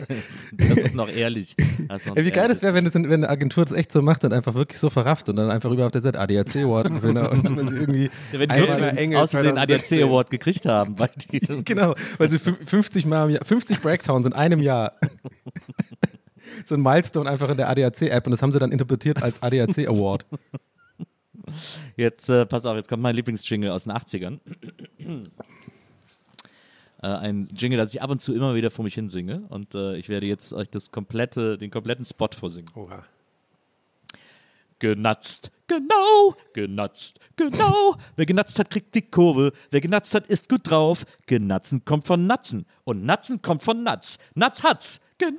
das 0.54 0.78
ist 0.78 0.96
noch 0.96 1.10
ehrlich. 1.10 1.56
Ist 1.94 2.08
noch 2.08 2.16
Ey, 2.16 2.26
wie 2.26 2.32
geil 2.32 2.48
das 2.48 2.62
wäre, 2.62 2.74
wenn, 2.74 2.86
das 2.86 2.96
in- 2.96 3.06
wenn 3.10 3.24
eine 3.24 3.30
Agentur 3.30 3.66
das 3.66 3.74
echt 3.76 3.92
so 3.92 4.02
macht 4.02 4.24
und 4.24 4.34
einfach 4.34 4.54
wirklich 4.56 4.80
so 4.80 4.90
verrafft 4.90 5.30
und 5.30 5.36
dann 5.36 5.50
einfach 5.52 5.72
über 5.72 5.86
auf 5.86 5.92
der 5.92 6.02
Seite 6.02 6.20
ADAC 6.20 6.56
Award 6.58 6.94
Gewinner 6.96 7.32
und 7.32 7.46
dann 7.46 7.68
sie 7.70 7.76
irgendwie 7.78 8.10
Ja, 8.32 8.40
wenn 8.40 8.50
die 8.50 8.56
wirklich 8.56 8.98
Engel 8.98 9.18
aus 9.20 9.32
Versehen 9.32 9.54
2016. 9.56 9.98
ADAC 10.00 10.10
Award 10.10 10.30
gekriegt 10.30 10.66
haben, 10.66 10.98
weil 11.00 11.10
Genau, 11.66 11.96
weil 12.18 12.30
sie 12.30 12.38
fün- 12.38 12.66
50 12.66 13.06
Mal 13.06 13.26
im 13.26 13.36
Jahr, 13.36 13.46
50 13.46 13.82
Breaktowns 13.82 14.26
in 14.26 14.34
einem 14.34 14.62
Jahr. 14.62 14.94
so 16.66 16.76
ein 16.76 16.82
Milestone 16.82 17.30
einfach 17.30 17.50
in 17.50 17.58
der 17.58 17.70
ADAC-App 17.70 18.26
und 18.28 18.32
das 18.32 18.42
haben 18.42 18.52
sie 18.52 18.60
dann 18.60 18.72
interpretiert 18.72 19.22
als 19.24 19.42
ADAC 19.42 19.88
Award. 19.88 20.26
Jetzt, 21.96 22.30
äh, 22.30 22.46
pass 22.46 22.66
auf, 22.66 22.76
jetzt 22.76 22.90
kommt 22.90 23.04
mein 23.04 23.16
Lieblingsjingle 23.16 23.72
aus 23.72 23.84
den 23.84 23.94
80ern. 23.94 24.40
äh, 27.02 27.08
ein 27.08 27.48
Jingle, 27.56 27.78
das 27.78 27.94
ich 27.94 28.02
ab 28.02 28.10
und 28.10 28.20
zu 28.20 28.34
immer 28.34 28.56
wieder 28.56 28.72
vor 28.72 28.84
mich 28.84 28.96
hinsinge. 28.96 29.44
Und 29.50 29.76
äh, 29.76 29.96
ich 29.98 30.10
werde 30.10 30.26
jetzt 30.26 30.54
euch 30.54 30.70
das 30.70 30.92
komplette, 30.92 31.58
den 31.58 31.72
kompletten 31.72 32.06
Spot 32.06 32.30
vorsingen. 32.38 32.70
Oha. 32.76 33.04
Genatzt, 34.80 35.52
genau, 35.68 36.36
genatzt, 36.54 37.20
genau. 37.36 37.96
Wer 38.16 38.26
genatzt 38.26 38.60
hat, 38.60 38.70
kriegt 38.70 38.96
die 38.96 39.02
Kurve. 39.02 39.52
Wer 39.72 39.82
genatzt 39.82 40.14
hat, 40.16 40.28
ist 40.28 40.50
gut 40.50 40.70
drauf. 40.70 41.06
Genatzen 41.26 41.86
kommt 41.86 42.06
von 42.06 42.28
Natzen. 42.28 42.66
Und 42.84 43.04
Natzen 43.06 43.42
kommt 43.42 43.64
von 43.64 43.84
Natz. 43.84 44.18
Natz 44.34 44.64
hat's, 44.64 45.02
genau. 45.18 45.36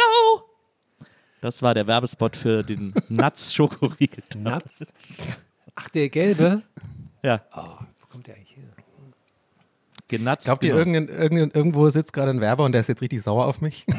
Das 1.41 1.62
war 1.62 1.75
der 1.75 1.87
Werbespot 1.87 2.37
für 2.37 2.62
den 2.62 2.95
Natz-Schokoriegel. 3.09 4.25
Nuts? 4.39 5.23
Ach, 5.75 5.89
der 5.91 6.09
gelbe? 6.09 6.62
Ja, 7.23 7.45
Wo 7.55 8.07
kommt 8.09 8.27
der 8.27 8.37
eigentlich 8.37 8.57
her? 8.57 8.65
genatzt. 10.09 10.47
Glaubt 10.47 10.65
ihr, 10.65 10.75
genau. 10.75 10.79
irgendein, 10.79 11.09
irgendein, 11.09 11.51
irgendwo 11.51 11.89
sitzt 11.91 12.12
gerade 12.12 12.31
ein 12.31 12.41
Werber 12.41 12.65
und 12.65 12.73
der 12.73 12.81
ist 12.81 12.89
jetzt 12.89 13.03
richtig 13.03 13.23
sauer 13.23 13.47
auf 13.47 13.61
mich? 13.61 13.87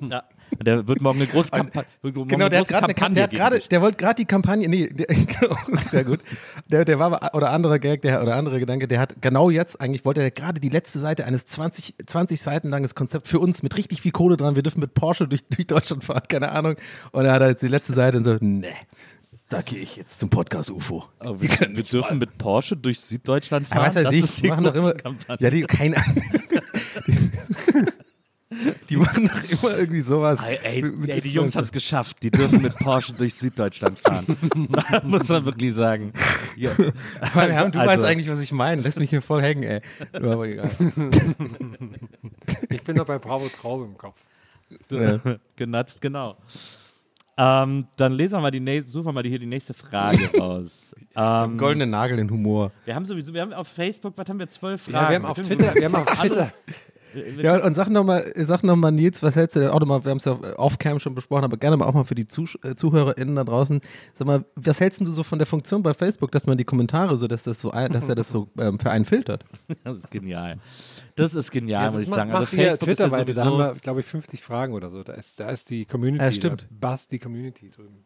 Ja, 0.00 0.22
der 0.62 0.86
wird 0.86 1.00
morgen 1.00 1.18
eine 1.20 1.26
große, 1.28 1.50
Kampa 1.50 1.84
morgen 2.02 2.28
Genau, 2.28 2.46
eine 2.46 2.50
der 2.50 2.60
hat 2.60 2.68
große 2.68 2.80
Kampagne 2.80 2.94
Kam- 2.94 3.14
der 3.14 3.22
hat 3.24 3.30
gerade, 3.30 3.60
der 3.60 3.80
wollte 3.82 3.96
gerade 3.98 4.14
die 4.16 4.24
Kampagne, 4.24 4.68
nee, 4.68 4.88
der, 4.88 5.06
genau, 5.40 5.56
sehr 5.90 6.04
gut. 6.04 6.20
Der, 6.70 6.84
der 6.84 6.98
war 6.98 7.34
oder 7.34 7.50
anderer 7.52 7.78
Gag, 7.78 8.02
der, 8.02 8.22
oder 8.22 8.36
andere 8.36 8.58
Gedanke, 8.60 8.88
der 8.88 9.00
hat 9.00 9.14
genau 9.20 9.50
jetzt, 9.50 9.80
eigentlich 9.80 10.04
wollte 10.04 10.22
er 10.22 10.30
gerade 10.30 10.60
die 10.60 10.68
letzte 10.68 10.98
Seite 10.98 11.24
eines 11.24 11.44
20, 11.46 11.94
20 12.06 12.40
Seiten 12.40 12.68
langes 12.70 12.94
Konzept 12.94 13.28
für 13.28 13.38
uns 13.40 13.62
mit 13.62 13.76
richtig 13.76 14.02
viel 14.02 14.12
Kohle 14.12 14.36
dran, 14.36 14.56
wir 14.56 14.62
dürfen 14.62 14.80
mit 14.80 14.94
Porsche 14.94 15.28
durch, 15.28 15.44
durch 15.48 15.66
Deutschland 15.66 16.04
fahren, 16.04 16.22
keine 16.28 16.50
Ahnung. 16.52 16.76
Und 17.12 17.24
er 17.24 17.32
hat 17.32 17.42
jetzt 17.42 17.62
die 17.62 17.68
letzte 17.68 17.92
Seite 17.94 18.18
und 18.18 18.24
so, 18.24 18.36
nee, 18.40 18.68
da 19.48 19.62
gehe 19.62 19.78
ich 19.78 19.94
jetzt 19.96 20.18
zum 20.18 20.28
Podcast 20.28 20.70
UFO. 20.70 21.04
Aber 21.20 21.40
wir, 21.40 21.48
wir 21.50 21.82
dürfen 21.84 22.18
mit 22.18 22.36
Porsche 22.36 22.76
durch 22.76 22.98
Süddeutschland 23.00 23.68
Ja, 23.68 23.76
fahren. 23.76 23.86
was 23.86 23.94
weiß 23.96 24.04
das 24.04 24.12
ich, 24.12 24.24
ist 24.24 24.42
die 24.42 24.48
machen 24.48 24.64
doch 24.64 24.74
immer, 24.74 24.92
Kampagne. 24.94 25.36
ja, 25.40 25.50
die, 25.50 25.62
keine 25.62 25.96
Ahnung. 25.98 26.22
Die 28.88 28.96
machen 28.96 29.28
doch 29.28 29.50
immer 29.64 29.76
irgendwie 29.78 30.00
sowas. 30.00 30.42
Ey, 30.42 30.58
ey, 30.62 30.82
mit- 30.82 30.98
mit 30.98 31.10
ey, 31.10 31.20
die 31.20 31.32
Jungs 31.32 31.54
haben 31.56 31.64
es 31.64 31.72
geschafft. 31.72 32.18
Die 32.22 32.30
dürfen 32.30 32.62
mit 32.62 32.76
Porsche 32.76 33.12
durch 33.12 33.34
Süddeutschland 33.34 33.98
fahren. 33.98 34.26
Muss 35.04 35.28
man 35.28 35.44
wirklich 35.44 35.74
sagen. 35.74 36.12
Ja. 36.56 36.70
Mann, 37.34 37.50
Herr, 37.50 37.68
du 37.70 37.78
Also- 37.78 37.90
weißt 37.90 38.04
eigentlich, 38.04 38.28
was 38.30 38.40
ich 38.40 38.52
meine. 38.52 38.82
Lass 38.82 38.96
mich 38.98 39.10
hier 39.10 39.22
voll 39.22 39.42
hängen, 39.42 39.62
ey. 39.62 39.80
Aber 40.12 40.46
egal. 40.46 40.70
Ich 42.70 42.82
bin 42.82 42.96
noch 42.96 43.06
bei 43.06 43.18
Bravo 43.18 43.48
Traube 43.48 43.84
im 43.84 43.96
Kopf. 43.96 44.16
Ja. 44.90 45.20
Genatzt, 45.56 46.00
genau. 46.00 46.36
Ähm, 47.38 47.86
dann 47.96 48.12
lesen 48.12 48.36
wir 48.38 48.40
mal 48.40 48.50
die 48.50 48.60
nächste, 48.60 48.90
suchen 48.90 49.06
wir 49.06 49.12
mal 49.12 49.22
hier 49.24 49.38
die 49.38 49.44
nächste 49.46 49.74
Frage 49.74 50.30
raus. 50.38 50.94
Ähm, 51.14 51.58
Goldenen 51.58 51.90
Nagel 51.90 52.18
in 52.18 52.30
Humor. 52.30 52.72
wir 52.86 52.94
haben 52.94 53.04
sowieso, 53.04 53.34
wir 53.34 53.42
haben 53.42 53.52
auf 53.52 53.68
Facebook, 53.68 54.14
was 54.16 54.26
haben 54.28 54.38
wir, 54.38 54.48
zwölf 54.48 54.80
Fragen? 54.82 54.94
Ja, 54.96 55.08
wir 55.10 55.16
haben 55.16 55.24
auf 55.26 55.36
Twitter, 55.42 55.74
wir 55.74 55.84
haben 55.84 55.94
auf 55.96 56.06
Twitter, 56.18 56.50
Ja, 57.42 57.64
und 57.64 57.74
sag 57.74 57.88
nochmal, 57.88 58.32
sag 58.36 58.62
noch 58.62 58.76
mal, 58.76 58.90
Nils, 58.90 59.22
was 59.22 59.36
hältst 59.36 59.56
du 59.56 59.60
denn 59.60 59.70
auch 59.70 59.80
nochmal, 59.80 60.04
wir 60.04 60.10
haben 60.10 60.18
es 60.18 60.24
ja 60.24 60.38
off-cam 60.56 60.98
schon 60.98 61.14
besprochen, 61.14 61.44
aber 61.44 61.56
gerne 61.56 61.76
mal 61.76 61.86
auch 61.86 61.94
mal 61.94 62.04
für 62.04 62.14
die 62.14 62.26
Zusch 62.26 62.58
äh, 62.62 62.74
ZuhörerInnen 62.74 63.36
da 63.36 63.44
draußen. 63.44 63.80
Sag 64.14 64.26
mal, 64.26 64.44
was 64.54 64.80
hältst 64.80 65.00
du 65.00 65.06
so 65.06 65.22
von 65.22 65.38
der 65.38 65.46
Funktion 65.46 65.82
bei 65.82 65.94
Facebook, 65.94 66.32
dass 66.32 66.46
man 66.46 66.58
die 66.58 66.64
Kommentare 66.64 67.16
so, 67.16 67.26
dass 67.26 67.44
das 67.44 67.60
so, 67.60 67.70
ein, 67.70 67.92
dass 67.92 68.08
er 68.08 68.14
das 68.14 68.28
so 68.28 68.48
ähm, 68.58 68.78
für 68.78 68.90
einen 68.90 69.04
filtert? 69.04 69.44
Das 69.84 69.98
ist 69.98 70.10
genial. 70.10 70.58
Das 71.14 71.34
ist 71.34 71.50
genial, 71.50 71.86
Ja, 71.86 71.90
muss 71.92 72.02
ich 72.02 72.08
sagen. 72.08 72.32
Also 72.32 72.46
Facebook 72.46 72.66
ist 72.66 72.68
ja 72.68 72.76
Twitter-Seite, 72.76 73.32
da 73.34 73.44
haben 73.44 73.50
sowieso, 73.50 73.74
wir, 73.74 73.80
glaube 73.80 74.00
ich, 74.00 74.06
50 74.06 74.42
Fragen 74.42 74.74
oder 74.74 74.90
so. 74.90 75.02
Da 75.02 75.14
ist, 75.14 75.40
da 75.40 75.50
ist 75.50 75.70
die 75.70 75.84
Community. 75.84 76.24
Ja, 76.24 76.32
stimmt. 76.32 76.66
Da 76.70 76.96
die 77.10 77.18
Community 77.18 77.70
drüben 77.70 78.04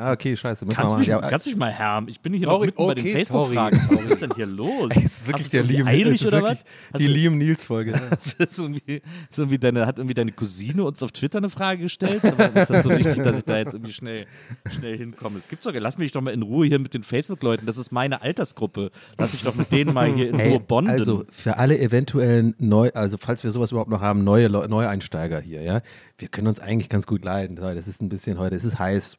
Ah, 0.00 0.12
okay, 0.12 0.34
scheiße. 0.34 0.64
Kannst 0.66 0.96
mich, 0.96 1.08
mal. 1.08 1.20
Ja, 1.22 1.28
kannst 1.28 1.46
mich 1.46 1.56
mal 1.56 1.70
härmen? 1.70 2.08
Ich 2.08 2.20
bin 2.20 2.32
hier 2.32 2.44
Sorry, 2.44 2.58
noch 2.58 2.66
mitten 2.66 2.86
bei 2.86 2.94
den 2.94 3.04
okay, 3.04 3.12
Facebook-Fragen. 3.18 3.80
Was 3.90 4.04
ist 4.12 4.22
denn 4.22 4.32
hier 4.34 4.46
los? 4.46 4.90
Ey, 4.92 5.04
ist 5.04 5.26
wirklich 5.26 5.50
der 5.50 5.62
Liam, 5.62 5.86
eilig 5.86 6.22
ist 6.22 6.32
wirklich 6.32 6.64
die 6.96 7.06
Liam 7.06 7.36
Nils 7.38 7.64
Folge. 7.64 8.00
Das 8.10 8.32
ist 8.32 8.58
irgendwie, 8.58 9.02
so 9.30 9.42
irgendwie 9.42 9.58
deine, 9.58 9.86
hat 9.86 9.98
irgendwie 9.98 10.14
deine 10.14 10.32
Cousine 10.32 10.84
uns 10.84 11.02
auf 11.02 11.12
Twitter 11.12 11.38
eine 11.38 11.50
Frage 11.50 11.82
gestellt. 11.82 12.24
Aber 12.24 12.54
ist 12.56 12.70
das 12.70 12.82
so 12.82 12.90
wichtig, 12.90 13.22
dass 13.22 13.38
ich 13.38 13.44
da 13.44 13.58
jetzt 13.58 13.74
irgendwie 13.74 13.92
schnell, 13.92 14.26
schnell 14.70 14.96
hinkomme? 14.96 15.38
Es 15.38 15.48
gibt 15.48 15.62
sogar, 15.62 15.80
lass 15.80 15.98
mich 15.98 16.12
doch 16.12 16.20
mal 16.22 16.32
in 16.32 16.42
Ruhe 16.42 16.66
hier 16.66 16.78
mit 16.78 16.94
den 16.94 17.02
Facebook-Leuten. 17.02 17.66
Das 17.66 17.76
ist 17.78 17.92
meine 17.92 18.22
Altersgruppe. 18.22 18.90
Lass 19.18 19.32
mich 19.32 19.42
doch 19.42 19.54
mit 19.54 19.70
denen 19.70 19.92
mal 19.92 20.12
hier 20.12 20.30
in 20.30 20.38
Hey, 20.38 20.50
Ruhe 20.52 20.60
bonden. 20.60 20.90
also 20.90 21.24
für 21.30 21.58
alle 21.58 21.78
eventuellen 21.78 22.54
neu, 22.58 22.90
also 22.94 23.18
falls 23.18 23.44
wir 23.44 23.50
sowas 23.50 23.70
überhaupt 23.70 23.90
noch 23.90 24.00
haben, 24.00 24.24
neue 24.24 24.48
Neueinsteiger 24.48 25.40
hier, 25.40 25.62
ja, 25.62 25.82
wir 26.18 26.28
können 26.28 26.48
uns 26.48 26.60
eigentlich 26.60 26.88
ganz 26.88 27.06
gut 27.06 27.24
leiden. 27.24 27.56
Das 27.56 27.86
ist 27.88 28.00
ein 28.02 28.08
bisschen 28.08 28.38
heute, 28.38 28.56
es 28.56 28.64
ist 28.64 28.78
heiß. 28.78 29.16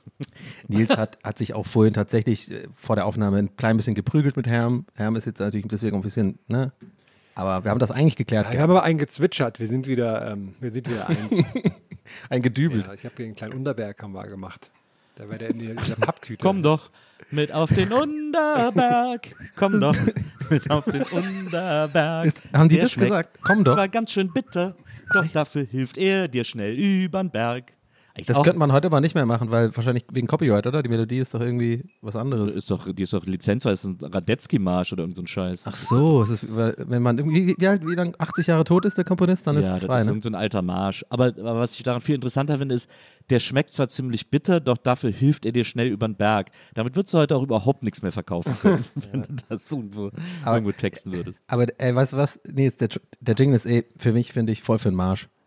Nils 0.68 0.96
hat, 0.96 1.18
hat 1.22 1.38
sich 1.38 1.54
auch 1.54 1.66
vorhin 1.66 1.94
tatsächlich 1.94 2.50
äh, 2.50 2.66
vor 2.72 2.96
der 2.96 3.06
Aufnahme 3.06 3.38
ein 3.38 3.56
klein 3.56 3.76
bisschen 3.76 3.94
geprügelt 3.94 4.36
mit 4.36 4.46
Herm. 4.46 4.86
Herm 4.94 5.16
ist 5.16 5.26
jetzt 5.26 5.40
natürlich 5.40 5.66
deswegen 5.68 5.96
ein 5.96 6.02
bisschen, 6.02 6.38
ne? 6.48 6.72
Aber 7.34 7.64
wir 7.64 7.70
haben 7.70 7.78
das 7.78 7.90
eigentlich 7.90 8.16
geklärt. 8.16 8.52
Wir 8.52 8.60
haben 8.60 8.70
aber 8.70 8.82
einen 8.82 8.98
gezwitschert. 8.98 9.58
Wir 9.58 9.66
sind 9.66 9.86
wieder, 9.86 10.30
ähm, 10.32 10.54
wir 10.60 10.70
sind 10.70 10.88
wieder 10.90 11.08
eins. 11.08 11.42
Ein 12.28 12.42
gedübelt. 12.42 12.86
ja, 12.88 12.92
ich 12.94 13.04
habe 13.04 13.14
hier 13.16 13.24
einen 13.26 13.36
kleinen 13.36 13.54
Unterberg 13.54 14.02
haben 14.02 14.12
wir 14.12 14.26
gemacht. 14.26 14.70
Da 15.14 15.28
war 15.30 15.38
der 15.38 15.50
in 15.50 15.58
dieser 15.60 15.94
Papptüte. 15.96 16.42
Komm 16.44 16.62
doch 16.62 16.90
mit 17.30 17.52
auf 17.52 17.72
den 17.72 17.90
Unterberg. 17.92 19.28
Komm 19.56 19.80
doch 19.80 19.96
mit 20.50 20.70
auf 20.70 20.84
den 20.84 21.02
Unterberg. 21.04 22.26
Ist- 22.26 22.42
haben 22.52 22.68
die 22.68 22.74
Der 22.74 22.84
das 22.84 22.94
gesagt? 22.94 23.38
Komm 23.42 23.64
doch. 23.64 23.74
Zwar 23.74 23.88
ganz 23.88 24.10
schön 24.12 24.32
bitter, 24.32 24.74
doch 25.14 25.26
dafür 25.28 25.64
hilft 25.64 25.96
er 25.96 26.28
dir 26.28 26.44
schnell 26.44 26.74
übern 26.74 27.30
Berg. 27.30 27.72
Ich 28.14 28.26
Das 28.26 28.36
auch- 28.36 28.42
könnte 28.44 28.58
man 28.58 28.72
heute 28.72 28.88
aber 28.88 29.00
nicht 29.00 29.14
mehr 29.14 29.24
machen, 29.24 29.50
weil 29.50 29.74
wahrscheinlich 29.74 30.04
wegen 30.12 30.26
Copyright, 30.26 30.66
oder? 30.66 30.82
Die 30.82 30.90
Melodie 30.90 31.18
ist 31.18 31.32
doch 31.32 31.40
irgendwie 31.40 31.84
was 32.02 32.14
anderes. 32.14 32.54
ist 32.54 32.70
doch, 32.70 32.86
die 32.92 33.02
ist 33.04 33.12
doch 33.14 33.24
Lizenz, 33.24 33.64
weil 33.64 33.72
es 33.72 33.84
ein 33.84 33.96
Radetzky-Marsch 34.02 34.92
oder 34.92 35.04
irgend 35.04 35.16
so 35.16 35.22
ein 35.22 35.26
Scheiß. 35.26 35.62
Ach 35.66 35.74
so, 35.74 36.20
es 36.22 36.28
ist, 36.28 36.46
wenn 36.54 37.02
man 37.02 37.16
irgendwie, 37.16 37.54
wie, 37.58 37.66
alt, 37.68 37.86
wie 37.86 37.94
lang, 37.94 38.14
80 38.18 38.48
Jahre 38.48 38.64
tot 38.64 38.84
ist, 38.84 38.98
der 38.98 39.04
Komponist, 39.04 39.46
dann 39.46 39.56
ist 39.56 39.64
ja, 39.64 39.74
es 39.74 39.80
das 39.80 39.86
frei, 39.86 39.96
ist 39.98 40.04
ne? 40.04 40.10
irgend 40.10 40.24
so 40.24 40.30
ein 40.30 40.34
alter 40.34 40.60
Marsch. 40.60 41.04
Aber, 41.08 41.26
aber 41.28 41.56
was 41.60 41.74
ich 41.74 41.82
daran 41.84 42.02
viel 42.02 42.14
interessanter 42.16 42.58
finde, 42.58 42.74
ist, 42.74 42.88
der 43.30 43.38
schmeckt 43.38 43.72
zwar 43.72 43.88
ziemlich 43.88 44.28
bitter, 44.28 44.60
doch 44.60 44.76
dafür 44.76 45.10
hilft 45.10 45.46
er 45.46 45.52
dir 45.52 45.64
schnell 45.64 45.86
übern 45.88 46.14
Berg. 46.14 46.50
Damit 46.74 46.94
würdest 46.96 47.14
du 47.14 47.18
heute 47.18 47.34
auch 47.36 47.42
überhaupt 47.42 47.82
nichts 47.82 48.02
mehr 48.02 48.12
verkaufen 48.12 48.54
können, 48.60 48.84
wenn 49.10 49.22
du 49.22 49.28
das 49.48 49.72
irgendwo, 49.72 50.10
Aber- 50.44 50.56
irgendwo 50.56 50.72
texten 50.72 51.12
würdest. 51.12 51.40
Aber 51.46 51.66
ey, 51.78 51.94
weißt 51.94 52.12
du 52.12 52.16
was? 52.18 52.40
Nee, 52.44 52.70
der, 52.78 52.88
der 53.20 53.34
Jingle 53.36 53.56
ist 53.56 53.64
eh, 53.64 53.84
für 53.96 54.12
mich 54.12 54.32
finde 54.34 54.52
ich 54.52 54.62
voll 54.62 54.78
für 54.78 54.90
den 54.90 54.96
Marsch. 54.96 55.28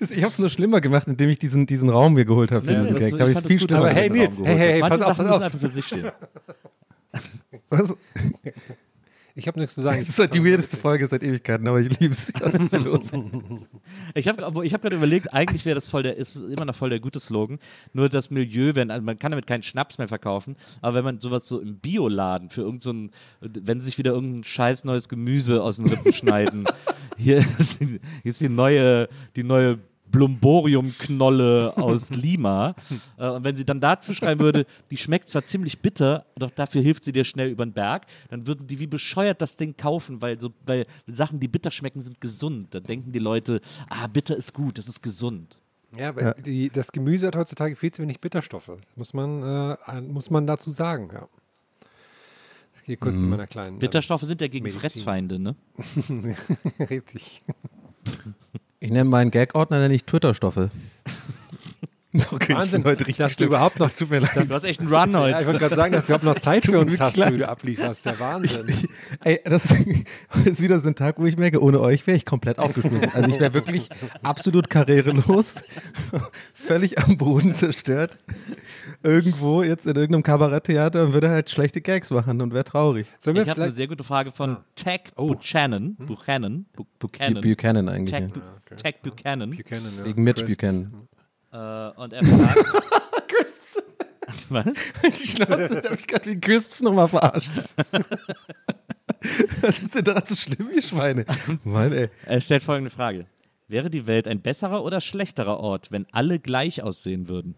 das, 0.00 0.10
ich 0.10 0.22
habe 0.22 0.32
es 0.32 0.38
nur 0.38 0.50
schlimmer 0.50 0.80
gemacht, 0.80 1.06
indem 1.06 1.30
ich 1.30 1.38
diesen, 1.38 1.66
diesen 1.66 1.88
Raum 1.88 2.14
mir 2.14 2.24
geholt 2.24 2.52
habe 2.52 2.64
für 2.64 2.72
Ja, 2.72 2.82
diesen 2.82 2.96
Gag. 2.96 3.12
Da 3.12 3.20
habe 3.20 3.30
ich 3.30 3.36
fand 3.36 3.46
viel 3.46 3.60
schlimmer 3.60 3.80
dass 3.80 3.90
Aber 3.90 3.98
hey, 3.98 4.10
Nils, 4.10 4.38
hey, 4.42 4.56
hey, 4.56 4.72
hey, 4.72 4.80
pass 4.80 5.00
auf, 5.02 5.16
pass 5.16 5.26
auf. 5.26 5.42
einfach 5.42 5.58
für 5.58 5.68
sich 5.68 5.86
stehen. 5.86 6.10
Was? 7.70 7.96
Ich 9.38 9.46
habe 9.46 9.60
nichts 9.60 9.76
zu 9.76 9.82
sagen. 9.82 10.00
Das 10.00 10.08
ist 10.08 10.18
halt 10.18 10.34
die 10.34 10.44
weirdeste 10.44 10.76
Folge 10.76 11.06
seit 11.06 11.22
Ewigkeiten, 11.22 11.68
aber 11.68 11.78
ich 11.78 11.96
liebe 12.00 12.12
es. 12.12 12.32
Ich 14.14 14.26
habe 14.26 14.66
ich 14.66 14.74
hab 14.74 14.82
gerade 14.82 14.96
überlegt, 14.96 15.32
eigentlich 15.32 15.64
wäre 15.64 15.76
das 15.76 15.88
voll 15.88 16.02
der, 16.02 16.16
ist 16.16 16.34
immer 16.34 16.64
noch 16.64 16.74
voll 16.74 16.90
der 16.90 16.98
gute 16.98 17.20
Slogan. 17.20 17.60
Nur 17.92 18.08
das 18.08 18.30
Milieu, 18.32 18.74
wenn, 18.74 18.90
also 18.90 19.04
man 19.04 19.16
kann 19.16 19.30
damit 19.30 19.46
keinen 19.46 19.62
Schnaps 19.62 19.98
mehr 19.98 20.08
verkaufen, 20.08 20.56
aber 20.80 20.96
wenn 20.96 21.04
man 21.04 21.20
sowas 21.20 21.46
so 21.46 21.60
im 21.60 21.78
Bioladen 21.78 22.50
für 22.50 22.62
irgendein, 22.62 23.12
so 23.40 23.50
wenn 23.62 23.78
sie 23.78 23.86
sich 23.86 23.98
wieder 23.98 24.10
irgendein 24.10 24.42
scheiß 24.42 24.82
neues 24.82 25.08
Gemüse 25.08 25.62
aus 25.62 25.76
den 25.76 25.86
Rippen 25.86 26.12
schneiden, 26.12 26.64
hier 27.16 27.38
ist, 27.38 27.78
hier 27.78 28.00
ist 28.24 28.40
die 28.40 28.48
neue, 28.48 29.08
die 29.36 29.44
neue 29.44 29.78
Blumborium-Knolle 30.10 31.76
aus 31.76 32.10
Lima. 32.10 32.74
Äh, 33.16 33.28
und 33.28 33.44
wenn 33.44 33.56
sie 33.56 33.64
dann 33.64 33.80
dazu 33.80 34.14
schreiben 34.14 34.40
würde, 34.40 34.66
die 34.90 34.96
schmeckt 34.96 35.28
zwar 35.28 35.42
ziemlich 35.42 35.80
bitter, 35.80 36.24
doch 36.36 36.50
dafür 36.50 36.82
hilft 36.82 37.04
sie 37.04 37.12
dir 37.12 37.24
schnell 37.24 37.48
über 37.48 37.64
den 37.66 37.72
Berg, 37.72 38.06
dann 38.30 38.46
würden 38.46 38.66
die 38.66 38.78
wie 38.78 38.86
bescheuert 38.86 39.40
das 39.42 39.56
Ding 39.56 39.76
kaufen, 39.76 40.22
weil 40.22 40.38
so, 40.38 40.50
weil 40.66 40.84
Sachen, 41.06 41.40
die 41.40 41.48
bitter 41.48 41.70
schmecken, 41.70 42.00
sind 42.00 42.20
gesund. 42.20 42.74
Da 42.74 42.80
denken 42.80 43.12
die 43.12 43.18
Leute, 43.18 43.60
ah, 43.88 44.06
bitter 44.06 44.36
ist 44.36 44.54
gut, 44.54 44.78
das 44.78 44.88
ist 44.88 45.02
gesund. 45.02 45.58
Ja, 45.96 46.10
aber 46.10 46.34
Die, 46.34 46.70
das 46.70 46.92
Gemüse 46.92 47.26
hat 47.28 47.36
heutzutage 47.36 47.74
viel 47.76 47.90
zu 47.90 48.02
wenig 48.02 48.20
Bitterstoffe. 48.20 48.72
Muss 48.94 49.14
man, 49.14 49.42
äh, 49.86 50.00
muss 50.00 50.30
man 50.30 50.46
dazu 50.46 50.70
sagen, 50.70 51.10
ja. 51.12 51.28
Hier 52.84 52.96
kurz 52.96 53.20
in 53.20 53.28
meiner 53.28 53.46
kleinen. 53.46 53.78
Bitterstoffe 53.78 54.22
sind 54.22 54.40
ja 54.40 54.48
gegen 54.48 54.62
Medizin. 54.62 54.80
Fressfeinde, 54.80 55.38
ne? 55.38 55.56
Richtig. 56.90 57.42
Ich 58.80 58.92
nenne 58.92 59.10
meinen 59.10 59.32
Gag-Ordner 59.32 59.80
nenne 59.80 59.94
ich 59.94 60.04
Twitter-Stoffe. 60.04 60.70
Okay, 62.32 62.54
Wahnsinn, 62.54 62.84
heute 62.84 63.06
richtig 63.06 63.18
dass 63.18 63.32
du 63.32 63.36
schlimm. 63.36 63.48
überhaupt 63.48 63.78
noch. 63.78 63.86
Das 63.86 63.96
tut 63.96 64.10
mir 64.10 64.20
leid. 64.20 64.30
Du 64.34 64.54
hast 64.54 64.64
echt 64.64 64.80
einen 64.80 64.88
Run 64.92 65.10
Ja, 65.12 65.28
ich 65.28 65.34
heute. 65.36 65.46
wollte 65.46 65.58
gerade 65.60 65.76
sagen, 65.76 65.92
dass 65.92 66.06
du 66.06 66.12
überhaupt 66.14 66.24
noch 66.36 66.38
Zeit 66.42 66.64
für 66.64 66.78
uns 66.78 66.98
hast, 66.98 67.16
leid. 67.18 67.34
wie 67.34 67.38
du 67.38 67.48
ablieferst. 67.48 68.06
Der 68.06 68.18
Wahnsinn. 68.18 68.66
Ey, 69.24 69.40
das 69.44 69.74
ist 70.46 70.62
wieder 70.62 70.80
so 70.80 70.88
ein 70.88 70.94
Tag, 70.94 71.18
wo 71.18 71.26
ich 71.26 71.36
merke, 71.36 71.62
ohne 71.62 71.80
euch 71.80 72.06
wäre 72.06 72.16
ich 72.16 72.24
komplett 72.24 72.58
aufgeschmissen. 72.58 73.10
Also 73.12 73.30
ich 73.30 73.38
wäre 73.38 73.52
wirklich 73.52 73.90
absolut 74.22 74.70
karrierelos, 74.70 75.56
völlig 76.54 76.98
am 76.98 77.18
Boden 77.18 77.54
zerstört. 77.54 78.16
Irgendwo 79.02 79.62
jetzt 79.62 79.86
in 79.86 79.94
irgendeinem 79.94 80.22
Kabaretttheater 80.22 81.04
und 81.04 81.12
würde 81.12 81.28
halt 81.28 81.50
schlechte 81.50 81.80
Gags 81.82 82.10
machen 82.10 82.40
und 82.40 82.54
wäre 82.54 82.64
traurig. 82.64 83.06
Sollen 83.18 83.36
wir 83.36 83.42
Ich 83.42 83.50
habe 83.50 83.62
eine 83.64 83.72
sehr 83.72 83.86
gute 83.86 84.02
Frage 84.04 84.30
von 84.30 84.56
Tech 84.74 85.02
Buchanan. 85.14 85.94
Buchanan. 85.96 86.66
Bu- 86.74 86.84
Buchanan. 86.98 87.42
Buchanan 87.42 87.88
eigentlich. 87.88 88.10
Tech, 88.10 88.30
Ja. 88.30 88.42
Bu 88.68 88.74
Tech 88.76 88.94
Buchanan. 89.02 89.50
Buchanan, 89.50 89.92
ja. 89.98 90.04
Wegen 90.06 90.22
Mitch 90.24 90.42
Crisps. 90.42 90.56
Buchanan. 90.56 90.92
Äh, 91.58 91.90
und 92.00 92.12
er 92.12 92.24
fragt. 92.24 92.64
Was? 94.50 94.76
Die 95.02 95.26
Schnauze, 95.26 95.80
da 95.82 95.90
habe 95.90 95.96
ich 95.98 96.06
gerade 96.06 96.26
wie 96.26 96.40
Crisps 96.40 96.80
nochmal 96.80 97.08
verarscht. 97.08 97.50
Was 99.60 99.82
ist 99.82 99.94
denn 99.94 100.04
daran 100.04 100.24
so 100.24 100.34
schlimm, 100.36 100.70
ihr 100.72 100.82
Schweine? 100.82 101.24
Mann, 101.64 101.92
ey. 101.92 102.08
Er 102.24 102.40
stellt 102.40 102.62
folgende 102.62 102.90
Frage. 102.90 103.26
Wäre 103.66 103.90
die 103.90 104.06
Welt 104.06 104.28
ein 104.28 104.40
besserer 104.40 104.84
oder 104.84 105.00
schlechterer 105.00 105.58
Ort, 105.60 105.90
wenn 105.90 106.06
alle 106.12 106.38
gleich 106.38 106.82
aussehen 106.82 107.28
würden? 107.28 107.54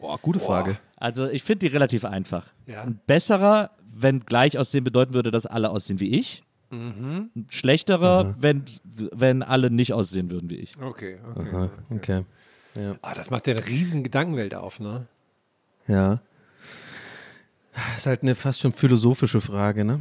Boah, 0.00 0.18
gute 0.18 0.40
Frage. 0.40 0.78
Also 0.96 1.28
ich 1.28 1.42
finde 1.42 1.68
die 1.68 1.72
relativ 1.72 2.04
einfach. 2.04 2.46
Ja. 2.66 2.82
Ein 2.82 3.00
besserer, 3.06 3.70
wenn 3.92 4.20
gleich 4.20 4.58
aussehen 4.58 4.84
bedeuten 4.84 5.14
würde, 5.14 5.30
dass 5.30 5.46
alle 5.46 5.70
aussehen 5.70 6.00
wie 6.00 6.18
ich. 6.18 6.42
Mhm. 6.70 7.30
Ein 7.36 7.46
schlechterer, 7.48 8.34
wenn, 8.40 8.64
wenn 8.84 9.42
alle 9.42 9.70
nicht 9.70 9.92
aussehen 9.92 10.30
würden 10.30 10.50
wie 10.50 10.56
ich. 10.56 10.72
Okay, 10.80 11.18
okay. 11.36 11.48
Aha, 11.48 11.70
okay. 11.90 12.24
Ah, 13.02 13.14
das 13.14 13.30
macht 13.30 13.46
ja 13.46 13.54
eine 13.54 13.66
riesen 13.66 14.02
Gedankenwelt 14.02 14.54
auf, 14.54 14.80
ne? 14.80 15.06
Ja. 15.88 16.20
Ist 17.96 18.06
halt 18.06 18.22
eine 18.22 18.34
fast 18.34 18.60
schon 18.60 18.72
philosophische 18.72 19.40
Frage, 19.40 19.84
ne? 19.84 20.00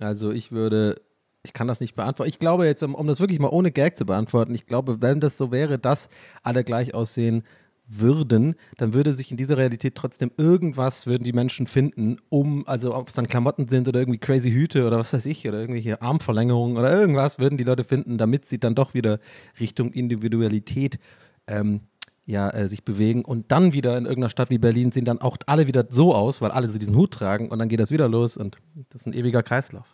Also 0.00 0.30
ich 0.30 0.52
würde, 0.52 0.96
ich 1.42 1.52
kann 1.52 1.68
das 1.68 1.80
nicht 1.80 1.94
beantworten. 1.94 2.28
Ich 2.28 2.38
glaube 2.38 2.66
jetzt, 2.66 2.82
um, 2.82 2.94
um 2.94 3.06
das 3.06 3.20
wirklich 3.20 3.38
mal 3.38 3.48
ohne 3.48 3.70
Gag 3.70 3.96
zu 3.96 4.06
beantworten, 4.06 4.54
ich 4.54 4.66
glaube, 4.66 5.00
wenn 5.02 5.20
das 5.20 5.38
so 5.38 5.52
wäre, 5.52 5.78
dass 5.78 6.08
alle 6.42 6.64
gleich 6.64 6.94
aussehen 6.94 7.44
würden, 7.88 8.56
dann 8.78 8.94
würde 8.94 9.12
sich 9.12 9.30
in 9.30 9.36
dieser 9.36 9.56
Realität 9.56 9.94
trotzdem 9.94 10.32
irgendwas, 10.36 11.06
würden 11.06 11.24
die 11.24 11.32
Menschen 11.32 11.66
finden, 11.66 12.18
um, 12.28 12.66
also 12.66 12.94
ob 12.94 13.08
es 13.08 13.14
dann 13.14 13.28
Klamotten 13.28 13.68
sind 13.68 13.86
oder 13.86 14.00
irgendwie 14.00 14.18
crazy 14.18 14.50
Hüte 14.50 14.86
oder 14.86 14.98
was 14.98 15.12
weiß 15.12 15.26
ich, 15.26 15.46
oder 15.46 15.60
irgendwelche 15.60 16.02
Armverlängerungen 16.02 16.76
oder 16.76 16.90
irgendwas, 16.90 17.38
würden 17.38 17.58
die 17.58 17.64
Leute 17.64 17.84
finden, 17.84 18.18
damit 18.18 18.46
sie 18.46 18.58
dann 18.58 18.74
doch 18.74 18.94
wieder 18.94 19.20
Richtung 19.60 19.92
Individualität 19.92 20.98
ähm, 21.46 21.80
ja, 22.26 22.50
äh, 22.50 22.66
sich 22.66 22.84
bewegen 22.84 23.24
und 23.24 23.52
dann 23.52 23.72
wieder 23.72 23.96
in 23.96 24.04
irgendeiner 24.04 24.30
Stadt 24.30 24.50
wie 24.50 24.58
Berlin 24.58 24.90
sehen 24.90 25.04
dann 25.04 25.20
auch 25.20 25.36
alle 25.46 25.68
wieder 25.68 25.86
so 25.88 26.14
aus, 26.14 26.40
weil 26.40 26.50
alle 26.50 26.68
so 26.68 26.78
diesen 26.78 26.96
Hut 26.96 27.12
tragen 27.12 27.48
und 27.48 27.58
dann 27.58 27.68
geht 27.68 27.78
das 27.78 27.90
wieder 27.90 28.08
los 28.08 28.36
und 28.36 28.58
das 28.90 29.02
ist 29.02 29.06
ein 29.06 29.12
ewiger 29.12 29.42
Kreislauf. 29.42 29.86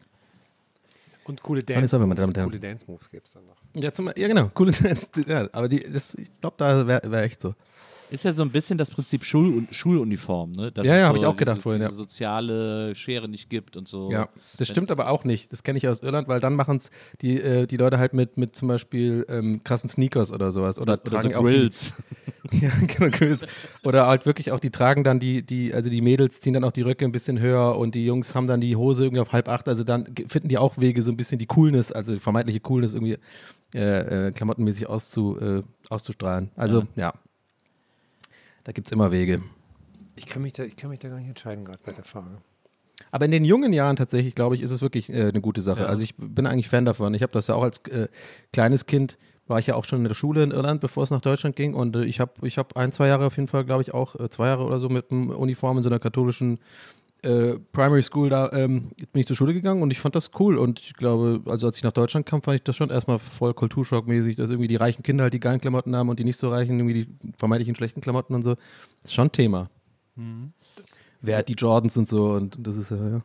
Und 1.25 1.43
coole 1.43 1.63
Dance-Moves. 1.63 2.09
und 2.09 2.37
Herren? 2.37 2.49
Coole 2.51 2.59
Dance-Moves 2.59 3.11
gibt 3.11 3.29
es 3.29 3.35
dann 3.35 3.47
noch. 3.47 3.57
Ja, 3.75 3.93
zum, 3.93 4.11
ja 4.17 4.29
genau, 4.29 4.51
coole 4.55 4.73
Dance, 4.83 5.09
ja, 5.27 5.49
aber 5.53 5.69
die, 5.69 5.81
das, 5.91 6.15
ich 6.15 6.41
glaube, 6.41 6.57
da 6.59 6.87
wäre 6.87 7.11
wär 7.11 7.23
echt 7.23 7.41
so. 7.41 7.55
Ist 8.13 8.25
ja 8.25 8.33
so 8.35 8.43
ein 8.43 8.51
bisschen 8.51 8.77
das 8.77 8.91
Prinzip 8.91 9.25
Schul 9.25 9.67
Schuluniform, 9.71 10.53
ne? 10.53 10.71
Dass 10.71 10.87
Ja, 10.87 10.97
ja, 10.97 11.03
so 11.03 11.09
hab 11.09 11.17
ich 11.17 11.25
auch 11.25 11.37
gedacht 11.37 11.57
diese, 11.57 11.63
vorhin, 11.63 11.81
ja. 11.81 11.89
diese 11.89 11.97
soziale 11.97 12.95
Schere 12.95 13.27
nicht 13.27 13.49
gibt 13.49 13.75
und 13.75 13.89
so. 13.89 14.11
Ja, 14.13 14.29
das 14.59 14.69
stimmt 14.69 14.91
aber 14.91 15.09
auch 15.09 15.25
nicht. 15.25 15.51
Das 15.51 15.63
kenne 15.63 15.79
ich 15.79 15.89
aus 15.89 16.03
Irland, 16.03 16.29
weil 16.29 16.39
dann 16.39 16.55
machen 16.55 16.77
es 16.77 16.91
die, 17.23 17.41
äh, 17.41 17.67
die 17.67 17.79
Leute 17.79 17.99
halt 17.99 18.13
mit, 18.13 18.37
mit 18.37 18.55
zum 18.55 18.69
Beispiel 18.69 19.25
ähm, 19.31 19.65
krassen 19.65 19.89
Sneakers 19.89 20.31
oder 20.31 20.53
sowas. 20.53 20.79
Oder, 20.79 20.93
Oder 20.93 21.03
tragen 21.03 21.31
so 21.31 21.39
auch 21.39 21.43
Grills. 21.45 21.95
Die, 22.53 22.59
ja, 22.61 22.71
genau, 22.87 23.11
Grills. 23.11 23.47
Oder 23.83 24.07
halt 24.07 24.27
wirklich 24.27 24.53
auch, 24.53 24.61
die 24.61 24.71
tragen 24.71 25.05
dann 25.05 25.19
die, 25.19 25.43
die, 25.43 25.73
also 25.73 25.89
die 25.89 26.03
Mädels 26.03 26.43
ziehen 26.43 26.53
dann 26.53 26.65
auch 26.65 26.73
die 26.73 26.83
Röcke 26.83 27.07
ein 27.07 27.13
bisschen 27.13 27.41
höher 27.41 27.79
und 27.79 27.95
die 27.95 28.05
Jungs 28.05 28.35
haben 28.35 28.47
dann 28.47 28.61
die 28.61 28.77
Hose 28.77 29.05
irgendwie 29.05 29.21
auf 29.21 29.33
halb 29.33 29.49
acht. 29.49 29.69
Also 29.69 29.85
dann 29.85 30.05
finden 30.29 30.49
die 30.49 30.59
auch 30.59 30.77
Wege, 30.77 31.01
so 31.01 31.11
ein 31.11 31.17
bisschen 31.17 31.39
die 31.39 31.47
Coolness, 31.47 31.93
also 31.93 32.13
die 32.13 32.21
vermeintliche 32.21 32.61
Coolness 32.61 32.93
irgendwie 32.93 33.17
äh, 33.75 34.29
äh, 34.29 34.33
klamottenmäßig 34.33 34.87
auszu, 34.87 35.39
äh, 35.41 35.63
auszustrahlen. 35.89 36.51
Also 36.57 36.85
ja, 36.95 37.15
da 38.65 38.73
gibt 38.73 38.87
es 38.87 38.93
immer 38.93 39.11
Wege. 39.11 39.43
Ich 40.17 40.27
kann, 40.27 40.43
mich 40.43 40.53
da, 40.53 40.65
ich 40.65 40.77
kann 40.77 40.91
mich 40.91 40.99
da 40.99 41.09
gar 41.09 41.19
nicht 41.19 41.29
entscheiden, 41.29 41.65
gerade 41.65 41.81
bei 41.85 41.93
der 41.93 42.05
Frage. 42.05 42.39
Aber 43.11 43.25
in 43.25 43.31
den 43.31 43.45
jungen 43.45 43.73
Jahren 43.73 43.97
tatsächlich, 43.97 44.35
glaube 44.35 44.55
ich, 44.55 44.63
ist 44.63 44.71
es 44.71 44.83
wirklich 44.83 45.13
äh, 45.13 45.29
eine 45.29 45.41
gute 45.41 45.63
Sache. 45.63 45.87
Also 45.87 46.03
ich 46.03 46.15
bin 46.17 46.47
eigentlich 46.47 46.69
Fan 46.69 46.85
davon. 46.85 47.15
Ich 47.15 47.23
habe 47.23 47.33
das 47.33 47.47
ja 47.47 47.55
auch 47.55 47.63
als 47.63 47.79
äh, 47.89 48.09
kleines 48.53 48.87
Kind, 48.87 49.19
war 49.47 49.59
ich 49.59 49.67
ja 49.67 49.75
auch 49.75 49.85
schon 49.85 49.99
in 49.99 50.09
der 50.09 50.15
Schule 50.15 50.43
in 50.43 50.51
Irland, 50.51 50.81
bevor 50.81 51.03
es 51.03 51.11
nach 51.11 51.21
Deutschland 51.21 51.57
ging. 51.57 51.75
Und 51.75 51.97
äh, 51.97 52.05
ich 52.05 52.21
habe 52.21 52.47
ich 52.47 52.59
hab 52.59 52.77
ein, 52.77 52.93
zwei 52.93 53.09
Jahre 53.09 53.27
auf 53.27 53.37
jeden 53.37 53.49
Fall, 53.49 53.65
glaube 53.65 53.83
ich, 53.83 53.93
auch 53.93 54.19
äh, 54.19 54.29
zwei 54.29 54.47
Jahre 54.49 54.65
oder 54.65 54.79
so 54.79 54.89
mit 54.89 55.11
einem 55.11 55.31
Uniform 55.31 55.79
in 55.79 55.83
so 55.83 55.89
einer 55.89 55.99
katholischen 55.99 56.59
äh, 57.23 57.59
Primary 57.73 58.03
School 58.03 58.29
da 58.29 58.51
ähm, 58.53 58.91
bin 59.13 59.21
ich 59.21 59.27
zur 59.27 59.37
Schule 59.37 59.55
gegangen 59.55 59.83
und 59.83 59.91
ich 59.91 60.01
fand 60.01 60.15
das 60.15 60.33
cool. 60.39 60.59
Und 60.59 60.81
ich 60.81 60.95
glaube, 60.95 61.41
also 61.51 61.69
als 61.69 61.77
ich 61.77 61.85
nach 61.85 61.93
Deutschland 61.93 62.27
kam, 62.27 62.43
fand 62.43 62.57
ich 62.57 62.63
das 62.65 62.77
schon 62.77 62.91
erstmal 62.91 63.19
voll 63.19 63.55
kulturschockmäßig, 63.55 64.37
dass 64.37 64.51
irgendwie 64.51 64.69
die 64.69 64.77
reichen 64.77 65.03
Kinder 65.03 65.25
halt 65.25 65.35
die 65.35 65.41
geilen 65.41 65.61
Klamotten 65.61 65.95
haben 65.95 66.09
und 66.09 66.19
die 66.19 66.25
nicht 66.25 66.37
so 66.37 66.51
reichen, 66.51 66.79
irgendwie 66.79 67.05
die 67.05 67.33
vermeintlichen 67.39 67.77
schlechten 67.77 68.01
Klamotten 68.01 68.35
und 68.35 68.43
so. 68.43 68.55
Das 68.55 69.11
ist 69.11 69.15
schon 69.15 69.29
ein 69.29 69.33
Thema. 69.33 69.71
Wer 71.21 71.39
hat 71.39 71.49
die 71.49 71.55
Jordans 71.55 71.97
und 71.97 72.09
so 72.09 72.33
und 72.33 72.59
das 72.61 72.77
ist 72.77 72.91
ja, 72.91 72.97
ja. 72.97 73.23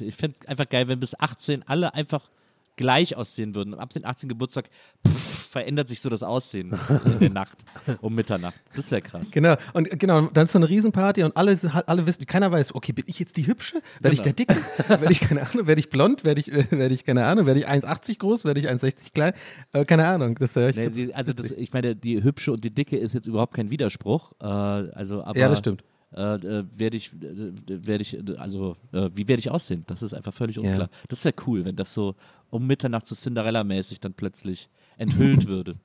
Ich 0.00 0.16
fände 0.16 0.36
es 0.40 0.46
einfach 0.48 0.68
geil, 0.68 0.88
wenn 0.88 1.00
bis 1.00 1.18
18 1.18 1.62
alle 1.66 1.94
einfach 1.94 2.30
gleich 2.76 3.16
aussehen 3.16 3.54
würden. 3.54 3.74
Ab 3.74 3.90
dem 3.90 4.04
18. 4.04 4.28
Geburtstag 4.28 4.70
pff, 5.06 5.48
verändert 5.50 5.88
sich 5.88 6.00
so 6.00 6.08
das 6.08 6.22
Aussehen 6.22 6.72
in 7.04 7.18
der 7.20 7.30
Nacht, 7.30 7.58
um 8.00 8.14
Mitternacht. 8.14 8.54
Das 8.74 8.90
wäre 8.90 9.02
krass. 9.02 9.30
Genau, 9.30 9.56
und 9.74 9.90
genau, 10.00 10.22
dann 10.32 10.46
ist 10.46 10.52
so 10.52 10.58
eine 10.58 10.68
Riesenparty 10.68 11.22
und 11.24 11.36
alle, 11.36 11.58
alle 11.86 12.06
wissen, 12.06 12.24
keiner 12.26 12.50
weiß, 12.50 12.74
okay, 12.74 12.92
bin 12.92 13.04
ich 13.06 13.18
jetzt 13.18 13.36
die 13.36 13.46
Hübsche? 13.46 13.82
Werde 14.00 14.14
ich 14.14 14.22
Genau. 14.22 14.34
der 14.34 14.46
Dicke? 14.46 14.56
Werde 14.88 15.12
ich, 15.12 15.20
keine 15.20 15.42
Ahnung, 15.42 15.66
werde 15.66 15.78
ich 15.80 15.90
blond? 15.90 16.24
Werde 16.24 16.40
ich, 16.40 16.46
werde 16.70 16.94
ich, 16.94 17.04
keine 17.04 17.26
Ahnung, 17.26 17.46
werde 17.46 17.60
ich 17.60 17.68
1,80 17.68 18.18
groß? 18.18 18.44
Werde 18.44 18.60
ich 18.60 18.68
1,60 18.70 19.12
klein? 19.12 19.34
Äh, 19.72 19.84
keine 19.84 20.06
Ahnung, 20.08 20.36
das 20.36 20.56
wäre 20.56 20.68
echt 20.70 20.78
Nee, 20.78 20.88
sie, 20.92 21.14
also 21.14 21.32
das, 21.34 21.50
ich 21.50 21.72
meine, 21.72 21.94
die 21.94 22.22
hübsche 22.22 22.52
und 22.52 22.64
die 22.64 22.72
dicke 22.72 22.96
ist 22.96 23.12
jetzt 23.14 23.26
überhaupt 23.26 23.54
kein 23.54 23.68
Widerspruch. 23.70 24.32
Äh, 24.40 24.44
also, 24.46 25.22
aber, 25.22 25.38
Ja, 25.38 25.48
das 25.48 25.58
stimmt. 25.58 25.84
Äh, 26.14 26.34
äh, 26.34 26.64
werde 26.76 26.96
ich, 26.96 27.12
äh, 27.12 27.52
werde 27.66 28.02
ich, 28.02 28.14
äh, 28.14 28.36
also 28.36 28.76
äh, 28.92 29.08
wie 29.14 29.26
werde 29.28 29.40
ich 29.40 29.50
aussehen? 29.50 29.84
Das 29.86 30.02
ist 30.02 30.12
einfach 30.12 30.34
völlig 30.34 30.58
unklar. 30.58 30.90
Das 31.08 31.24
wäre 31.24 31.34
cool, 31.46 31.64
wenn 31.64 31.76
das 31.76 31.94
so 31.94 32.14
um 32.50 32.66
Mitternacht 32.66 33.06
so 33.06 33.14
Cinderella-mäßig 33.14 34.00
dann 34.00 34.12
plötzlich 34.12 34.68
enthüllt 34.98 35.46
würde. 35.48 35.76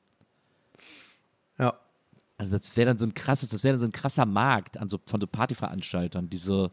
Ja. 1.58 1.76
Also 2.38 2.58
das 2.58 2.76
wäre 2.76 2.88
dann 2.88 2.98
so 2.98 3.06
ein 3.06 3.14
krasses, 3.14 3.50
das 3.50 3.64
wäre 3.64 3.74
dann 3.74 3.80
so 3.80 3.86
ein 3.86 3.92
krasser 3.92 4.26
Markt 4.26 4.78
an 4.78 4.90
so, 4.90 5.00
von 5.06 5.22
so 5.22 5.28
Partyveranstaltern, 5.28 6.30
diese 6.30 6.72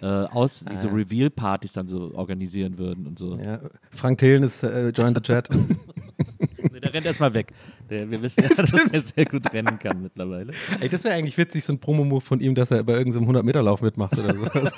äh, 0.00 0.06
aus, 0.06 0.64
diese 0.64 0.86
Reveal-Partys 0.92 1.72
dann 1.72 1.88
so 1.88 2.14
organisieren 2.14 2.78
würden 2.78 3.06
und 3.06 3.18
so. 3.18 3.36
ja. 3.36 3.60
Frank 3.90 4.18
Thelen 4.18 4.42
ist 4.42 4.62
äh, 4.62 4.90
join 4.90 5.14
the 5.14 5.20
chat. 5.20 5.48
Nee, 6.76 6.80
der 6.80 6.92
rennt 6.92 7.06
erstmal 7.06 7.32
weg. 7.32 7.54
Der, 7.88 8.10
wir 8.10 8.20
wissen 8.20 8.42
ja, 8.48 8.50
dass 8.50 8.70
er 8.70 9.00
sehr 9.00 9.24
gut 9.24 9.50
rennen 9.50 9.78
kann 9.78 10.02
mittlerweile. 10.02 10.52
Ey, 10.78 10.90
das 10.90 11.04
wäre 11.04 11.14
eigentlich 11.14 11.38
witzig, 11.38 11.64
so 11.64 11.72
ein 11.72 11.78
Promo-Move 11.78 12.20
von 12.20 12.40
ihm, 12.40 12.54
dass 12.54 12.70
er 12.70 12.84
bei 12.84 12.92
irgendeinem 12.92 13.30
100-Meter-Lauf 13.30 13.80
mitmacht 13.80 14.18
oder 14.18 14.34
sowas. 14.34 14.72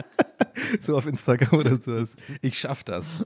so 0.82 0.98
auf 0.98 1.06
Instagram 1.06 1.58
oder 1.58 1.78
sowas. 1.78 2.14
Ich 2.42 2.58
schaff 2.58 2.84
das. 2.84 3.24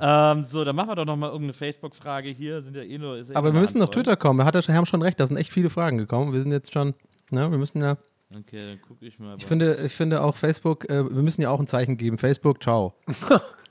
Ähm, 0.00 0.42
so, 0.44 0.64
dann 0.64 0.74
machen 0.74 0.88
wir 0.88 0.94
doch 0.96 1.04
noch 1.04 1.16
mal 1.16 1.26
irgendeine 1.26 1.52
Facebook-Frage 1.52 2.30
hier. 2.30 2.62
Sind 2.62 2.76
ja 2.76 2.82
eh 2.82 2.96
nur, 2.96 3.18
ja 3.18 3.24
eh 3.24 3.34
Aber 3.34 3.48
nur 3.48 3.54
wir 3.54 3.60
müssen 3.60 3.78
noch 3.78 3.88
Antwort. 3.88 4.06
Twitter 4.06 4.16
kommen. 4.16 4.38
Da 4.38 4.46
hat 4.46 4.54
der 4.54 4.62
Herr 4.62 4.86
schon 4.86 5.02
recht, 5.02 5.20
da 5.20 5.26
sind 5.26 5.36
echt 5.36 5.50
viele 5.50 5.68
Fragen 5.68 5.98
gekommen. 5.98 6.32
Wir 6.32 6.40
sind 6.40 6.50
jetzt 6.50 6.72
schon, 6.72 6.94
ne, 7.30 7.50
wir 7.50 7.58
müssen 7.58 7.82
ja, 7.82 7.98
Okay, 8.34 8.66
dann 8.66 8.80
gucke 8.80 9.04
ich 9.04 9.18
mal. 9.18 9.36
ich 9.36 9.44
finde, 9.44 9.76
ich 9.84 9.92
finde 9.92 10.22
auch 10.22 10.36
Facebook, 10.36 10.88
äh, 10.88 11.04
wir 11.04 11.22
müssen 11.22 11.42
ja 11.42 11.50
auch 11.50 11.60
ein 11.60 11.66
Zeichen 11.66 11.98
geben. 11.98 12.16
Facebook, 12.16 12.62
ciao. 12.62 12.94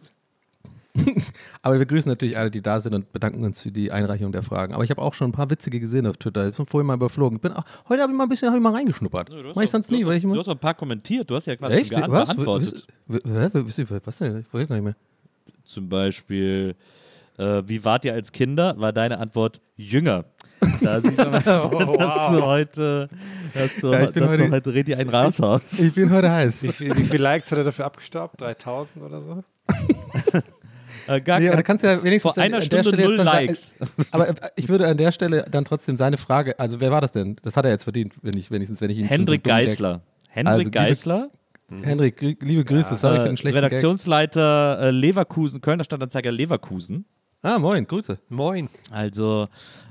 Aber 1.61 1.77
wir 1.79 1.85
grüßen 1.85 2.09
natürlich 2.09 2.37
alle, 2.37 2.51
die 2.51 2.61
da 2.61 2.79
sind 2.79 2.93
und 2.93 3.11
bedanken 3.13 3.43
uns 3.43 3.61
für 3.61 3.71
die 3.71 3.91
Einreichung 3.91 4.31
der 4.31 4.43
Fragen. 4.43 4.73
Aber 4.73 4.83
ich 4.83 4.89
habe 4.89 5.01
auch 5.01 5.13
schon 5.13 5.29
ein 5.29 5.31
paar 5.31 5.49
witzige 5.49 5.79
gesehen 5.79 6.05
auf 6.07 6.17
Twitter. 6.17 6.49
Ich 6.49 6.57
bin 6.57 6.65
vorhin 6.65 6.87
mal 6.87 6.95
überflogen. 6.95 7.39
Bin 7.39 7.53
auch, 7.53 7.63
heute 7.89 8.01
habe 8.01 8.11
ich 8.11 8.17
mal 8.17 8.23
ein 8.23 8.29
bisschen 8.29 8.49
hab 8.49 8.55
ich 8.57 8.61
mal 8.61 8.73
reingeschnuppert. 8.73 9.29
Hast 9.29 9.55
Mach 9.55 9.61
ich 9.61 9.69
auch- 9.69 9.71
sonst 9.71 9.89
du 9.91 9.95
nie, 9.95 10.05
weil 10.05 10.17
ich. 10.17 10.23
Du 10.23 10.37
hast 10.37 10.47
auch 10.47 10.51
ein 10.53 10.59
paar 10.59 10.73
kommentiert. 10.73 11.29
Du 11.29 11.35
hast 11.35 11.45
ja 11.47 11.55
quasi 11.55 11.73
Echt? 11.75 11.91
Was? 11.91 12.29
beantwortet. 12.33 12.87
W- 13.07 13.19
w- 13.23 13.49
w- 13.53 13.67
wisst 13.67 13.79
ihr, 13.79 13.87
Was 14.05 14.17
denn? 14.17 14.39
Ich 14.41 14.53
weiß 14.53 14.67
gar 14.67 14.75
nicht 14.75 14.83
mehr. 14.85 14.95
Zum 15.63 15.87
Beispiel, 15.87 16.75
äh, 17.37 17.63
wie 17.65 17.83
wart 17.85 18.03
ihr 18.05 18.13
als 18.13 18.31
Kinder? 18.31 18.75
War 18.77 18.91
deine 18.91 19.19
Antwort 19.19 19.61
jünger. 19.77 20.25
Da 20.81 21.01
sieht 21.01 21.17
man, 21.17 21.31
dass 21.43 21.69
du 21.69 22.41
heute, 22.45 23.09
dass 23.53 23.75
du, 23.79 23.91
Ja, 23.91 24.03
ich 24.03 24.11
bin 24.11 24.23
dass 24.23 24.31
du 24.37 24.43
heute- 24.43 24.51
heute 24.51 24.73
richtig 24.73 24.95
einen 24.97 25.09
raushaust. 25.09 25.79
Ich 25.79 25.93
bin 25.95 26.11
heute 26.11 26.29
heiß. 26.31 26.63
Wie 26.63 26.71
viele 26.71 27.23
Likes 27.23 27.49
hat 27.51 27.57
er 27.59 27.63
dafür 27.63 27.85
abgestaubt? 27.85 28.39
3000 28.41 29.03
oder 29.03 29.21
so? 29.21 29.43
Äh, 31.07 31.21
gar 31.21 31.39
Nee, 31.39 31.47
aber 31.47 31.57
du 31.57 31.63
kannst 31.63 31.83
ja 31.83 32.03
wenigstens 32.03 32.33
Vor 32.33 32.43
einer 32.43 32.57
an 32.57 32.61
der 32.61 32.65
Stunde 32.83 32.87
Stelle 32.89 33.03
null 33.03 33.11
jetzt 33.13 33.19
dann 33.19 33.27
sagen- 33.27 33.47
Likes. 33.47 33.75
Aber 34.11 34.29
äh, 34.29 34.33
ich 34.55 34.69
würde 34.69 34.87
an 34.87 34.97
der 34.97 35.11
Stelle 35.11 35.45
dann 35.49 35.65
trotzdem 35.65 35.97
seine 35.97 36.17
Frage, 36.17 36.59
also 36.59 36.79
wer 36.79 36.91
war 36.91 37.01
das 37.01 37.11
denn? 37.11 37.35
Das 37.43 37.55
hat 37.57 37.65
er 37.65 37.71
jetzt 37.71 37.83
verdient, 37.83 38.13
wenn 38.21 38.35
ich 38.37 38.51
wenigstens, 38.51 38.81
wenn 38.81 38.89
ich 38.89 38.97
ihn 38.97 39.05
Hendrik 39.05 39.43
Geisler. 39.43 40.01
Hendrik 40.29 40.47
Also, 40.51 40.59
liebe- 40.59 40.71
Geisler, 40.71 41.29
Deck- 41.71 41.85
Hendrik, 41.85 42.21
liebe 42.41 42.65
Grüße, 42.65 42.95
sorry 42.95 43.17
für 43.19 43.23
äh, 43.23 43.27
den 43.27 43.37
schlechten 43.37 43.61
Gag. 43.61 43.71
Redaktionsleiter 43.71 44.79
äh, 44.81 44.91
Leverkusen, 44.91 45.61
Kölner 45.61 45.83
Stadtanzeiger 45.85 46.31
Leverkusen. 46.31 47.05
Ah, 47.43 47.57
moin, 47.57 47.87
Grüße. 47.87 48.19
Moin. 48.29 48.69
Also 48.91 49.47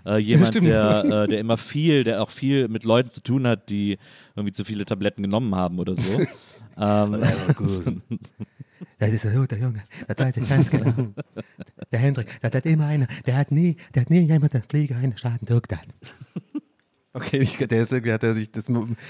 äh, 0.06 0.18
jemand, 0.18 0.48
stimmt. 0.48 0.66
der, 0.68 1.04
äh, 1.04 1.26
der 1.26 1.40
immer 1.40 1.56
viel, 1.56 2.04
der 2.04 2.22
auch 2.22 2.30
viel 2.30 2.68
mit 2.68 2.84
Leuten 2.84 3.10
zu 3.10 3.22
tun 3.22 3.46
hat, 3.46 3.70
die 3.70 3.98
irgendwie 4.36 4.52
zu 4.52 4.62
viele 4.64 4.84
Tabletten 4.84 5.22
genommen 5.22 5.54
haben 5.56 5.78
oder 5.80 5.96
so. 5.96 6.20
ähm, 6.78 7.20
Das 8.98 9.10
ist 9.10 9.26
ein 9.26 9.34
guter 9.34 9.56
Junge, 9.56 9.82
das 10.06 10.18
weiß 10.18 10.36
ich 10.36 10.48
ganz 10.48 10.70
genau. 10.70 10.92
Der 11.92 11.98
Hendrik, 11.98 12.28
das 12.40 12.52
hat 12.52 12.66
immer 12.66 12.86
einer, 12.86 13.08
der 13.26 13.36
hat 13.36 13.50
nie, 13.50 13.76
der 13.94 14.02
hat 14.02 14.10
nie 14.10 14.20
jemand 14.20 14.54
der 14.54 14.62
Pflege 14.62 14.94
einen 14.96 15.16
Schaden 15.16 15.46
durchgetan. 15.46 15.86
Okay, 17.12 17.38
ich, 17.38 17.56
der 17.56 17.80
ist 17.80 17.92
irgendwie, 17.92 18.12
hat 18.12 18.22
er 18.22 18.34
sich 18.34 18.52
das 18.52 18.66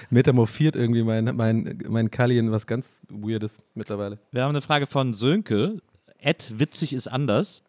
metamorphiert 0.09 0.75
irgendwie, 0.75 1.03
mein, 1.03 1.37
mein, 1.37 1.79
mein 1.87 2.11
Kalli 2.11 2.39
in 2.39 2.51
was 2.51 2.67
ganz 2.67 3.05
Weirdes 3.11 3.63
mittlerweile. 3.75 4.19
wir 4.33 4.43
haben 4.43 4.49
eine 4.51 4.63
Frage 4.63 4.87
von 4.87 5.13
Sönke. 5.13 5.83
Ed 6.19 6.51
witzig 6.59 6.95
ist 6.95 7.09
anders. 7.09 7.63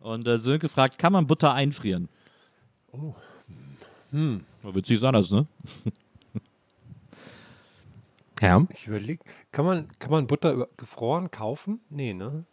Und 0.00 0.26
äh, 0.26 0.38
Sönke 0.40 0.68
fragt, 0.68 0.98
kann 0.98 1.12
man 1.12 1.28
Butter 1.28 1.54
einfrieren? 1.54 2.08
Oh. 2.90 3.14
Hm. 4.10 4.40
Witzig 4.64 4.96
ist 4.96 5.04
anders, 5.04 5.30
ne? 5.30 5.46
Ja. 8.42 8.66
Ich 8.70 8.86
überlege, 8.88 9.22
kann 9.52 9.64
man, 9.64 9.88
kann 9.98 10.10
man 10.10 10.26
Butter 10.26 10.52
über- 10.52 10.68
gefroren 10.76 11.30
kaufen? 11.30 11.80
Nee, 11.88 12.12
ne? 12.12 12.44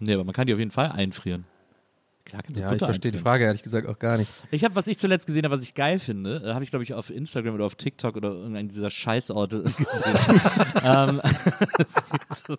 Nee, 0.00 0.14
aber 0.14 0.24
man 0.24 0.32
kann 0.34 0.46
die 0.46 0.54
auf 0.54 0.58
jeden 0.58 0.70
Fall 0.72 0.90
einfrieren. 0.90 1.44
Klar 2.24 2.42
kannst 2.42 2.56
du 2.56 2.62
Ja, 2.62 2.68
ich 2.68 2.72
Butter 2.74 2.86
verstehe 2.86 3.12
die. 3.12 3.18
Frage 3.18 3.44
ehrlich 3.44 3.62
gesagt 3.62 3.86
auch 3.86 3.98
gar 3.98 4.16
nicht. 4.16 4.30
Ich 4.50 4.64
habe, 4.64 4.74
was 4.76 4.86
ich 4.86 4.98
zuletzt 4.98 5.26
gesehen 5.26 5.44
habe, 5.44 5.54
was 5.54 5.62
ich 5.62 5.74
geil 5.74 5.98
finde, 5.98 6.42
äh, 6.44 6.54
habe 6.54 6.64
ich, 6.64 6.70
glaube 6.70 6.82
ich, 6.82 6.94
auf 6.94 7.10
Instagram 7.10 7.54
oder 7.54 7.66
auf 7.66 7.74
TikTok 7.74 8.16
oder 8.16 8.30
irgendeinen 8.30 8.68
dieser 8.68 8.90
Scheißorte 8.90 9.62
gesehen. 9.76 10.40
ähm, 10.82 11.20
so, 12.34 12.56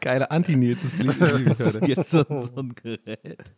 Geile 0.00 0.30
Anti-Nils, 0.30 0.78
ich 0.98 1.06
es 1.58 1.80
gibt 1.80 2.04
so, 2.06 2.24
so 2.24 2.60
ein 2.60 2.74
Gerät. 2.74 3.54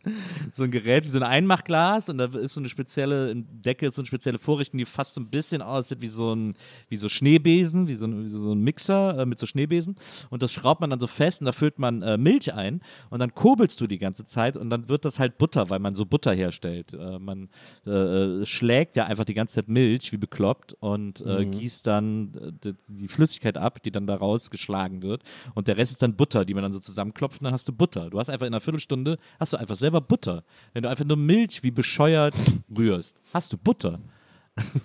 So 0.51 0.63
ein 0.63 0.71
Gerät 0.71 1.05
wie 1.05 1.09
so 1.09 1.19
ein 1.19 1.23
Einmachglas 1.23 2.09
und 2.09 2.17
da 2.17 2.25
ist 2.25 2.53
so 2.53 2.59
eine 2.59 2.69
spezielle, 2.69 3.35
Decke 3.35 3.87
ist 3.87 3.95
so 3.95 4.01
eine 4.01 4.07
spezielle 4.07 4.37
Vorrichtung, 4.37 4.77
die 4.79 4.85
fast 4.85 5.13
so 5.13 5.21
ein 5.21 5.29
bisschen 5.29 5.61
aussieht 5.61 6.01
wie 6.01 6.07
so 6.07 6.33
ein, 6.33 6.55
wie 6.89 6.97
so 6.97 7.07
Schneebesen, 7.07 7.87
wie 7.87 7.95
so 7.95 8.05
ein, 8.05 8.25
wie 8.25 8.27
so 8.27 8.53
ein 8.53 8.61
Mixer 8.61 9.19
äh, 9.19 9.25
mit 9.25 9.39
so 9.39 9.45
Schneebesen. 9.45 9.95
Und 10.29 10.43
das 10.43 10.51
schraubt 10.51 10.81
man 10.81 10.89
dann 10.89 10.99
so 10.99 11.07
fest 11.07 11.41
und 11.41 11.45
da 11.45 11.53
füllt 11.53 11.79
man 11.79 12.01
äh, 12.01 12.17
Milch 12.17 12.53
ein 12.53 12.81
und 13.09 13.19
dann 13.19 13.33
kurbelst 13.33 13.79
du 13.79 13.87
die 13.87 13.99
ganze 13.99 14.25
Zeit 14.25 14.57
und 14.57 14.69
dann 14.69 14.88
wird 14.89 15.05
das 15.05 15.19
halt 15.19 15.37
Butter, 15.37 15.69
weil 15.69 15.79
man 15.79 15.95
so 15.95 16.05
Butter 16.05 16.33
herstellt. 16.33 16.93
Äh, 16.93 17.19
man 17.19 17.49
äh, 17.85 17.91
äh, 17.91 18.45
schlägt 18.45 18.95
ja 18.95 19.05
einfach 19.05 19.25
die 19.25 19.33
ganze 19.33 19.55
Zeit 19.55 19.67
Milch 19.67 20.11
wie 20.11 20.17
bekloppt 20.17 20.73
und 20.79 21.25
äh, 21.25 21.45
gießt 21.45 21.87
dann 21.87 22.33
äh, 22.33 22.51
die, 22.63 22.75
die 22.89 23.07
Flüssigkeit 23.07 23.57
ab, 23.57 23.81
die 23.83 23.91
dann 23.91 24.07
da 24.07 24.15
rausgeschlagen 24.15 25.01
wird. 25.01 25.23
Und 25.53 25.67
der 25.67 25.77
Rest 25.77 25.91
ist 25.93 26.01
dann 26.01 26.15
Butter, 26.15 26.45
die 26.45 26.53
man 26.53 26.63
dann 26.63 26.73
so 26.73 26.79
zusammenklopft 26.79 27.41
und 27.41 27.45
dann 27.45 27.53
hast 27.53 27.67
du 27.67 27.73
Butter. 27.73 28.09
Du 28.09 28.19
hast 28.19 28.29
einfach 28.29 28.47
in 28.47 28.53
einer 28.53 28.61
Viertelstunde, 28.61 29.17
hast 29.39 29.53
du 29.53 29.57
einfach 29.57 29.75
selber 29.75 30.01
Butter. 30.01 30.43
Wenn 30.73 30.83
du 30.83 30.89
einfach 30.89 31.05
nur 31.05 31.17
Milch 31.17 31.63
wie 31.63 31.71
bescheuert 31.71 32.35
rührst, 32.77 33.21
hast 33.33 33.53
du 33.53 33.57
Butter. 33.57 33.99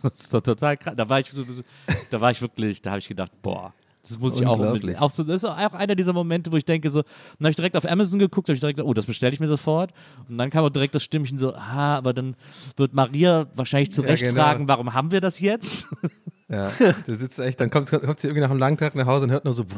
Das 0.02 0.20
ist 0.20 0.32
doch 0.32 0.40
total 0.40 0.76
krass. 0.76 0.94
Da 0.96 1.08
war 1.08 1.18
ich, 1.18 1.30
da 2.10 2.20
war 2.20 2.30
ich 2.30 2.40
wirklich, 2.40 2.80
da 2.80 2.90
habe 2.90 3.00
ich 3.00 3.08
gedacht, 3.08 3.32
boah, 3.42 3.74
das 4.08 4.18
muss 4.18 4.38
ich 4.38 4.46
auch 4.46 4.58
unbedingt. 4.58 5.00
Auch 5.00 5.10
so, 5.10 5.22
das 5.22 5.42
ist 5.42 5.48
auch 5.48 5.72
einer 5.72 5.94
dieser 5.94 6.12
Momente, 6.12 6.52
wo 6.52 6.56
ich 6.56 6.64
denke, 6.64 6.90
so, 6.90 7.02
dann 7.02 7.46
habe 7.46 7.50
ich 7.50 7.56
direkt 7.56 7.76
auf 7.76 7.88
Amazon 7.88 8.18
geguckt, 8.18 8.48
habe 8.48 8.54
ich 8.54 8.60
direkt 8.60 8.76
gesagt, 8.76 8.88
oh, 8.88 8.94
das 8.94 9.06
bestelle 9.06 9.32
ich 9.32 9.40
mir 9.40 9.48
sofort. 9.48 9.92
Und 10.28 10.38
dann 10.38 10.50
kam 10.50 10.64
auch 10.64 10.70
direkt 10.70 10.94
das 10.94 11.02
Stimmchen 11.02 11.38
so, 11.38 11.54
ah, 11.54 11.96
aber 11.96 12.12
dann 12.12 12.36
wird 12.76 12.92
Maria 12.92 13.46
wahrscheinlich 13.54 13.90
zurecht 13.92 14.22
genau. 14.22 14.42
fragen, 14.42 14.68
warum 14.68 14.92
haben 14.94 15.10
wir 15.10 15.20
das 15.20 15.40
jetzt? 15.40 15.88
Ja, 16.54 16.70
der 17.06 17.14
sitzt 17.14 17.38
echt, 17.38 17.60
dann 17.60 17.70
kommt, 17.70 17.90
kommt 17.90 18.20
sie 18.20 18.28
irgendwie 18.28 18.42
nach 18.42 18.50
einem 18.50 18.58
langen 18.60 18.76
Tag 18.76 18.94
nach 18.94 19.06
Hause 19.06 19.24
und 19.24 19.32
hört 19.32 19.44
nur 19.44 19.54
so 19.54 19.64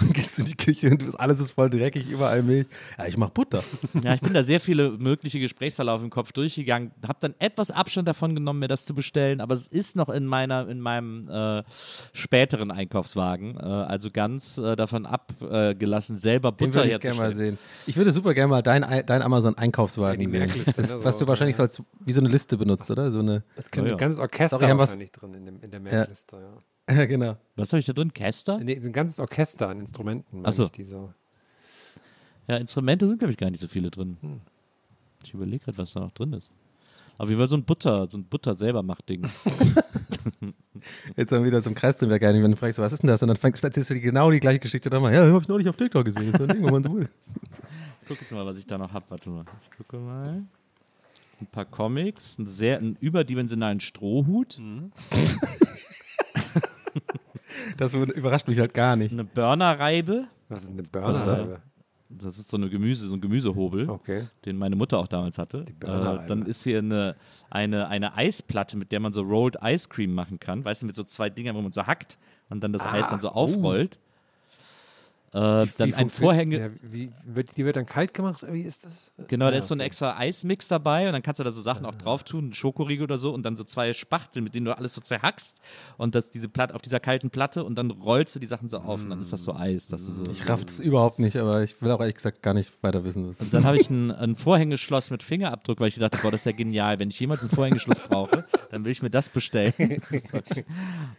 und 0.00 0.14
geht 0.14 0.38
in 0.38 0.44
die 0.44 0.56
Küche 0.56 0.90
und 0.90 1.18
alles 1.18 1.40
ist 1.40 1.52
voll 1.52 1.70
dreckig, 1.70 2.08
überall 2.08 2.42
Milch. 2.42 2.66
Ja, 2.98 3.06
ich 3.06 3.16
mach 3.16 3.30
Butter. 3.30 3.62
Ja, 4.02 4.14
ich 4.14 4.20
bin 4.20 4.34
da 4.34 4.42
sehr 4.42 4.60
viele 4.60 4.90
mögliche 4.90 5.40
Gesprächsverläufe 5.40 6.04
im 6.04 6.10
Kopf 6.10 6.32
durchgegangen, 6.32 6.92
habe 7.06 7.18
dann 7.20 7.34
etwas 7.38 7.70
Abstand 7.70 8.06
davon 8.08 8.34
genommen, 8.34 8.60
mir 8.60 8.68
das 8.68 8.84
zu 8.84 8.94
bestellen, 8.94 9.40
aber 9.40 9.54
es 9.54 9.68
ist 9.68 9.96
noch 9.96 10.08
in 10.08 10.26
meiner, 10.26 10.68
in 10.68 10.80
meinem 10.80 11.28
äh, 11.28 11.62
späteren 12.12 12.70
Einkaufswagen, 12.70 13.56
äh, 13.56 13.62
also 13.62 14.10
ganz 14.10 14.58
äh, 14.58 14.76
davon 14.76 15.06
abgelassen, 15.06 16.16
selber 16.16 16.52
Den 16.52 16.70
Butter 16.70 16.84
würde 16.84 16.90
ich 16.94 17.00
gerne 17.00 17.16
mal 17.16 17.22
herzustellen. 17.24 17.56
sehen. 17.56 17.84
Ich 17.86 17.96
würde 17.96 18.12
super 18.12 18.34
gerne 18.34 18.48
mal 18.48 18.62
dein, 18.62 18.84
dein 19.06 19.22
Amazon-Einkaufswagen 19.22 20.28
sehen. 20.28 20.50
Das, 20.76 21.04
was 21.04 21.18
du 21.18 21.26
wahrscheinlich 21.26 21.56
so 21.56 21.62
als, 21.62 21.82
wie 22.04 22.12
so 22.12 22.20
eine 22.20 22.28
Liste 22.28 22.56
benutzt, 22.56 22.90
oder? 22.90 23.10
So 23.10 23.20
eine, 23.20 23.42
Das 23.56 23.70
kann 23.70 23.84
Ja, 23.84 23.90
ja. 23.90 23.94
ein 23.96 23.98
ganzes 23.98 24.20
Orchester 24.44 24.58
Sorry, 24.58 24.70
haben 24.70 24.78
wahrscheinlich 24.78 25.12
drin 25.12 25.34
in, 25.34 25.46
dem, 25.46 25.60
in 25.60 25.70
der 25.70 25.80
Merkliste. 25.80 26.36
Ja. 26.88 26.94
ja, 26.96 27.06
genau. 27.06 27.36
Was 27.56 27.72
habe 27.72 27.80
ich 27.80 27.86
da 27.86 27.92
drin? 27.92 28.12
Käster? 28.12 28.58
Nee, 28.58 28.78
so 28.80 28.88
ein 28.88 28.92
ganzes 28.92 29.18
Orchester 29.18 29.68
an 29.68 29.80
Instrumenten. 29.80 30.38
meine 30.38 30.48
Ach 30.48 30.52
so. 30.52 30.64
ich, 30.64 30.72
Die 30.72 30.84
so. 30.84 31.12
Ja, 32.46 32.56
Instrumente 32.56 33.08
sind, 33.08 33.18
glaube 33.18 33.32
ich, 33.32 33.38
gar 33.38 33.50
nicht 33.50 33.60
so 33.60 33.68
viele 33.68 33.90
drin. 33.90 34.18
Ich 35.24 35.32
überlege 35.32 35.64
gerade, 35.64 35.78
was 35.78 35.94
da 35.94 36.00
noch 36.00 36.12
drin 36.12 36.34
ist. 36.34 36.54
Aber 37.16 37.30
wie 37.30 37.38
war 37.38 37.46
so 37.46 37.56
ein 37.56 37.64
Butter, 37.64 38.06
so 38.10 38.18
ein 38.18 38.24
Butter 38.24 38.54
selber 38.54 38.82
macht 38.82 39.08
Ding. 39.08 39.22
Jetzt 41.16 41.32
haben 41.32 41.42
wir 41.42 41.46
wieder 41.46 41.62
zum 41.62 41.74
Kreis 41.74 41.96
drin, 41.96 42.08
gar 42.18 42.32
nicht, 42.32 42.42
wenn 42.42 42.50
du 42.50 42.56
fragst, 42.56 42.78
was 42.78 42.92
ist 42.92 43.02
denn 43.02 43.08
das? 43.08 43.22
Und 43.22 43.28
dann 43.28 43.36
fängst 43.36 43.62
erzählst 43.62 43.90
du 43.90 44.00
genau 44.00 44.30
die 44.30 44.40
gleiche 44.40 44.58
Geschichte 44.58 44.90
nochmal. 44.90 45.14
Ja, 45.14 45.32
hab 45.32 45.42
ich 45.42 45.48
neulich 45.48 45.68
auf 45.68 45.76
TikTok 45.76 46.04
gesehen. 46.04 46.32
Das 46.32 46.34
ist 46.34 46.38
so 46.38 46.44
ein 46.44 46.48
Ding, 46.50 46.62
wo 46.62 46.70
man 46.70 46.82
so, 46.82 46.90
Guck 48.08 48.20
jetzt 48.20 48.32
mal, 48.32 48.44
was 48.44 48.58
ich 48.58 48.66
da 48.66 48.76
noch 48.76 48.92
habe. 48.92 49.04
Warte 49.08 49.30
mal. 49.30 49.44
Ich 49.62 49.70
gucke 49.76 49.96
mal. 49.96 50.42
Ein 51.44 51.50
paar 51.50 51.64
Comics, 51.66 52.38
einen 52.38 52.48
sehr 52.48 52.78
einen 52.78 52.96
überdimensionalen 53.00 53.80
Strohhut, 53.80 54.58
das 57.76 57.94
überrascht 57.94 58.48
mich 58.48 58.58
halt 58.58 58.74
gar 58.74 58.96
nicht. 58.96 59.12
eine 59.12 59.24
Burnerreibe, 59.24 60.26
Was 60.48 60.62
ist 60.64 60.70
eine? 60.70 60.82
Burnerreibe? 60.82 61.60
Das 62.08 62.38
ist 62.38 62.48
so 62.50 62.56
eine 62.56 62.68
Gemüse, 62.70 63.08
so 63.08 63.14
ein 63.14 63.20
Gemüsehobel, 63.20 63.90
Okay. 63.90 64.28
den 64.44 64.56
meine 64.56 64.76
Mutter 64.76 64.98
auch 64.98 65.08
damals 65.08 65.36
hatte. 65.36 65.64
Äh, 65.80 66.26
dann 66.26 66.46
ist 66.46 66.62
hier 66.62 66.78
eine, 66.78 67.16
eine, 67.50 67.88
eine 67.88 68.14
Eisplatte, 68.14 68.76
mit 68.76 68.92
der 68.92 69.00
man 69.00 69.12
so 69.12 69.22
Rolled 69.22 69.56
Ice 69.62 69.88
Cream 69.88 70.14
machen 70.14 70.38
kann. 70.38 70.64
Weißt 70.64 70.82
du, 70.82 70.86
mit 70.86 70.94
so 70.94 71.02
zwei 71.02 71.28
Dingern, 71.28 71.56
wo 71.56 71.60
man 71.62 71.72
so 71.72 71.86
hackt 71.86 72.18
und 72.50 72.62
dann 72.62 72.72
das 72.72 72.86
Eis 72.86 73.08
dann 73.10 73.18
so 73.20 73.30
aufrollt. 73.30 73.98
Äh, 75.34 75.66
dann 75.78 75.94
ein 75.94 76.10
Vorhänge. 76.10 76.58
Ja, 76.58 76.68
wie, 76.80 77.10
wird, 77.24 77.56
die 77.56 77.64
wird 77.64 77.74
dann 77.74 77.86
kalt 77.86 78.14
gemacht? 78.14 78.46
Wie 78.48 78.62
ist 78.62 78.84
das? 78.84 79.10
Genau, 79.26 79.46
da 79.46 79.52
Ja, 79.52 79.58
ist 79.58 79.66
so 79.66 79.74
ein 79.74 79.80
okay. 79.80 79.86
extra 79.88 80.16
Eismix 80.16 80.68
dabei 80.68 81.08
und 81.08 81.12
dann 81.12 81.22
kannst 81.22 81.40
du 81.40 81.44
da 81.44 81.50
so 81.50 81.60
Sachen 81.60 81.84
auch 81.86 81.96
drauf 81.96 82.22
tun, 82.22 82.44
einen 82.44 82.54
Schokoriegel 82.54 83.02
oder 83.04 83.18
so 83.18 83.34
und 83.34 83.42
dann 83.42 83.56
so 83.56 83.64
zwei 83.64 83.92
Spachteln, 83.94 84.44
mit 84.44 84.54
denen 84.54 84.66
du 84.66 84.78
alles 84.78 84.94
so 84.94 85.00
zerhackst 85.00 85.60
und 85.96 86.14
das 86.14 86.30
diese 86.30 86.48
Platte 86.48 86.74
auf 86.76 86.82
dieser 86.82 87.00
kalten 87.00 87.30
Platte 87.30 87.64
und 87.64 87.74
dann 87.74 87.90
rollst 87.90 88.36
du 88.36 88.38
die 88.38 88.46
Sachen 88.46 88.68
so 88.68 88.78
auf 88.78 89.02
und 89.02 89.10
dann 89.10 89.20
ist 89.20 89.32
das 89.32 89.42
so 89.42 89.54
Eis, 89.56 89.88
dass 89.88 90.06
du 90.06 90.12
so 90.12 90.22
Ich 90.30 90.48
raff 90.48 90.64
das 90.64 90.78
überhaupt 90.78 91.18
nicht, 91.18 91.36
aber 91.36 91.64
ich 91.64 91.82
will 91.82 91.90
auch 91.90 92.00
ehrlich 92.00 92.14
gesagt 92.14 92.40
gar 92.40 92.54
nicht 92.54 92.72
weiter 92.82 93.04
wissen. 93.04 93.28
Was 93.28 93.38
Dann 93.50 93.64
habe 93.64 93.76
ich 93.76 93.90
ein, 93.90 94.12
ein 94.12 94.36
Vorhängeschloss 94.36 95.10
mit 95.10 95.24
Fingerabdruck, 95.24 95.80
weil 95.80 95.88
ich 95.88 95.96
dachte, 95.96 96.18
boah, 96.22 96.30
das 96.30 96.42
ist 96.42 96.46
ja 96.46 96.52
genial. 96.52 97.00
Wenn 97.00 97.10
ich 97.10 97.18
jemals 97.18 97.42
ein 97.42 97.48
Vorhängeschloss 97.50 97.98
brauche, 97.98 98.44
dann 98.70 98.84
will 98.84 98.92
ich 98.92 99.02
mir 99.02 99.10
das 99.10 99.28
bestellen. 99.28 99.72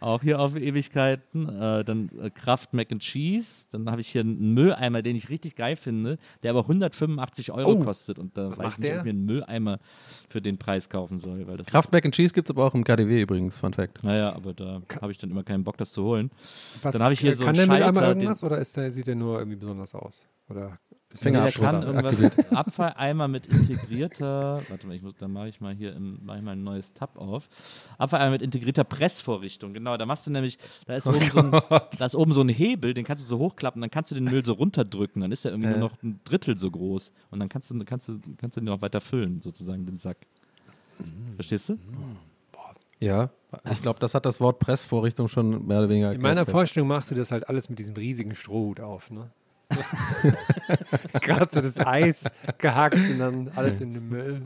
auch 0.00 0.22
hier 0.22 0.40
auf 0.40 0.54
Ewigkeiten. 0.56 1.48
Äh, 1.48 1.84
dann 1.84 2.10
äh, 2.20 2.30
Kraft 2.30 2.72
Mac 2.74 2.90
and 2.92 3.02
Cheese. 3.02 3.66
Dann 3.72 3.90
habe 3.90 4.00
ich 4.00 4.08
hier 4.08 4.20
einen 4.22 4.54
Mülleimer, 4.54 5.02
den 5.02 5.16
ich 5.16 5.28
richtig 5.28 5.56
geil 5.56 5.76
finde, 5.76 6.18
der 6.42 6.50
aber 6.50 6.60
185 6.60 7.52
Euro 7.52 7.72
Oh. 7.72 7.78
kostet. 7.84 8.18
Und 8.18 8.36
da 8.36 8.56
weiß 8.56 8.56
ich 8.56 8.60
nicht, 8.62 8.74
ob 8.76 8.80
der? 8.82 8.96
ich 8.98 9.04
mir 9.04 9.10
einen 9.10 9.24
Mülleimer 9.24 9.78
für 10.28 10.40
den 10.40 10.58
Preis 10.58 10.88
kaufen 10.88 11.18
soll. 11.18 11.46
Weil 11.46 11.56
das 11.56 11.66
Kraft 11.66 11.92
Mac 11.92 12.04
and 12.04 12.14
Cheese 12.14 12.32
gibt 12.34 12.48
es 12.48 12.54
aber 12.56 12.64
auch 12.64 12.74
im 12.74 12.84
KDW 12.84 13.22
übrigens, 13.22 13.56
Fun 13.56 13.72
Fact. 13.72 14.02
Naja, 14.04 14.32
aber 14.34 14.54
da 14.54 14.82
habe 15.00 15.12
ich 15.12 15.18
dann 15.18 15.30
immer 15.30 15.44
keinen 15.44 15.64
Bock, 15.64 15.76
das 15.76 15.92
zu 15.92 16.02
holen. 16.04 16.30
Was, 16.82 16.92
Dann 16.92 17.02
habe 17.02 17.14
ich 17.14 17.20
hier 17.20 17.34
so 17.34 17.44
Kann 17.44 17.58
einen 17.58 17.68
der 17.68 17.76
Mülleimer 17.90 18.08
irgendwas 18.08 18.42
oder 18.44 18.58
ist 18.58 18.76
der, 18.76 18.90
sieht 18.92 19.06
der 19.06 19.14
nur 19.14 19.38
irgendwie 19.38 19.56
besonders 19.56 19.94
aus? 19.94 20.26
Oder 20.48 20.78
ist 21.16 21.22
Finger 21.22 21.40
Der 21.40 21.48
Abdruck 21.48 21.64
kann 21.64 21.96
aktiviert. 21.96 22.38
irgendwas 22.38 22.58
Abfalleimer 22.58 23.28
mit 23.28 23.46
integrierter, 23.46 24.62
warte 24.68 24.86
mal, 24.86 24.94
ich 24.94 25.02
muss, 25.02 25.14
da 25.18 25.28
mache 25.28 25.48
ich 25.48 25.60
mal 25.60 25.74
hier 25.74 25.94
im, 25.94 26.20
mach 26.24 26.36
ich 26.36 26.42
mal 26.42 26.52
ein 26.52 26.62
neues 26.62 26.92
Tab 26.92 27.18
auf. 27.18 27.48
Abfalleimer 27.98 28.32
mit 28.32 28.42
integrierter 28.42 28.84
Pressvorrichtung, 28.84 29.72
genau. 29.72 29.96
Da 29.96 30.06
machst 30.06 30.26
du 30.26 30.30
nämlich, 30.30 30.58
da 30.86 30.94
Oh 30.94 30.96
ist, 30.96 31.06
oben 31.06 31.20
so 31.20 31.38
ein, 31.38 31.50
da 31.50 32.06
ist 32.06 32.14
oben 32.14 32.32
so 32.32 32.40
ein 32.42 32.48
Hebel, 32.48 32.94
den 32.94 33.04
kannst 33.04 33.24
du 33.24 33.28
so 33.28 33.38
hochklappen, 33.38 33.80
dann 33.80 33.90
kannst 33.90 34.10
du 34.10 34.14
den 34.14 34.24
Müll 34.24 34.44
so 34.44 34.52
runterdrücken, 34.52 35.22
dann 35.22 35.32
ist 35.32 35.44
er 35.44 35.50
irgendwie 35.52 35.70
nur 35.70 35.78
noch 35.78 36.02
ein 36.02 36.20
Drittel 36.24 36.56
so 36.56 36.70
groß 36.70 37.12
und 37.30 37.40
dann 37.40 37.48
kannst 37.48 37.70
du, 37.70 37.84
kannst 37.84 38.08
du, 38.08 38.18
kannst 38.36 38.56
du 38.56 38.60
den 38.60 38.66
noch 38.66 38.82
weiter 38.82 39.00
füllen, 39.00 39.40
sozusagen, 39.42 39.86
den 39.86 39.96
Sack. 39.96 40.18
Verstehst 41.36 41.68
du? 41.68 41.78
Ja, 42.98 43.30
ich 43.70 43.82
glaube, 43.82 43.98
das 44.00 44.14
hat 44.14 44.24
das 44.24 44.40
Wort 44.40 44.58
Pressvorrichtung 44.58 45.28
schon 45.28 45.66
mehr 45.66 45.80
oder 45.80 45.88
weniger 45.90 46.12
In 46.12 46.22
meiner. 46.22 46.46
Vorstellung 46.46 46.88
machst 46.88 47.10
du 47.10 47.14
das 47.14 47.30
halt 47.30 47.48
alles 47.48 47.68
mit 47.68 47.78
diesem 47.78 47.94
riesigen 47.94 48.34
Strohhut 48.34 48.80
auf, 48.80 49.10
ne? 49.10 49.30
So. 49.70 49.80
Gerade 51.20 51.48
so 51.52 51.60
das 51.60 51.78
Eis 51.86 52.24
gehackt 52.58 52.96
und 52.96 53.18
dann 53.18 53.50
alles 53.54 53.80
in 53.80 53.92
den 53.94 54.08
Müll. 54.08 54.42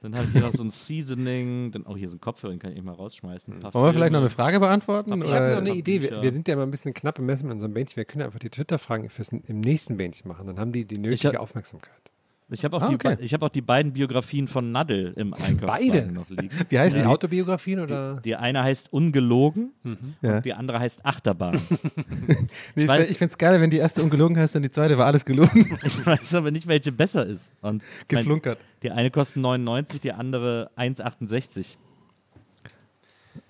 Dann 0.00 0.14
habe 0.14 0.26
ich 0.26 0.32
hier 0.32 0.42
noch 0.42 0.52
so 0.52 0.62
ein 0.62 0.70
Seasoning, 0.70 1.72
dann 1.72 1.84
auch 1.86 1.96
hier 1.96 2.08
so 2.08 2.16
ein 2.16 2.20
Kopfhörer, 2.20 2.52
den 2.52 2.60
kann 2.60 2.72
ich 2.72 2.80
mal 2.82 2.92
rausschmeißen. 2.94 3.58
Paar 3.58 3.74
Wollen 3.74 3.86
wir 3.86 3.92
vielleicht 3.94 4.12
noch 4.12 4.20
eine 4.20 4.30
Frage 4.30 4.60
beantworten? 4.60 5.10
Ich 5.22 5.32
habe 5.32 5.50
noch 5.50 5.56
eine 5.58 5.74
Idee. 5.74 6.00
Wir, 6.02 6.22
wir 6.22 6.30
sind 6.30 6.46
ja 6.46 6.54
immer 6.54 6.62
ein 6.62 6.70
bisschen 6.70 6.94
knapp 6.94 7.18
im 7.18 7.26
Messen 7.26 7.48
mit 7.48 7.54
unserem 7.54 7.74
Bändchen. 7.74 7.96
Wir 7.96 8.04
können 8.04 8.22
einfach 8.22 8.38
die 8.38 8.50
Twitter-Fragen 8.50 9.10
fürs 9.10 9.30
im 9.30 9.60
nächsten 9.60 9.96
Bändchen 9.96 10.28
machen. 10.28 10.46
Dann 10.46 10.60
haben 10.60 10.70
die 10.72 10.84
die 10.84 10.98
nötige 10.98 11.34
hab- 11.34 11.40
Aufmerksamkeit. 11.40 12.07
Ich 12.50 12.64
habe 12.64 12.76
auch, 12.78 12.82
Ah, 12.82 12.88
die 12.88 12.94
okay. 12.94 13.16
ich 13.20 13.34
hab 13.34 13.42
auch 13.42 13.50
die 13.50 13.60
beiden 13.60 13.92
Biografien 13.92 14.48
von 14.48 14.72
Nadel 14.72 15.12
im 15.16 15.34
Einkaufswagen 15.34 15.66
Beide? 15.66 16.10
noch 16.12 16.28
liegen. 16.30 16.48
Wie 16.70 16.78
heißt 16.78 16.96
Die 16.96 17.02
die? 17.02 17.06
Autobiografien 17.06 17.80
oder? 17.80 18.20
Die 18.24 18.36
eine 18.36 18.62
heißt 18.62 18.90
Ungelogen 18.90 19.72
Ja. 20.22 20.36
und 20.36 20.44
die 20.46 20.54
andere 20.54 20.80
heißt 20.80 21.04
Achterbahn. 21.04 21.60
Nee, 22.74 22.84
ich 22.84 22.90
weiß- 22.90 23.10
ich 23.10 23.18
finde 23.18 23.32
es 23.32 23.38
geil, 23.38 23.60
wenn 23.60 23.68
die 23.68 23.76
erste 23.76 24.02
ungelogen 24.02 24.36
heißt 24.38 24.56
und 24.56 24.62
die 24.62 24.70
zweite 24.70 24.96
war 24.96 25.04
alles 25.06 25.24
gelogen. 25.26 25.76
ich 25.84 26.06
weiß 26.06 26.34
aber 26.36 26.50
nicht, 26.50 26.66
welche 26.66 26.90
besser 26.90 27.26
ist. 27.26 27.52
Und 27.60 27.82
mein, 28.10 28.18
Geflunkert. 28.22 28.58
die 28.82 28.90
eine 28.92 29.10
kostet 29.10 29.42
99, 29.42 30.00
die 30.00 30.12
andere 30.12 30.70
1,68. 30.76 31.76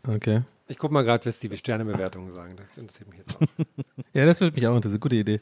Okay. 0.08 0.42
Ich 0.66 0.76
gucke 0.76 0.92
mal 0.92 1.02
gerade, 1.04 1.24
was 1.24 1.38
die 1.38 1.56
Sternebewertungen 1.56 2.32
sagen. 2.34 2.54
Das 2.56 2.76
interessiert 2.76 3.08
mich 3.08 3.18
jetzt 3.18 3.36
auch. 3.36 3.46
Ja, 4.12 4.26
das 4.26 4.40
würde 4.40 4.54
mich 4.56 4.66
auch 4.66 4.74
interessieren. 4.74 5.00
Gute 5.00 5.16
Idee. 5.16 5.40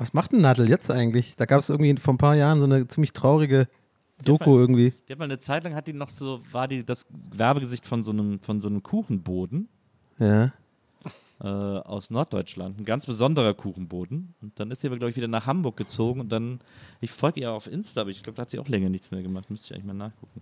Was 0.00 0.14
macht 0.14 0.32
denn 0.32 0.40
Nadel 0.40 0.68
jetzt 0.68 0.90
eigentlich? 0.90 1.36
Da 1.36 1.44
gab 1.44 1.60
es 1.60 1.68
irgendwie 1.68 1.94
vor 1.96 2.14
ein 2.14 2.18
paar 2.18 2.34
Jahren 2.34 2.58
so 2.58 2.64
eine 2.64 2.88
ziemlich 2.88 3.12
traurige 3.12 3.68
Doku 4.24 4.58
irgendwie. 4.58 4.94
Die 5.06 5.12
hat 5.12 5.18
mal 5.18 5.26
eine 5.26 5.38
Zeit 5.38 5.64
lang 5.64 5.74
hat 5.74 5.86
die 5.86 5.92
noch 5.92 6.08
so, 6.08 6.40
war 6.52 6.68
die 6.68 6.84
das 6.84 7.04
Werbegesicht 7.32 7.86
von 7.86 8.02
so 8.02 8.10
einem, 8.10 8.40
von 8.40 8.60
so 8.62 8.68
einem 8.68 8.82
Kuchenboden 8.82 9.68
Ja. 10.18 10.52
äh, 11.42 11.46
aus 11.46 12.10
Norddeutschland. 12.10 12.80
Ein 12.80 12.84
ganz 12.86 13.04
besonderer 13.04 13.52
Kuchenboden. 13.54 14.34
Und 14.40 14.58
dann 14.58 14.70
ist 14.70 14.80
sie 14.80 14.86
aber, 14.86 14.96
glaube 14.96 15.10
ich, 15.10 15.16
wieder 15.16 15.28
nach 15.28 15.46
Hamburg 15.46 15.76
gezogen 15.76 16.20
und 16.20 16.30
dann, 16.32 16.60
ich 17.02 17.10
folge 17.10 17.40
ihr 17.40 17.52
auf 17.52 17.66
Insta, 17.66 18.00
aber 18.00 18.10
ich 18.10 18.22
glaube, 18.22 18.36
da 18.36 18.42
hat 18.42 18.50
sie 18.50 18.58
auch 18.58 18.68
länger 18.68 18.88
nichts 18.88 19.10
mehr 19.10 19.22
gemacht. 19.22 19.50
Müsste 19.50 19.66
ich 19.66 19.74
eigentlich 19.74 19.86
mal 19.86 19.94
nachgucken. 19.94 20.40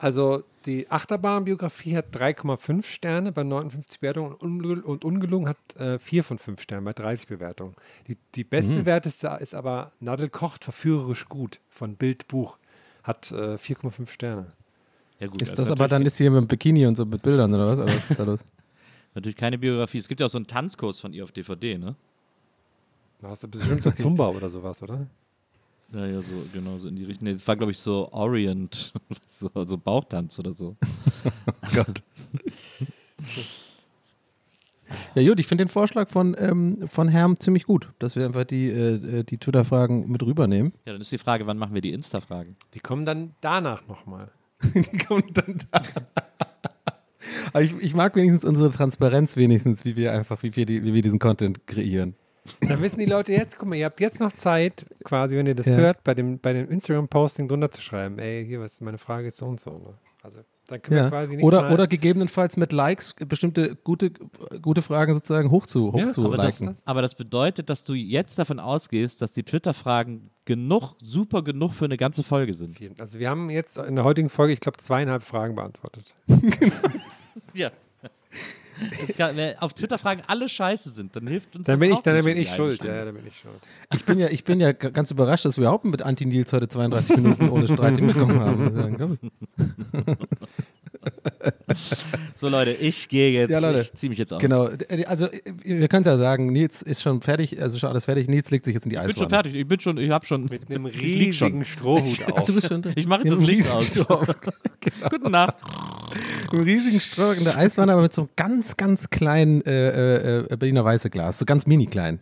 Also 0.00 0.44
die 0.64 0.90
Achterbahn-Biografie 0.90 1.94
hat 1.94 2.16
3,5 2.16 2.86
Sterne 2.86 3.32
bei 3.32 3.42
59 3.42 4.00
Bewertungen 4.00 4.32
und, 4.32 4.42
Ungel 4.42 4.80
und 4.80 5.04
Ungelungen 5.04 5.46
hat 5.46 5.76
äh, 5.76 5.98
4 5.98 6.24
von 6.24 6.38
5 6.38 6.62
Sternen 6.62 6.86
bei 6.86 6.94
30 6.94 7.28
Bewertungen. 7.28 7.74
Die, 8.08 8.16
die 8.34 8.44
bestbewerteste 8.44 9.36
ist 9.42 9.54
aber 9.54 9.92
Nadel 10.00 10.30
kocht 10.30 10.64
verführerisch 10.64 11.28
gut 11.28 11.60
von 11.68 11.96
Bild 11.96 12.28
Buch. 12.28 12.56
Hat 13.02 13.30
äh, 13.30 13.56
4,5 13.56 14.08
Sterne. 14.08 14.52
Ja, 15.18 15.26
gut. 15.26 15.42
Ist 15.42 15.50
also 15.50 15.64
das 15.64 15.70
aber 15.70 15.86
dann 15.86 16.06
ist 16.06 16.16
sie 16.16 16.24
hier 16.24 16.30
mit 16.30 16.40
dem 16.40 16.48
Bikini 16.48 16.86
und 16.86 16.94
so 16.94 17.04
mit 17.04 17.20
Bildern 17.20 17.52
oder 17.52 17.66
was? 17.66 17.78
Oder 17.78 17.94
was 17.94 18.10
ist 18.10 18.18
da 18.18 18.24
los? 18.24 18.40
Natürlich 19.14 19.36
keine 19.36 19.58
Biografie. 19.58 19.98
Es 19.98 20.08
gibt 20.08 20.20
ja 20.20 20.26
auch 20.26 20.30
so 20.30 20.38
einen 20.38 20.46
Tanzkurs 20.46 20.98
von 20.98 21.12
ihr 21.12 21.24
auf 21.24 21.32
DVD, 21.32 21.76
ne? 21.76 21.94
Da 23.18 23.28
hast 23.28 23.42
du 23.42 23.48
bestimmt 23.48 23.82
so 23.82 23.90
Zumba 23.90 24.28
oder 24.28 24.48
sowas, 24.48 24.82
oder? 24.82 25.06
Ja, 25.92 26.06
ja, 26.06 26.22
so, 26.22 26.32
genau, 26.52 26.78
so 26.78 26.88
in 26.88 26.96
die 26.96 27.04
Richtung. 27.04 27.26
Nee, 27.26 27.32
das 27.32 27.46
war, 27.48 27.56
glaube 27.56 27.72
ich, 27.72 27.78
so 27.78 28.12
Orient, 28.12 28.92
so, 29.26 29.50
so 29.54 29.76
Bauchtanz 29.76 30.38
oder 30.38 30.52
so. 30.52 30.76
Gott. 31.74 32.02
Ja, 35.14 35.28
gut, 35.28 35.40
ich 35.40 35.46
finde 35.46 35.64
den 35.64 35.68
Vorschlag 35.68 36.08
von, 36.08 36.36
ähm, 36.38 36.88
von 36.88 37.08
Herm 37.08 37.38
ziemlich 37.38 37.64
gut, 37.64 37.88
dass 37.98 38.16
wir 38.16 38.24
einfach 38.24 38.44
die, 38.44 38.68
äh, 38.68 39.24
die 39.24 39.38
Twitter-Fragen 39.38 40.08
mit 40.08 40.22
rübernehmen. 40.22 40.72
Ja, 40.84 40.92
dann 40.92 41.00
ist 41.00 41.12
die 41.12 41.18
Frage, 41.18 41.46
wann 41.46 41.58
machen 41.58 41.74
wir 41.74 41.80
die 41.80 41.92
Insta-Fragen? 41.92 42.56
Die 42.74 42.80
kommen 42.80 43.04
dann 43.04 43.34
danach 43.40 43.86
nochmal. 43.86 44.30
Die 44.74 44.98
kommen 44.98 45.24
dann 45.32 45.58
da. 45.70 45.80
Aber 47.54 47.62
ich, 47.62 47.74
ich 47.80 47.94
mag 47.94 48.14
wenigstens 48.14 48.44
unsere 48.44 48.68
Transparenz, 48.70 49.36
wenigstens, 49.36 49.86
wie 49.86 49.96
wir 49.96 50.12
einfach, 50.12 50.42
wie 50.42 50.54
wir, 50.54 50.66
die, 50.66 50.84
wie 50.84 50.92
wir 50.92 51.00
diesen 51.00 51.18
Content 51.18 51.66
kreieren. 51.66 52.14
Dann 52.60 52.80
wissen 52.80 52.98
die 52.98 53.06
Leute 53.06 53.32
jetzt, 53.32 53.58
guck 53.58 53.68
mal, 53.68 53.76
ihr 53.76 53.84
habt 53.86 54.00
jetzt 54.00 54.20
noch 54.20 54.32
Zeit, 54.32 54.86
quasi, 55.04 55.36
wenn 55.36 55.46
ihr 55.46 55.54
das 55.54 55.66
Ja. 55.66 55.74
hört, 55.76 56.04
bei 56.04 56.14
dem, 56.14 56.38
bei 56.38 56.52
dem 56.52 56.68
Instagram-Posting 56.70 57.48
drunter 57.48 57.70
zu 57.70 57.80
schreiben, 57.80 58.18
ey, 58.18 58.44
hier, 58.46 58.60
was 58.60 58.72
ist 58.74 58.80
meine 58.82 58.98
Frage 58.98 59.28
ist 59.28 59.36
so 59.36 59.46
und 59.46 59.60
so. 59.60 59.70
Ne? 59.70 59.94
Also, 60.22 60.40
dann 60.66 60.82
können 60.82 60.96
wir 60.96 61.02
Ja. 61.04 61.08
quasi 61.10 61.36
nicht 61.36 61.44
Oder, 61.44 61.62
mal, 61.62 61.72
oder 61.72 61.86
gegebenenfalls 61.86 62.56
mit 62.56 62.72
Likes 62.72 63.14
bestimmte 63.26 63.74
gute, 63.76 64.10
gute 64.62 64.82
Fragen 64.82 65.14
sozusagen 65.14 65.50
hochzu, 65.50 65.92
Ja, 65.96 66.06
hochzu 66.06 66.24
Aber 66.26 66.36
das, 66.36 66.60
liken. 66.60 66.76
aber 66.84 67.02
das 67.02 67.14
bedeutet, 67.14 67.68
dass 67.70 67.84
du 67.84 67.94
jetzt 67.94 68.38
davon 68.38 68.58
ausgehst, 68.60 69.22
dass 69.22 69.32
die 69.32 69.42
Twitter-Fragen 69.42 70.30
genug, 70.44 70.94
super 71.00 71.42
genug 71.42 71.72
für 71.72 71.86
eine 71.86 71.96
ganze 71.96 72.22
Folge 72.22 72.52
sind. 72.54 72.78
Also 73.00 73.18
wir 73.18 73.30
haben 73.30 73.48
jetzt 73.50 73.78
in 73.78 73.94
der 73.96 74.04
heutigen 74.04 74.28
Folge, 74.28 74.52
ich 74.52 74.60
glaube, 74.60 74.78
zweieinhalb 74.78 75.22
Fragen 75.22 75.54
beantwortet. 75.54 76.14
Ja. 77.54 77.70
Kann, 79.16 79.36
wenn 79.36 79.58
auf 79.58 79.74
Twitter-Fragen 79.74 80.22
alle 80.26 80.48
scheiße 80.48 80.90
sind, 80.90 81.14
dann 81.14 81.26
hilft 81.26 81.56
uns 81.56 81.66
Dann 81.66 81.74
das 81.74 81.80
bin 81.80 81.92
auch 81.92 81.96
ich, 81.96 82.02
dann 82.02 82.14
nicht 82.14 82.24
bin 82.24 82.36
ich 82.36 82.50
schuld. 82.50 82.82
Ja, 82.82 83.04
dann 83.04 83.14
bin 83.14 83.26
ich 83.26 83.36
schuld. 83.36 83.60
Ich 83.92 84.04
bin 84.04 84.18
ja, 84.18 84.28
ich 84.28 84.44
bin 84.44 84.60
ja 84.60 84.72
ganz 84.72 85.10
überrascht, 85.10 85.44
dass 85.44 85.56
wir 85.56 85.62
überhaupt 85.62 85.84
mit 85.84 86.02
Anti-Nils 86.02 86.52
heute 86.52 86.68
32 86.68 87.16
Minuten 87.16 87.48
ohne 87.50 87.66
Streit 87.68 87.96
hinbekommen 87.98 88.40
haben. 88.40 89.18
So 92.34 92.48
Leute, 92.48 92.70
ich 92.72 93.08
gehe 93.08 93.30
jetzt, 93.32 93.50
Ja, 93.50 93.58
Leute. 93.58 93.80
ich 93.82 93.92
ziehe 93.92 94.08
mich 94.10 94.18
jetzt 94.18 94.32
aus. 94.32 94.40
Genau, 94.40 94.68
d- 94.68 95.04
also 95.06 95.26
äh, 95.26 95.40
wir 95.62 95.88
können 95.88 96.02
es 96.02 96.06
ja 96.06 96.16
sagen, 96.16 96.52
Nils 96.52 96.82
ist 96.82 97.02
schon 97.02 97.20
fertig, 97.20 97.60
also 97.60 97.78
schon 97.78 97.90
alles 97.90 98.06
fertig, 98.06 98.28
Nils 98.28 98.50
legt 98.50 98.64
sich 98.64 98.74
jetzt 98.74 98.84
in 98.86 98.90
die 98.90 98.96
Ich 98.96 99.02
bin 99.02 99.10
schon 99.10 99.26
Eiswanne. 99.26 99.30
fertig, 99.30 99.54
ich 99.54 99.66
bin 99.68 99.80
schon, 99.80 99.98
ich 99.98 100.10
habe 100.10 100.26
schon, 100.26 100.44
Mit 100.46 100.70
einem 100.70 100.86
riesigen 100.86 101.64
Strohhut 101.64 102.22
auf. 102.32 102.46
Du 102.46 102.54
bist 102.54 102.68
schon 102.68 102.82
Ich 102.96 103.06
mache 103.06 103.22
jetzt 103.22 103.32
das 103.32 103.40
Licht 103.40 103.74
riesigen 103.74 103.76
aus. 103.76 104.26
Stroh- 104.26 105.08
Guten 105.10 105.30
Nacht. 105.30 105.56
mit 106.44 106.52
einem 106.52 106.62
riesigen 106.64 107.00
Stroh 107.00 107.32
in 107.32 107.44
der 107.44 107.56
Eiswanne, 107.56 107.92
aber 107.92 108.02
mit 108.02 108.12
so 108.12 108.22
einem 108.22 108.30
ganz, 108.36 108.76
ganz 108.76 109.10
kleinen 109.10 109.62
äh, 109.62 110.38
äh, 110.40 110.56
Berliner 110.56 110.84
Weiße 110.84 111.10
Glas, 111.10 111.38
so 111.38 111.44
ganz 111.44 111.66
mini 111.66 111.86
klein. 111.86 112.20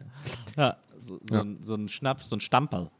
Ja, 0.56 0.76
so, 1.00 1.18
so, 1.30 1.36
Ein, 1.40 1.58
so 1.62 1.74
ein 1.74 1.88
Schnaps, 1.88 2.28
so 2.28 2.36
ein 2.36 2.40
Stamperl. 2.40 2.90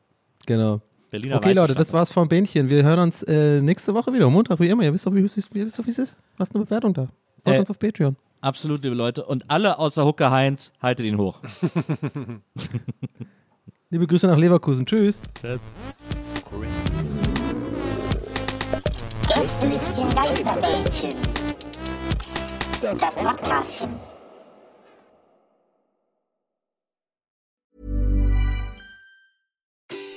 Genau. 0.47 0.81
Berliner 1.11 1.37
Okay, 1.37 1.53
Leute, 1.53 1.75
das 1.75 1.93
war's 1.93 2.11
vom 2.13 2.29
Bähnchen. 2.29 2.69
Wir 2.69 2.83
hören 2.83 3.01
uns 3.01 3.23
äh, 3.23 3.61
nächste 3.63 3.95
Woche 3.95 4.13
wieder, 4.13 4.29
Montag 4.29 4.61
wie 4.61 4.69
immer. 4.69 4.83
Ihr 4.83 4.93
wisst 4.93 5.07
doch, 5.07 5.15
wie 5.15 5.21
es 5.21 5.37
ist. 5.37 5.55
Ihr 5.55 5.67
wisst 5.67 5.79
doch, 5.79 5.87
wie 5.87 5.91
es 5.91 5.99
ist. 5.99 6.17
Lasst 6.39 6.55
eine 6.55 6.65
Bewertung 6.65 6.93
da. 6.95 7.09
Folgt 7.45 7.57
Äh, 7.57 7.61
uns 7.61 7.71
auf 7.71 7.79
Patreon. 7.79 8.17
Absolut, 8.41 8.83
liebe 8.85 8.95
Leute. 8.95 9.25
Und 9.25 9.51
alle 9.51 9.79
außer 9.79 10.05
Hucke 10.05 10.31
Heinz, 10.31 10.73
haltet 10.81 11.07
ihn 11.07 11.19
hoch. 11.19 11.39
Liebe 13.91 14.07
Grüße 14.07 14.27
nach 14.27 14.37
Leverkusen. 14.37 14.85
Tschüss. 14.85 15.23
Tschüss. 15.41 15.63
Gästelistchen 19.27 20.09
Geisterbällchen. 20.11 21.11
Das 22.83 23.01
Podcastchen. 23.01 23.89